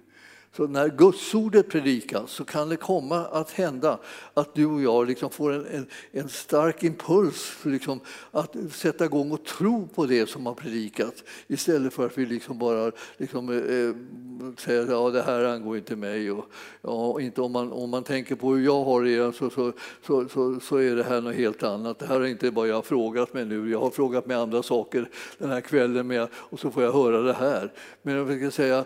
Så 0.55 0.67
när 0.67 0.89
gudsordet 0.89 1.69
predikas 1.69 2.31
så 2.31 2.45
kan 2.45 2.69
det 2.69 2.75
komma 2.77 3.25
att 3.25 3.51
hända 3.51 3.99
att 4.33 4.55
du 4.55 4.65
och 4.65 4.81
jag 4.81 5.07
liksom 5.07 5.29
får 5.29 5.53
en, 5.53 5.65
en, 5.65 5.85
en 6.11 6.29
stark 6.29 6.83
impuls 6.83 7.57
liksom, 7.63 7.99
att 8.31 8.55
sätta 8.71 9.05
igång 9.05 9.31
och 9.31 9.45
tro 9.45 9.87
på 9.87 10.05
det 10.05 10.29
som 10.29 10.45
har 10.45 10.53
predikats 10.53 11.23
istället 11.47 11.93
för 11.93 12.05
att 12.05 12.17
vi 12.17 12.25
liksom 12.25 12.59
bara 12.59 12.91
liksom, 13.17 13.49
eh, 13.49 14.55
säger 14.57 14.81
att 14.81 14.89
ja, 14.89 15.09
det 15.09 15.21
här 15.21 15.43
angår 15.43 15.77
inte 15.77 15.95
mig. 15.95 16.31
Och, 16.31 16.45
ja, 16.81 17.21
inte 17.21 17.41
om, 17.41 17.51
man, 17.51 17.71
om 17.71 17.89
man 17.89 18.03
tänker 18.03 18.35
på 18.35 18.53
hur 18.53 18.65
jag 18.65 18.83
har 18.83 19.03
det 19.03 19.35
så, 19.35 19.49
så, 19.49 19.73
så, 20.05 20.29
så, 20.29 20.59
så 20.59 20.77
är 20.77 20.95
det 20.95 21.03
här 21.03 21.21
något 21.21 21.35
helt 21.35 21.63
annat. 21.63 21.99
Det 21.99 22.05
här 22.05 22.21
är 22.21 22.25
inte 22.25 22.49
vad 22.49 22.67
jag 22.67 22.75
har 22.75 22.81
frågat 22.81 23.33
mig 23.33 23.45
nu. 23.45 23.69
Jag 23.71 23.79
har 23.79 23.89
frågat 23.89 24.25
mig 24.25 24.37
andra 24.37 24.63
saker 24.63 25.09
den 25.37 25.49
här 25.49 25.61
kvällen 25.61 26.07
med, 26.07 26.27
och 26.33 26.59
så 26.59 26.71
får 26.71 26.83
jag 26.83 26.91
höra 26.91 27.21
det 27.21 27.33
här. 27.33 27.73
Men 28.01 28.15
jag 28.15 28.25
vill 28.25 28.51
säga 28.51 28.85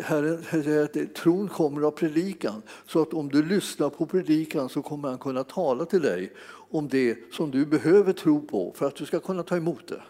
Herren 0.00 0.42
säger 0.42 0.84
att 0.84 1.14
tron 1.14 1.48
kommer 1.48 1.82
av 1.82 1.90
predikan. 1.90 2.62
Så 2.86 3.02
att 3.02 3.14
om 3.14 3.28
du 3.28 3.42
lyssnar 3.42 3.90
på 3.90 4.06
predikan 4.06 4.68
så 4.68 4.82
kommer 4.82 5.08
han 5.08 5.18
kunna 5.18 5.44
tala 5.44 5.84
till 5.84 6.02
dig 6.02 6.32
om 6.70 6.88
det 6.88 7.18
som 7.32 7.50
du 7.50 7.66
behöver 7.66 8.12
tro 8.12 8.46
på 8.46 8.72
för 8.76 8.86
att 8.86 8.96
du 8.96 9.06
ska 9.06 9.20
kunna 9.20 9.42
ta 9.42 9.56
emot 9.56 9.88
det. 9.88 10.02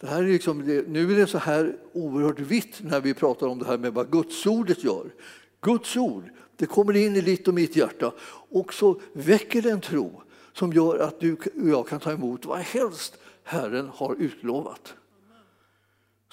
Det 0.00 0.06
här 0.06 0.22
är 0.22 0.26
liksom, 0.26 0.58
nu 0.88 1.12
är 1.12 1.16
det 1.16 1.26
så 1.26 1.38
här 1.38 1.76
oerhört 1.92 2.40
vitt 2.40 2.82
när 2.82 3.00
vi 3.00 3.14
pratar 3.14 3.46
om 3.46 3.58
det 3.58 3.66
här 3.66 3.78
med 3.78 3.94
vad 3.94 4.10
Gudsordet 4.10 4.84
gör. 4.84 5.14
Guds 5.60 5.96
ord, 5.96 6.24
det 6.56 6.66
kommer 6.66 6.96
in 6.96 7.16
i 7.16 7.20
ditt 7.20 7.48
och 7.48 7.54
mitt 7.54 7.76
hjärta 7.76 8.12
och 8.50 8.74
så 8.74 9.00
väcker 9.12 9.62
det 9.62 9.70
en 9.70 9.80
tro 9.80 10.22
som 10.52 10.72
gör 10.72 10.98
att 10.98 11.20
du 11.20 11.32
och 11.32 11.68
jag 11.68 11.88
kan 11.88 12.00
ta 12.00 12.12
emot 12.12 12.46
vad 12.46 12.58
helst 12.58 13.18
Herren 13.42 13.88
har 13.94 14.14
utlovat. 14.14 14.94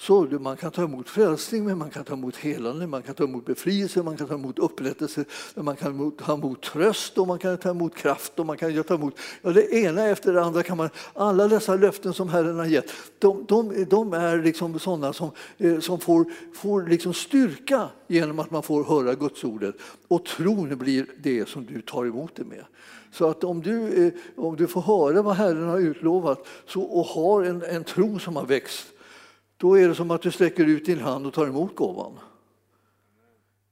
Så 0.02 0.28
man 0.40 0.58
kan 0.58 0.72
ta 0.72 0.84
emot 0.84 1.10
frälsning, 1.10 1.66
men 1.66 1.78
man 1.78 1.90
kan 1.90 2.04
ta 2.04 2.14
emot 2.14 2.36
helande, 2.36 2.88
man 2.88 3.02
kan 3.02 3.16
ta 3.16 3.24
emot 3.24 3.46
befrielse, 3.46 4.04
man 4.04 4.18
kan 4.18 4.28
ta 4.28 4.34
emot 4.34 4.60
upprättelse, 4.60 5.26
man 5.56 5.76
kan 5.76 6.12
ta 6.12 6.34
emot 6.34 6.62
tröst 6.62 7.18
och 7.18 7.28
man 7.28 7.40
kan 7.40 7.58
ta 7.58 7.70
emot 7.70 7.96
kraft 7.96 8.40
och 8.40 8.46
man 8.46 8.58
kan 8.58 8.84
ta 8.84 8.96
emot 8.96 9.20
ja, 9.42 9.50
det 9.50 9.74
ena 9.74 10.06
efter 10.06 10.34
det 10.34 10.44
andra. 10.44 10.64
Kan 10.64 10.78
man, 10.78 10.90
alla 11.14 11.48
dessa 11.48 11.76
löften 11.76 12.14
som 12.14 12.30
Herren 12.30 12.60
har 12.60 12.66
gett, 12.66 12.92
de, 13.20 13.46
de, 13.48 13.86
de 13.90 14.14
är 14.14 14.38
liksom 14.44 14.80
sådana 14.80 15.14
som, 15.14 15.32
eh, 15.58 15.80
som 15.80 16.00
får, 16.00 16.26
får 16.54 16.84
liksom 16.84 17.14
styrka 17.14 17.90
genom 18.08 18.40
att 18.40 18.52
man 18.52 18.64
får 18.64 18.84
höra 18.84 19.16
Guds 19.16 19.44
ordet 19.44 19.76
och 20.08 20.26
tron 20.26 20.78
blir 20.78 21.06
det 21.24 21.50
som 21.50 21.66
du 21.66 21.82
tar 21.82 22.06
emot 22.06 22.36
det 22.36 22.44
med. 22.44 22.66
Så 23.12 23.30
att 23.30 23.44
om 23.44 23.62
du, 23.62 24.06
eh, 24.08 24.14
om 24.36 24.56
du 24.56 24.68
får 24.68 24.82
höra 24.82 25.22
vad 25.22 25.36
Herren 25.36 25.70
har 25.70 25.80
utlovat 25.80 26.48
så, 26.68 26.82
och 26.82 27.06
har 27.06 27.44
en, 27.44 27.64
en 27.64 27.84
tro 27.84 28.20
som 28.20 28.36
har 28.36 28.46
växt 28.46 28.88
då 29.62 29.78
är 29.80 29.88
det 29.88 29.96
som 29.96 30.12
att 30.12 30.22
du 30.22 30.32
sträcker 30.32 30.66
ut 30.66 30.86
din 30.86 31.00
hand 31.00 31.26
och 31.26 31.34
tar 31.34 31.48
emot 31.48 31.76
gåvan. 31.76 32.20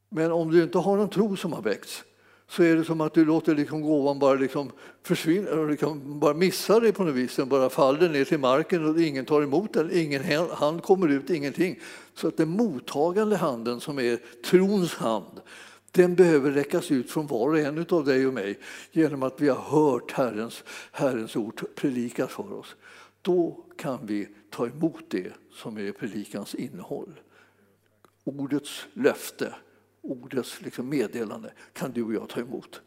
Men 0.10 0.32
om 0.32 0.52
du 0.52 0.64
inte 0.64 0.78
har 0.78 0.98
någon 0.98 1.10
tro 1.10 1.36
som 1.36 1.54
har 1.54 1.62
väckts 1.62 2.04
så 2.48 2.64
är 2.64 2.76
det 2.76 2.86
som 2.86 3.02
att 3.02 3.14
du 3.14 3.26
låter 3.26 3.56
liksom 3.56 3.82
gåvan 3.82 4.20
bara 4.20 4.34
liksom 4.34 4.72
försvinna, 5.04 5.52
liksom 5.52 6.20
bara 6.20 6.34
missa 6.34 6.80
dig 6.80 6.94
på 6.94 7.04
något 7.04 7.16
vis. 7.16 7.36
Den 7.36 7.50
bara 7.50 7.70
faller 7.70 8.10
ner 8.10 8.26
till 8.26 8.40
marken 8.40 8.86
och 8.86 9.02
ingen 9.02 9.26
tar 9.26 9.42
emot 9.42 9.74
den, 9.74 9.90
ingen 9.94 10.50
hand 10.52 10.84
kommer 10.84 11.08
ut, 11.08 11.30
ingenting. 11.30 11.80
Så 12.14 12.28
att 12.28 12.38
den 12.38 12.50
mottagande 12.50 13.36
handen 13.36 13.80
som 13.80 14.00
är 14.00 14.20
trons 14.46 14.94
hand, 14.94 15.42
den 15.92 16.16
behöver 16.16 16.52
räckas 16.52 16.92
ut 16.92 17.12
från 17.12 17.28
var 17.28 17.50
och 17.50 17.60
en 17.60 17.86
av 17.90 18.06
dig 18.06 18.28
och 18.28 18.34
mig 18.34 18.60
genom 18.92 19.24
att 19.24 19.42
vi 19.42 19.50
har 19.50 19.62
hört 19.62 20.12
Herrens, 20.12 20.64
Herrens 20.92 21.36
ord 21.36 21.62
predikas 21.76 22.32
för 22.32 22.54
oss. 22.54 22.76
Då 23.22 23.66
kan 23.78 24.06
vi 24.06 24.28
ta 24.50 24.68
emot 24.68 25.04
det 25.08 25.34
som 25.52 25.78
är 25.78 25.92
predikans 25.92 26.56
innehåll. 26.56 27.20
Ordets 28.24 28.88
löfte, 28.94 29.56
ordets 30.02 30.62
liksom 30.62 30.90
meddelande 30.90 31.54
kan 31.74 31.92
du 31.92 32.04
och 32.04 32.14
jag 32.14 32.30
ta 32.30 32.40
emot. 32.40 32.82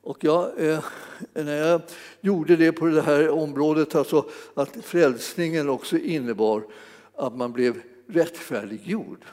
Och 0.00 0.24
jag, 0.24 0.68
eh, 0.68 0.84
när 1.32 1.56
jag 1.56 1.80
gjorde 2.20 2.56
det 2.56 2.72
på 2.72 2.86
det 2.86 3.02
här 3.02 3.28
området, 3.28 3.94
alltså 3.94 4.30
att 4.54 4.76
frälsningen 4.84 5.68
också 5.68 5.98
innebar 5.98 6.64
att 7.14 7.36
man 7.36 7.52
blev 7.52 7.82
rättfärdiggjord. 8.06 9.24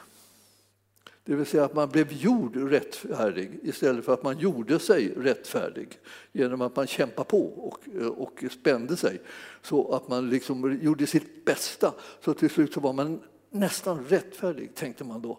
Det 1.24 1.34
vill 1.34 1.46
säga 1.46 1.64
att 1.64 1.74
man 1.74 1.88
blev 1.88 2.12
gjord 2.12 2.56
rättfärdig 2.56 3.60
istället 3.62 4.04
för 4.04 4.14
att 4.14 4.22
man 4.22 4.38
gjorde 4.38 4.78
sig 4.78 5.14
rättfärdig 5.16 5.98
genom 6.32 6.60
att 6.60 6.76
man 6.76 6.86
kämpade 6.86 7.28
på 7.28 7.46
och, 7.46 7.78
och 8.16 8.44
spände 8.50 8.96
sig 8.96 9.20
så 9.62 9.92
att 9.92 10.08
man 10.08 10.30
liksom 10.30 10.78
gjorde 10.82 11.06
sitt 11.06 11.44
bästa. 11.44 11.94
Så 12.20 12.34
till 12.34 12.50
slut 12.50 12.72
så 12.72 12.80
var 12.80 12.92
man 12.92 13.20
nästan 13.50 14.04
rättfärdig, 14.04 14.74
tänkte 14.74 15.04
man 15.04 15.22
då. 15.22 15.38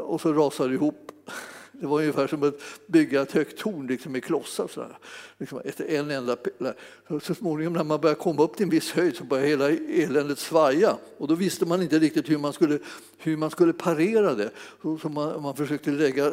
Och 0.00 0.20
så 0.20 0.32
rasade 0.32 0.68
det 0.68 0.74
ihop 0.74 1.12
det 1.80 1.86
var 1.86 2.00
ungefär 2.00 2.26
som 2.26 2.42
att 2.42 2.54
bygga 2.86 3.22
ett 3.22 3.32
högt 3.32 3.58
torn 3.58 3.86
liksom 3.86 4.12
med 4.12 4.24
klossar. 4.24 4.68
Så 4.68 4.86
liksom 5.38 5.60
en 5.88 6.10
enda 6.10 6.36
Så 7.22 7.34
småningom 7.34 7.72
när 7.72 7.84
man 7.84 8.00
började 8.00 8.20
komma 8.20 8.42
upp 8.42 8.56
till 8.56 8.64
en 8.64 8.70
viss 8.70 8.92
höjd 8.92 9.16
så 9.16 9.24
började 9.24 9.48
hela 9.48 9.70
eländet 9.70 10.38
svaja. 10.38 10.96
Och 11.18 11.28
då 11.28 11.34
visste 11.34 11.66
man 11.66 11.82
inte 11.82 11.98
riktigt 11.98 12.30
hur 12.30 12.38
man 12.38 12.52
skulle, 12.52 12.78
hur 13.18 13.36
man 13.36 13.50
skulle 13.50 13.72
parera 13.72 14.34
det. 14.34 14.50
Så 14.82 15.08
man, 15.08 15.42
man 15.42 15.56
försökte 15.56 15.90
lägga 15.90 16.26
eh, 16.26 16.32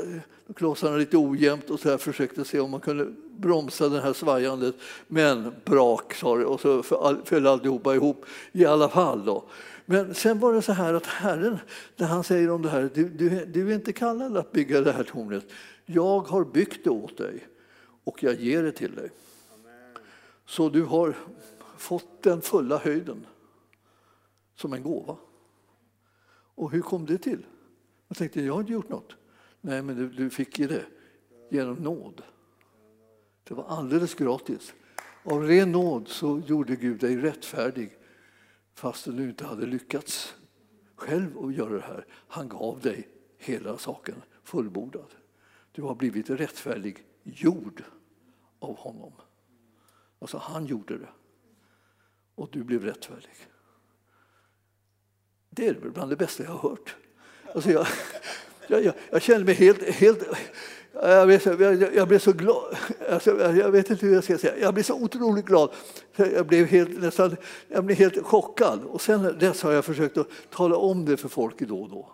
klossarna 0.56 0.98
lite 0.98 1.18
ojämnt 1.18 1.70
och 1.70 1.80
så 1.80 1.90
här 1.90 1.98
försökte 1.98 2.46
se 2.46 2.60
om 2.60 2.72
man 2.72 2.80
kunde 2.80 3.08
bromsa 3.38 3.90
det 3.90 4.02
här 4.02 4.14
svajandet. 4.14 4.76
Men 5.08 5.56
brak 5.66 6.14
sa 6.14 6.38
det 6.38 6.46
och 6.46 6.62
så 6.62 6.84
föll 7.26 7.48
alltihopa 7.48 7.96
ihop 7.96 8.26
i 8.52 8.66
alla 8.66 8.90
fall. 8.90 9.26
Då. 9.26 9.44
Men 9.90 10.16
sen 10.16 10.40
var 10.40 10.54
det 10.54 10.62
så 10.62 10.74
här 10.74 10.94
att 10.94 11.06
Herren, 11.06 11.58
när 11.96 12.08
han 12.08 12.24
säger 12.24 12.52
om 12.52 12.62
det 12.62 12.70
här, 12.70 12.90
du, 12.94 13.10
du, 13.10 13.46
du 13.46 13.72
är 13.72 13.76
inte 13.76 13.94
kallad 13.94 14.38
att 14.38 14.52
bygga 14.52 14.82
det 14.82 14.92
här 14.92 15.04
tornet. 15.04 15.46
Jag 15.86 16.20
har 16.20 16.46
byggt 16.46 16.84
det 16.84 16.90
åt 16.90 17.18
dig 17.18 17.48
och 18.04 18.24
jag 18.24 18.36
ger 18.36 18.64
det 18.64 18.72
till 18.72 18.96
dig. 18.96 19.12
Så 20.46 20.70
du 20.70 20.84
har 20.84 21.16
fått 21.78 22.24
den 22.24 22.42
fulla 22.42 22.78
höjden 22.78 23.26
som 24.56 24.74
en 24.74 24.84
gåva. 24.84 25.18
Och 26.56 26.72
hur 26.72 26.82
kom 26.82 27.06
det 27.06 27.18
till? 27.18 27.46
Jag 28.08 28.18
tänkte, 28.18 28.42
jag 28.42 28.54
har 28.54 28.60
inte 28.60 28.74
gjort 28.74 28.90
något. 28.90 29.16
Nej, 29.62 29.82
men 29.82 29.96
du, 29.96 30.10
du 30.10 30.30
fick 30.30 30.60
ju 30.60 30.68
det 30.68 30.86
genom 31.50 31.76
nåd. 31.76 32.22
Det 33.44 33.54
var 33.54 33.64
alldeles 33.64 34.16
gratis. 34.16 34.74
Av 35.24 35.44
ren 35.44 35.72
nåd 35.72 36.08
så 36.08 36.42
gjorde 36.48 36.76
Gud 36.76 37.00
dig 37.00 37.18
rättfärdig 37.18 37.98
fastän 38.78 39.16
du 39.16 39.24
inte 39.24 39.46
hade 39.46 39.66
lyckats 39.66 40.36
själv 40.96 41.46
att 41.46 41.56
göra 41.56 41.74
det 41.74 41.82
här. 41.82 42.06
Han 42.28 42.50
gav 42.50 42.80
dig 42.80 43.08
hela 43.38 43.78
saken 43.78 44.22
fullbordad. 44.44 45.16
Du 45.72 45.82
har 45.82 45.96
blivit 45.96 46.30
rättfärdig 46.30 47.06
jord 47.24 47.84
av 48.60 48.78
honom. 48.78 49.14
Alltså 50.20 50.38
han 50.38 50.66
gjorde 50.66 50.98
det. 50.98 51.10
Och 52.36 52.50
du 52.52 52.64
blev 52.64 52.84
rättfärdig. 52.84 53.36
Det 55.50 55.68
är 55.68 55.74
bland 55.74 56.12
det 56.12 56.16
bästa 56.16 56.44
jag 56.44 56.52
har 56.52 56.70
hört. 56.70 56.96
Alltså 57.56 57.72
jag, 57.72 57.88
jag, 58.68 58.84
jag, 58.84 58.96
jag 59.12 59.22
känner 59.22 59.46
mig 59.46 59.54
helt, 59.54 59.84
helt 59.84 60.24
jag 61.02 61.28
blev, 61.28 61.40
så, 61.40 61.56
jag, 61.60 61.96
jag 61.96 62.08
blev 62.08 62.20
så 62.20 62.32
glad. 62.32 62.78
Alltså, 63.12 63.56
jag 63.56 63.72
vet 63.72 63.90
inte 63.90 64.06
hur 64.06 64.14
jag 64.14 64.24
ska 64.24 64.38
säga. 64.38 64.58
Jag 64.58 64.74
blev 64.74 64.84
så 64.84 64.94
otroligt 64.94 65.46
glad. 65.46 65.70
Jag 66.16 66.48
blev 66.48 66.66
helt, 66.66 67.00
nästan, 67.02 67.36
jag 67.68 67.84
blev 67.84 67.98
helt 67.98 68.26
chockad. 68.26 68.84
Och 68.84 69.02
sen 69.02 69.36
dess 69.40 69.62
har 69.62 69.72
jag 69.72 69.86
försökt 69.86 70.18
att 70.18 70.28
tala 70.50 70.78
om 70.78 71.06
det 71.06 71.18
för 71.18 71.30
folk 71.30 71.60
då 71.60 71.82
och 71.82 71.90
då. 71.90 72.10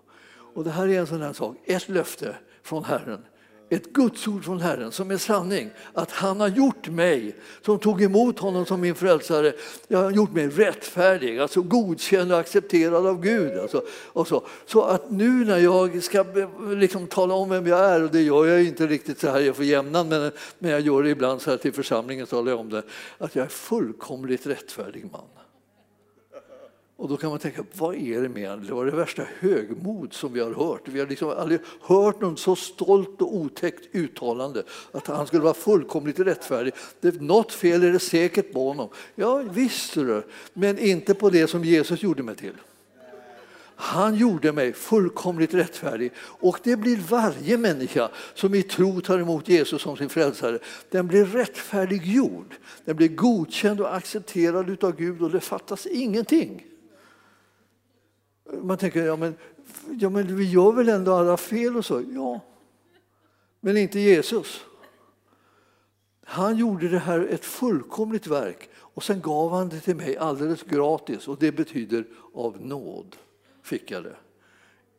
Och 0.54 0.64
det 0.64 0.70
här 0.70 0.88
är 0.88 1.00
en 1.00 1.08
sån 1.08 1.22
här 1.22 1.34
sak. 1.34 1.58
Ett 1.66 1.90
löfte 1.90 2.36
från 2.64 2.84
Herren 2.84 3.26
ett 3.74 3.94
Guds 3.94 4.28
ord 4.28 4.46
från 4.46 4.60
Herren 4.60 4.92
som 4.92 5.12
är 5.12 5.18
sanning. 5.18 5.70
Att 5.94 6.12
han 6.12 6.40
har 6.40 6.48
gjort 6.48 6.90
mig, 6.90 7.36
som 7.62 7.80
tog 7.80 8.02
emot 8.02 8.40
honom 8.40 8.66
som 8.66 8.82
min 8.82 8.96
frälsare, 8.96 9.54
jag 9.88 10.00
har 10.00 10.12
gjort 10.12 10.32
mig 10.32 10.48
rättfärdig, 10.48 11.40
alltså 11.40 11.62
godkänd 11.62 12.32
och 12.32 12.40
accepterad 12.40 13.08
av 13.08 13.22
Gud. 13.22 13.60
Alltså, 13.60 13.84
och 13.92 14.28
så. 14.28 14.48
så 14.66 14.82
att 14.82 15.12
nu 15.12 15.46
när 15.46 15.58
jag 15.58 16.04
ska 16.04 16.26
liksom 16.76 17.08
tala 17.08 17.34
om 17.34 17.50
vem 17.50 17.68
jag 17.68 17.80
är, 17.80 18.04
och 18.04 18.12
det 18.12 18.22
gör 18.22 18.46
jag 18.46 18.64
inte 18.64 18.88
riktigt 18.88 19.20
så 19.20 19.30
här 19.30 19.54
för 19.54 19.64
jämnan, 19.64 20.10
men, 20.10 20.32
men 20.60 20.72
jag 20.72 20.82
gör 20.82 21.04
det 21.04 21.10
ibland 21.10 21.42
så 21.42 21.50
här 21.50 21.58
till 21.58 21.74
församlingen, 21.74 22.28
talar 22.28 22.52
jag 22.52 22.60
om 22.60 22.70
det, 22.70 22.84
att 23.18 23.36
jag 23.36 23.46
är 23.46 23.50
fullkomligt 23.50 24.48
rättfärdig 24.48 25.06
man. 25.12 25.43
Och 26.98 27.10
då 27.10 27.18
kan 27.18 27.30
man 27.30 27.40
tänka, 27.40 27.64
vad 27.74 27.96
är 27.96 28.22
det 28.22 28.30
med 28.30 28.60
Det 28.60 28.74
var 28.74 28.86
det 28.86 28.92
värsta 28.92 29.24
högmod 29.40 30.14
som 30.14 30.34
vi 30.34 30.40
har 30.40 30.54
hört. 30.54 30.82
Vi 30.86 31.00
har 31.00 31.08
liksom 31.08 31.30
aldrig 31.30 31.60
hört 31.82 32.22
någon 32.22 32.38
så 32.38 32.56
stolt 32.56 33.22
och 33.22 33.36
otäckt 33.36 33.96
uttalande 33.96 34.64
att 34.92 35.08
han 35.08 35.28
skulle 35.28 35.44
vara 35.44 35.54
fullkomligt 35.54 36.20
rättfärdig. 36.20 36.74
Det, 37.00 37.22
något 37.22 37.52
fel 37.52 37.84
är 37.84 37.92
det 37.92 38.00
säkert 38.00 38.54
på 38.54 38.68
honom. 38.68 38.90
Ja, 39.16 39.44
visst 39.52 39.94
du, 39.94 40.24
men 40.54 40.80
inte 40.80 41.14
på 41.14 41.30
det 41.30 41.48
som 41.48 41.64
Jesus 41.64 42.04
gjorde 42.04 42.24
mig 42.24 42.36
till. 42.36 42.54
Han 43.76 44.16
gjorde 44.16 44.52
mig 44.52 44.74
fullkomligt 44.74 45.54
rättfärdig 45.54 46.12
och 46.20 46.60
det 46.64 46.76
blir 46.76 46.98
varje 46.98 47.58
människa 47.58 48.10
som 48.34 48.54
i 48.54 48.64
tro 48.64 49.02
tar 49.02 49.20
emot 49.20 49.50
Jesus 49.50 49.82
som 49.82 49.98
sin 49.98 50.10
frälsare. 50.10 50.60
Den 50.90 51.08
blir 51.08 51.26
rättfärdiggjord, 51.26 52.56
den 52.86 52.96
blir 52.96 53.08
godkänd 53.08 53.82
och 53.82 53.96
accepterad 53.96 54.84
av 54.84 54.96
Gud 54.96 55.22
och 55.22 55.32
det 55.32 55.40
fattas 55.40 55.86
ingenting. 55.86 56.64
Man 58.62 58.78
tänker, 58.78 59.06
ja 59.06 59.16
men, 59.16 59.36
ja 60.00 60.10
men 60.10 60.38
vi 60.38 60.52
gör 60.52 60.72
väl 60.72 60.90
ändå 60.90 61.14
alla 61.14 61.38
fel 61.38 61.78
och 61.78 61.86
så? 61.86 62.04
Ja, 62.14 62.40
men 63.60 63.78
inte 63.78 64.00
Jesus. 64.00 64.66
Han 66.26 66.58
gjorde 66.58 66.88
det 66.88 67.00
här 67.00 67.20
ett 67.20 67.46
fullkomligt 67.46 68.28
verk 68.28 68.70
och 68.76 69.04
sen 69.04 69.22
gav 69.22 69.52
han 69.52 69.70
det 69.70 69.80
till 69.80 69.96
mig 69.96 70.18
alldeles 70.18 70.64
gratis 70.64 71.28
och 71.28 71.38
det 71.40 71.52
betyder 71.52 72.06
av 72.34 72.66
nåd 72.66 73.16
fick 73.64 73.92
jag 73.92 74.04
det. 74.04 74.16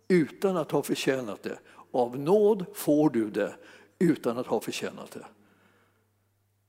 Utan 0.09 0.57
att 0.57 0.71
ha 0.71 0.83
förtjänat 0.83 1.43
det. 1.43 1.59
Av 1.91 2.19
nåd 2.19 2.65
får 2.75 3.11
du 3.11 3.31
det 3.31 3.57
utan 3.99 4.39
att 4.39 4.47
ha 4.47 4.61
förtjänat 4.61 5.11
det. 5.11 5.27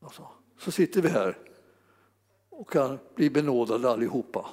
Alltså, 0.02 0.28
så 0.60 0.72
sitter 0.72 1.02
vi 1.02 1.10
här 1.10 1.38
och 2.50 2.70
kan 2.70 3.00
bli 3.16 3.30
benådade 3.30 3.90
allihopa 3.90 4.50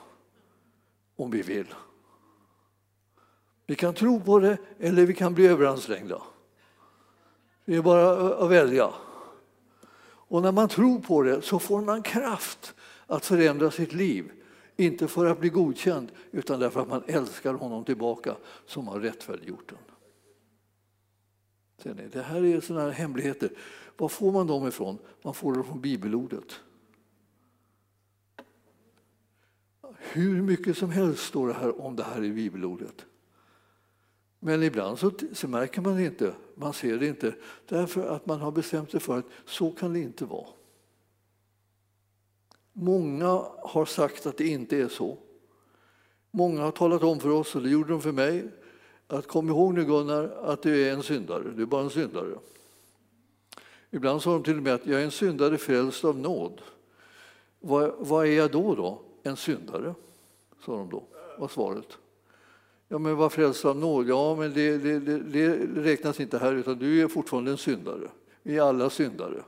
om 1.16 1.31
vi 1.31 1.43
vill. 1.43 1.75
Vi 3.73 3.77
kan 3.77 3.95
tro 3.95 4.20
på 4.20 4.39
det 4.39 4.59
eller 4.79 5.07
vi 5.07 5.14
kan 5.14 5.35
bli 5.35 5.47
överansträngda. 5.47 6.23
Det 7.64 7.77
är 7.77 7.83
bara 7.83 8.35
att 8.45 8.51
välja. 8.51 8.95
Och 10.05 10.43
när 10.43 10.53
man 10.53 10.68
tror 10.68 11.01
på 11.01 11.23
det 11.23 11.43
så 11.43 11.59
får 11.59 11.83
man 11.83 12.03
kraft 12.03 12.75
att 13.07 13.27
förändra 13.27 13.70
sitt 13.70 13.93
liv. 13.93 14.33
Inte 14.77 15.09
för 15.09 15.27
att 15.27 15.41
bli 15.41 15.49
godkänd, 15.49 16.12
utan 16.31 16.61
därför 16.61 16.81
att 16.81 16.89
man 16.89 17.03
älskar 17.07 17.55
honom 17.55 17.85
tillbaka 17.85 18.37
som 18.66 18.89
har 18.89 19.01
rättfärdiggjort 19.01 19.73
den. 21.83 22.11
Det 22.12 22.23
här 22.23 22.45
är 22.45 22.61
sådana 22.61 22.85
här 22.85 22.91
hemligheter. 22.91 23.51
Var 23.97 24.09
får 24.09 24.33
man 24.33 24.47
dem 24.47 24.68
ifrån? 24.68 24.99
Man 25.23 25.35
får 25.35 25.55
dem 25.55 25.64
från 25.64 25.81
bibelordet. 25.81 26.61
Hur 29.99 30.43
mycket 30.43 30.79
som 30.79 30.91
helst 30.91 31.23
står 31.23 31.49
det 31.49 31.55
här 31.55 31.81
om 31.81 31.97
det 31.97 32.03
här 32.05 32.25
i 32.25 32.33
bibelordet. 32.33 33.07
Men 34.45 34.62
ibland 34.62 34.99
så, 34.99 35.11
så, 35.32 35.49
märker 35.49 35.80
man 35.80 35.97
det 35.97 36.05
inte, 36.05 36.34
man 36.55 36.72
ser 36.72 36.99
det 36.99 37.07
inte 37.07 37.34
därför 37.68 38.07
att 38.07 38.26
man 38.26 38.40
har 38.40 38.51
bestämt 38.51 38.90
sig 38.90 39.01
för 39.01 39.18
att 39.18 39.24
så 39.47 39.70
kan 39.70 39.93
det 39.93 40.01
inte 40.01 40.24
vara. 40.24 40.47
Många 42.72 43.45
har 43.62 43.84
sagt 43.84 44.26
att 44.26 44.36
det 44.36 44.47
inte 44.47 44.76
är 44.76 44.88
så. 44.88 45.18
Många 46.30 46.62
har 46.62 46.70
talat 46.70 47.03
om 47.03 47.20
för 47.20 47.28
oss, 47.28 47.55
och 47.55 47.62
det 47.62 47.70
gjorde 47.70 47.93
de 47.93 48.01
för 48.01 48.12
mig, 48.12 48.49
att 49.07 49.26
kom 49.26 49.49
ihåg 49.49 49.74
nu 49.74 49.84
Gunnar 49.84 50.24
att 50.24 50.62
du 50.62 50.88
är 50.88 50.93
en 50.93 51.03
syndare, 51.03 51.51
du 51.57 51.62
är 51.62 51.66
bara 51.66 51.82
en 51.82 51.90
syndare. 51.90 52.38
Ibland 53.90 54.22
sa 54.22 54.32
de 54.32 54.43
till 54.43 54.57
och 54.57 54.62
med 54.62 54.74
att 54.74 54.86
jag 54.86 55.01
är 55.01 55.05
en 55.05 55.11
syndare 55.11 55.59
frälst 55.59 56.05
av 56.05 56.18
nåd. 56.18 56.61
Vad, 57.61 57.95
vad 57.99 58.26
är 58.26 58.32
jag 58.32 58.51
då? 58.51 58.74
då? 58.74 59.03
En 59.22 59.36
syndare, 59.36 59.95
sa 60.64 60.76
de 60.76 60.88
då, 60.90 61.03
var 61.38 61.49
svaret. 61.49 61.99
Ja, 62.93 62.99
men 62.99 63.16
var 63.16 63.28
frälst 63.28 63.64
av 63.64 63.76
nåd? 63.76 64.09
Ja, 64.09 64.36
men 64.38 64.55
det, 64.55 64.78
det, 64.78 64.99
det, 64.99 65.18
det, 65.18 65.57
räknas 65.82 66.20
inte 66.20 66.38
här, 66.38 66.53
utan 66.53 66.78
du 66.78 67.03
är 67.03 67.09
fortfarande 67.09 67.51
en 67.51 67.57
syndare. 67.57 68.09
Vi 68.43 68.57
är 68.57 68.62
alla 68.62 68.90
syndare. 68.90 69.43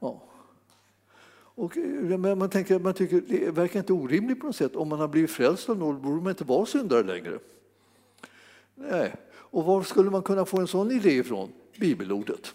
Ja. 0.00 0.22
Och, 1.32 1.76
eh, 1.76 2.18
men 2.18 2.38
man, 2.38 2.50
tänker, 2.50 2.78
man 2.78 2.94
tycker 2.94 3.22
det 3.28 3.50
verkar 3.50 3.78
inte 3.80 3.92
orimligt 3.92 4.40
på 4.40 4.46
något 4.46 4.56
sätt. 4.56 4.76
Om 4.76 4.88
man 4.88 4.98
har 5.00 5.08
blivit 5.08 5.30
frälst 5.30 5.68
av 5.68 5.78
nåd 5.78 6.00
borde 6.00 6.22
man 6.22 6.28
inte 6.30 6.44
vara 6.44 6.66
syndare 6.66 7.02
längre. 7.02 7.38
Nej. 8.74 9.14
Och 9.32 9.64
var 9.64 9.82
skulle 9.82 10.10
man 10.10 10.22
kunna 10.22 10.44
få 10.44 10.60
en 10.60 10.66
sån 10.66 10.90
idé 10.90 11.10
ifrån? 11.10 11.52
Bibelordet. 11.76 12.54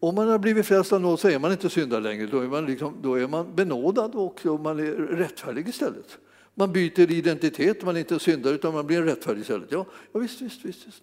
Om 0.00 0.14
man 0.14 0.28
har 0.28 0.38
blivit 0.38 0.66
frälst 0.66 0.92
av 0.92 1.00
nåd 1.00 1.20
så 1.20 1.28
är 1.28 1.38
man 1.38 1.52
inte 1.52 1.70
syndare 1.70 2.00
längre. 2.00 2.26
Då 2.26 2.40
är 2.40 2.48
man, 2.48 2.66
liksom, 2.66 2.94
då 3.02 3.14
är 3.14 3.28
man 3.28 3.54
benådad 3.54 4.14
och 4.14 4.60
man 4.60 4.78
är 4.78 4.92
rättfärdig 4.92 5.68
istället. 5.68 6.18
Man 6.54 6.72
byter 6.72 7.12
identitet, 7.12 7.82
man 7.82 7.96
är 7.96 8.00
inte 8.00 8.18
syndare 8.18 8.54
utan 8.54 8.74
man 8.74 8.86
blir 8.86 9.02
rättfärdig 9.02 9.40
istället. 9.40 9.72
Ja, 9.72 9.86
ja 10.12 10.20
visst, 10.20 10.40
visst, 10.40 10.64
visst, 10.64 10.86
visst. 10.86 11.02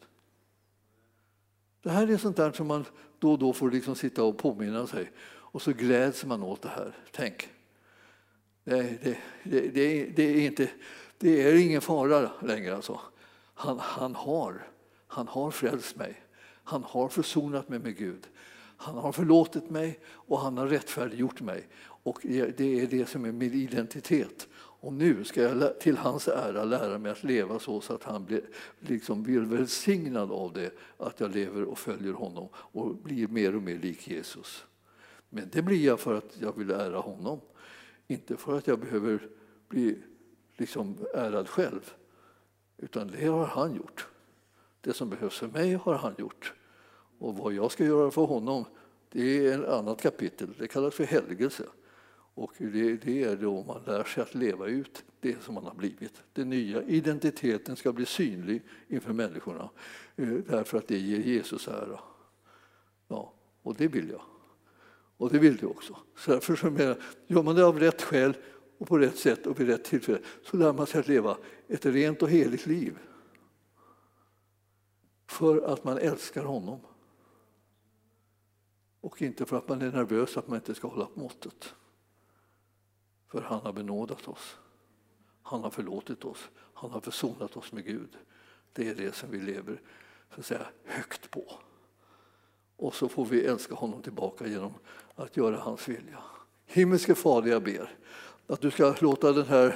Det 1.83 1.89
här 1.89 2.11
är 2.11 2.17
sånt 2.17 2.37
där 2.37 2.51
som 2.51 2.67
man 2.67 2.85
då 3.19 3.31
och 3.31 3.39
då 3.39 3.53
får 3.53 3.71
liksom 3.71 3.95
sitta 3.95 4.23
och 4.23 4.37
påminna 4.37 4.87
sig 4.87 5.11
och 5.23 5.61
så 5.61 5.71
gläds 5.71 6.25
man 6.25 6.43
åt 6.43 6.61
det 6.61 6.69
här. 6.69 6.95
Tänk, 7.11 7.49
det, 8.63 8.97
det, 9.03 9.17
det, 9.43 10.05
det, 10.05 10.23
är, 10.23 10.45
inte, 10.45 10.69
det 11.17 11.41
är 11.41 11.55
ingen 11.55 11.81
fara 11.81 12.31
längre. 12.41 12.75
Alltså. 12.75 12.99
Han, 13.53 13.79
han, 13.79 14.15
har, 14.15 14.67
han 15.07 15.27
har 15.27 15.51
frälst 15.51 15.95
mig. 15.95 16.21
Han 16.63 16.83
har 16.83 17.09
försonat 17.09 17.69
mig 17.69 17.79
med 17.79 17.97
Gud. 17.97 18.27
Han 18.77 18.95
har 18.95 19.11
förlåtit 19.11 19.69
mig 19.69 19.99
och 20.07 20.39
han 20.39 20.57
har 20.57 20.67
rättfärdiggjort 20.67 21.41
mig. 21.41 21.67
Och 22.03 22.19
det 22.23 22.81
är 22.81 22.87
det 22.87 23.09
som 23.09 23.25
är 23.25 23.31
min 23.31 23.53
identitet. 23.53 24.47
Och 24.81 24.93
nu 24.93 25.23
ska 25.23 25.41
jag 25.41 25.79
till 25.79 25.97
hans 25.97 26.27
ära 26.27 26.63
lära 26.63 26.97
mig 26.97 27.11
att 27.11 27.23
leva 27.23 27.59
så, 27.59 27.81
så 27.81 27.93
att 27.93 28.03
han 28.03 28.25
blir, 28.25 28.41
liksom 28.79 29.23
blir 29.23 29.39
välsignad 29.39 30.31
av 30.31 30.53
det, 30.53 30.71
att 30.97 31.19
jag 31.19 31.35
lever 31.35 31.63
och 31.63 31.77
följer 31.77 32.13
honom 32.13 32.49
och 32.53 32.95
blir 32.95 33.27
mer 33.27 33.55
och 33.55 33.61
mer 33.61 33.77
lik 33.77 34.07
Jesus. 34.07 34.65
Men 35.29 35.49
det 35.51 35.61
blir 35.61 35.85
jag 35.85 35.99
för 35.99 36.17
att 36.17 36.37
jag 36.39 36.57
vill 36.57 36.71
ära 36.71 36.97
honom, 36.97 37.39
inte 38.07 38.37
för 38.37 38.57
att 38.57 38.67
jag 38.67 38.79
behöver 38.79 39.29
bli 39.67 39.97
liksom 40.57 40.97
ärad 41.13 41.49
själv. 41.49 41.93
Utan 42.77 43.07
det 43.07 43.25
har 43.25 43.45
han 43.45 43.75
gjort. 43.75 44.07
Det 44.81 44.93
som 44.93 45.09
behövs 45.09 45.37
för 45.37 45.47
mig 45.47 45.73
har 45.73 45.95
han 45.95 46.15
gjort. 46.17 46.53
Och 47.19 47.37
vad 47.37 47.53
jag 47.53 47.71
ska 47.71 47.85
göra 47.85 48.11
för 48.11 48.25
honom, 48.25 48.65
det 49.09 49.47
är 49.47 49.59
ett 49.59 49.69
annat 49.69 50.01
kapitel. 50.01 50.53
Det 50.57 50.67
kallas 50.67 50.93
för 50.93 51.03
helgelse. 51.03 51.63
Och 52.33 52.53
det, 52.57 52.97
det, 52.97 53.23
är 53.23 53.35
då 53.35 53.63
man 53.63 53.83
lär 53.85 54.03
sig 54.03 54.23
att 54.23 54.35
leva 54.35 54.67
ut 54.67 55.03
det 55.19 55.43
som 55.43 55.55
man 55.55 55.63
har 55.65 55.73
blivit. 55.73 56.23
Den 56.33 56.49
nya 56.49 56.83
identiteten 56.83 57.75
ska 57.75 57.93
bli 57.93 58.05
synlig 58.05 58.61
inför 58.87 59.13
människorna 59.13 59.69
eh, 60.15 60.27
därför 60.27 60.77
att 60.77 60.87
det 60.87 60.97
ger 60.97 61.19
Jesus 61.19 61.67
ära. 61.67 61.99
Ja, 63.07 63.33
och 63.61 63.75
det 63.75 63.87
vill 63.87 64.09
jag. 64.09 64.21
Och 65.17 65.29
det 65.29 65.39
vill 65.39 65.57
du 65.57 65.65
också. 65.65 65.97
Så 66.15 66.31
därför 66.31 66.55
så 66.55 66.71
menar, 66.71 66.97
gör 67.27 67.43
man 67.43 67.55
det 67.55 67.65
av 67.65 67.79
rätt 67.79 68.01
skäl 68.01 68.33
och 68.77 68.87
på 68.87 68.97
rätt 68.97 69.17
sätt 69.17 69.47
och 69.47 69.59
vid 69.59 69.67
rätt 69.67 69.83
tillfälle 69.83 70.19
så 70.43 70.57
lär 70.57 70.73
man 70.73 70.87
sig 70.87 70.99
att 70.99 71.07
leva 71.07 71.37
ett 71.67 71.85
rent 71.85 72.21
och 72.21 72.29
heligt 72.29 72.65
liv. 72.65 72.97
För 75.27 75.61
att 75.61 75.83
man 75.83 75.97
älskar 75.97 76.43
honom. 76.43 76.79
Och 79.01 79.21
inte 79.21 79.45
för 79.45 79.57
att 79.57 79.69
man 79.69 79.81
är 79.81 79.91
nervös 79.91 80.37
att 80.37 80.47
man 80.47 80.57
inte 80.57 80.75
ska 80.75 80.87
hålla 80.87 81.05
på 81.05 81.19
måttet. 81.19 81.75
För 83.31 83.41
han 83.41 83.59
har 83.59 83.73
benådat 83.73 84.27
oss. 84.27 84.57
Han 85.43 85.63
har 85.63 85.69
förlåtit 85.69 86.25
oss. 86.25 86.49
Han 86.73 86.91
har 86.91 87.01
försonat 87.01 87.57
oss 87.57 87.71
med 87.71 87.85
Gud. 87.85 88.17
Det 88.73 88.89
är 88.89 88.95
det 88.95 89.15
som 89.15 89.31
vi 89.31 89.39
lever 89.39 89.81
så 90.33 90.39
att 90.39 90.45
säga, 90.45 90.65
högt 90.85 91.31
på. 91.31 91.53
Och 92.75 92.95
så 92.95 93.09
får 93.09 93.25
vi 93.25 93.45
älska 93.45 93.75
honom 93.75 94.01
tillbaka 94.01 94.47
genom 94.47 94.73
att 95.15 95.37
göra 95.37 95.59
hans 95.59 95.87
vilja. 95.87 96.23
Himmelske 96.65 97.15
Fader, 97.15 97.51
jag 97.51 97.63
ber 97.63 97.97
att 98.47 98.61
du 98.61 98.71
ska 98.71 98.95
låta 98.99 99.33
den 99.33 99.45
här 99.45 99.75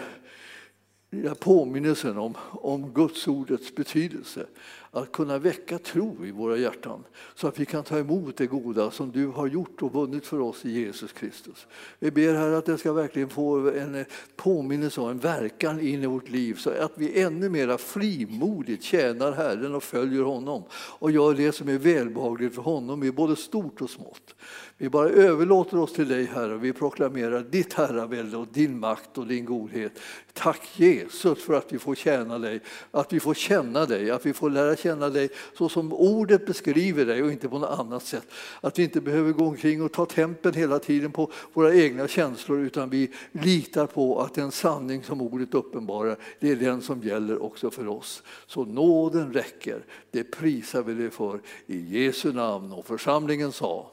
påminnelsen 1.40 2.18
om, 2.18 2.38
om 2.52 2.94
Guds 2.94 3.28
ordets 3.28 3.76
betydelse 3.76 4.48
att 4.96 5.12
kunna 5.12 5.40
väcka 5.40 5.78
tro 5.78 6.26
i 6.26 6.32
våra 6.32 6.58
hjärtan 6.58 7.04
så 7.36 7.48
att 7.48 7.60
vi 7.60 7.66
kan 7.66 7.84
ta 7.84 8.00
emot 8.00 8.38
det 8.38 8.48
goda 8.48 8.92
som 8.92 9.12
du 9.12 9.28
har 9.28 9.48
gjort 9.48 9.82
och 9.82 9.94
vunnit 9.94 10.26
för 10.26 10.40
oss 10.40 10.66
i 10.66 10.72
Jesus 10.72 11.12
Kristus. 11.12 11.68
Vi 12.00 12.12
ber 12.12 12.34
här 12.34 12.52
att 12.52 12.66
det 12.66 12.78
ska 12.78 12.94
verkligen 12.94 13.30
få 13.30 13.70
en 13.70 14.06
påminnelse 14.36 15.02
och 15.02 15.12
en 15.12 15.20
verkan 15.20 15.80
in 15.80 16.04
i 16.04 16.06
vårt 16.06 16.30
liv 16.30 16.54
så 16.54 16.70
att 16.70 16.92
vi 16.96 17.22
ännu 17.22 17.50
mer 17.50 17.78
frimodigt 17.78 18.84
tjänar 18.84 19.32
Herren 19.32 19.76
och 19.76 19.84
följer 19.84 20.24
honom 20.24 20.64
och 20.74 21.12
gör 21.12 21.34
det 21.34 21.52
som 21.52 21.70
är 21.70 21.78
välbehagligt 21.78 22.56
för 22.56 22.62
honom 22.62 23.04
i 23.04 23.12
både 23.12 23.36
stort 23.36 23.82
och 23.82 23.90
smått. 23.90 24.36
Vi 24.78 24.90
bara 24.90 25.10
överlåter 25.10 25.78
oss 25.78 25.94
till 25.94 26.08
dig 26.08 26.26
Herre. 26.26 26.54
och 26.54 26.64
Vi 26.64 26.74
proklamerar 26.74 27.42
ditt 27.42 27.74
herravälde 27.74 28.38
och 28.38 28.48
din 28.48 28.80
makt 28.80 29.18
och 29.18 29.28
din 29.28 29.46
godhet. 29.46 30.00
Tack 30.34 30.80
Jesus 30.80 31.44
för 31.44 31.54
att 31.54 31.74
vi 31.74 31.80
får 31.80 31.96
tjäna 31.96 32.40
dig, 32.40 32.60
att 32.92 33.14
vi 33.14 33.20
får 33.20 33.34
känna 33.34 33.86
dig, 33.86 34.12
att 34.12 34.26
vi 34.26 34.34
får 34.34 34.50
lära 34.50 34.76
känna 34.86 35.10
dig 35.10 35.30
så 35.58 35.70
som 35.70 35.94
ordet 35.94 36.46
beskriver 36.46 37.06
dig 37.06 37.24
och 37.24 37.32
inte 37.32 37.50
på 37.50 37.60
något 37.60 37.80
annat 37.80 38.04
sätt. 38.04 38.28
Att 38.62 38.80
vi 38.80 38.84
inte 38.84 39.02
behöver 39.02 39.32
gå 39.32 39.46
omkring 39.46 39.82
och 39.82 39.92
ta 39.92 40.06
tempen 40.06 40.54
hela 40.54 40.80
tiden 40.80 41.12
på 41.12 41.32
våra 41.54 41.76
egna 41.76 42.08
känslor 42.08 42.60
utan 42.60 42.90
vi 42.90 43.12
litar 43.32 43.88
på 43.88 44.22
att 44.22 44.34
den 44.34 44.52
sanning 44.52 45.04
som 45.04 45.22
ordet 45.22 45.54
uppenbarar, 45.54 46.18
det 46.40 46.52
är 46.52 46.56
den 46.56 46.82
som 46.82 47.04
gäller 47.04 47.44
också 47.44 47.72
för 47.72 47.88
oss. 47.88 48.24
Så 48.48 48.66
nåden 48.66 49.34
räcker, 49.34 49.86
det 50.12 50.24
prisar 50.24 50.84
vi 50.84 50.94
dig 50.94 51.10
för 51.10 51.40
i 51.66 52.04
Jesu 52.04 52.34
namn. 52.34 52.72
Och 52.72 52.86
församlingen 52.86 53.52
sa 53.52 53.92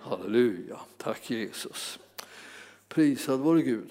Halleluja, 0.00 0.76
tack 0.96 1.30
Jesus. 1.30 1.98
Prisad 2.88 3.40
vare 3.40 3.62
Gud. 3.62 3.90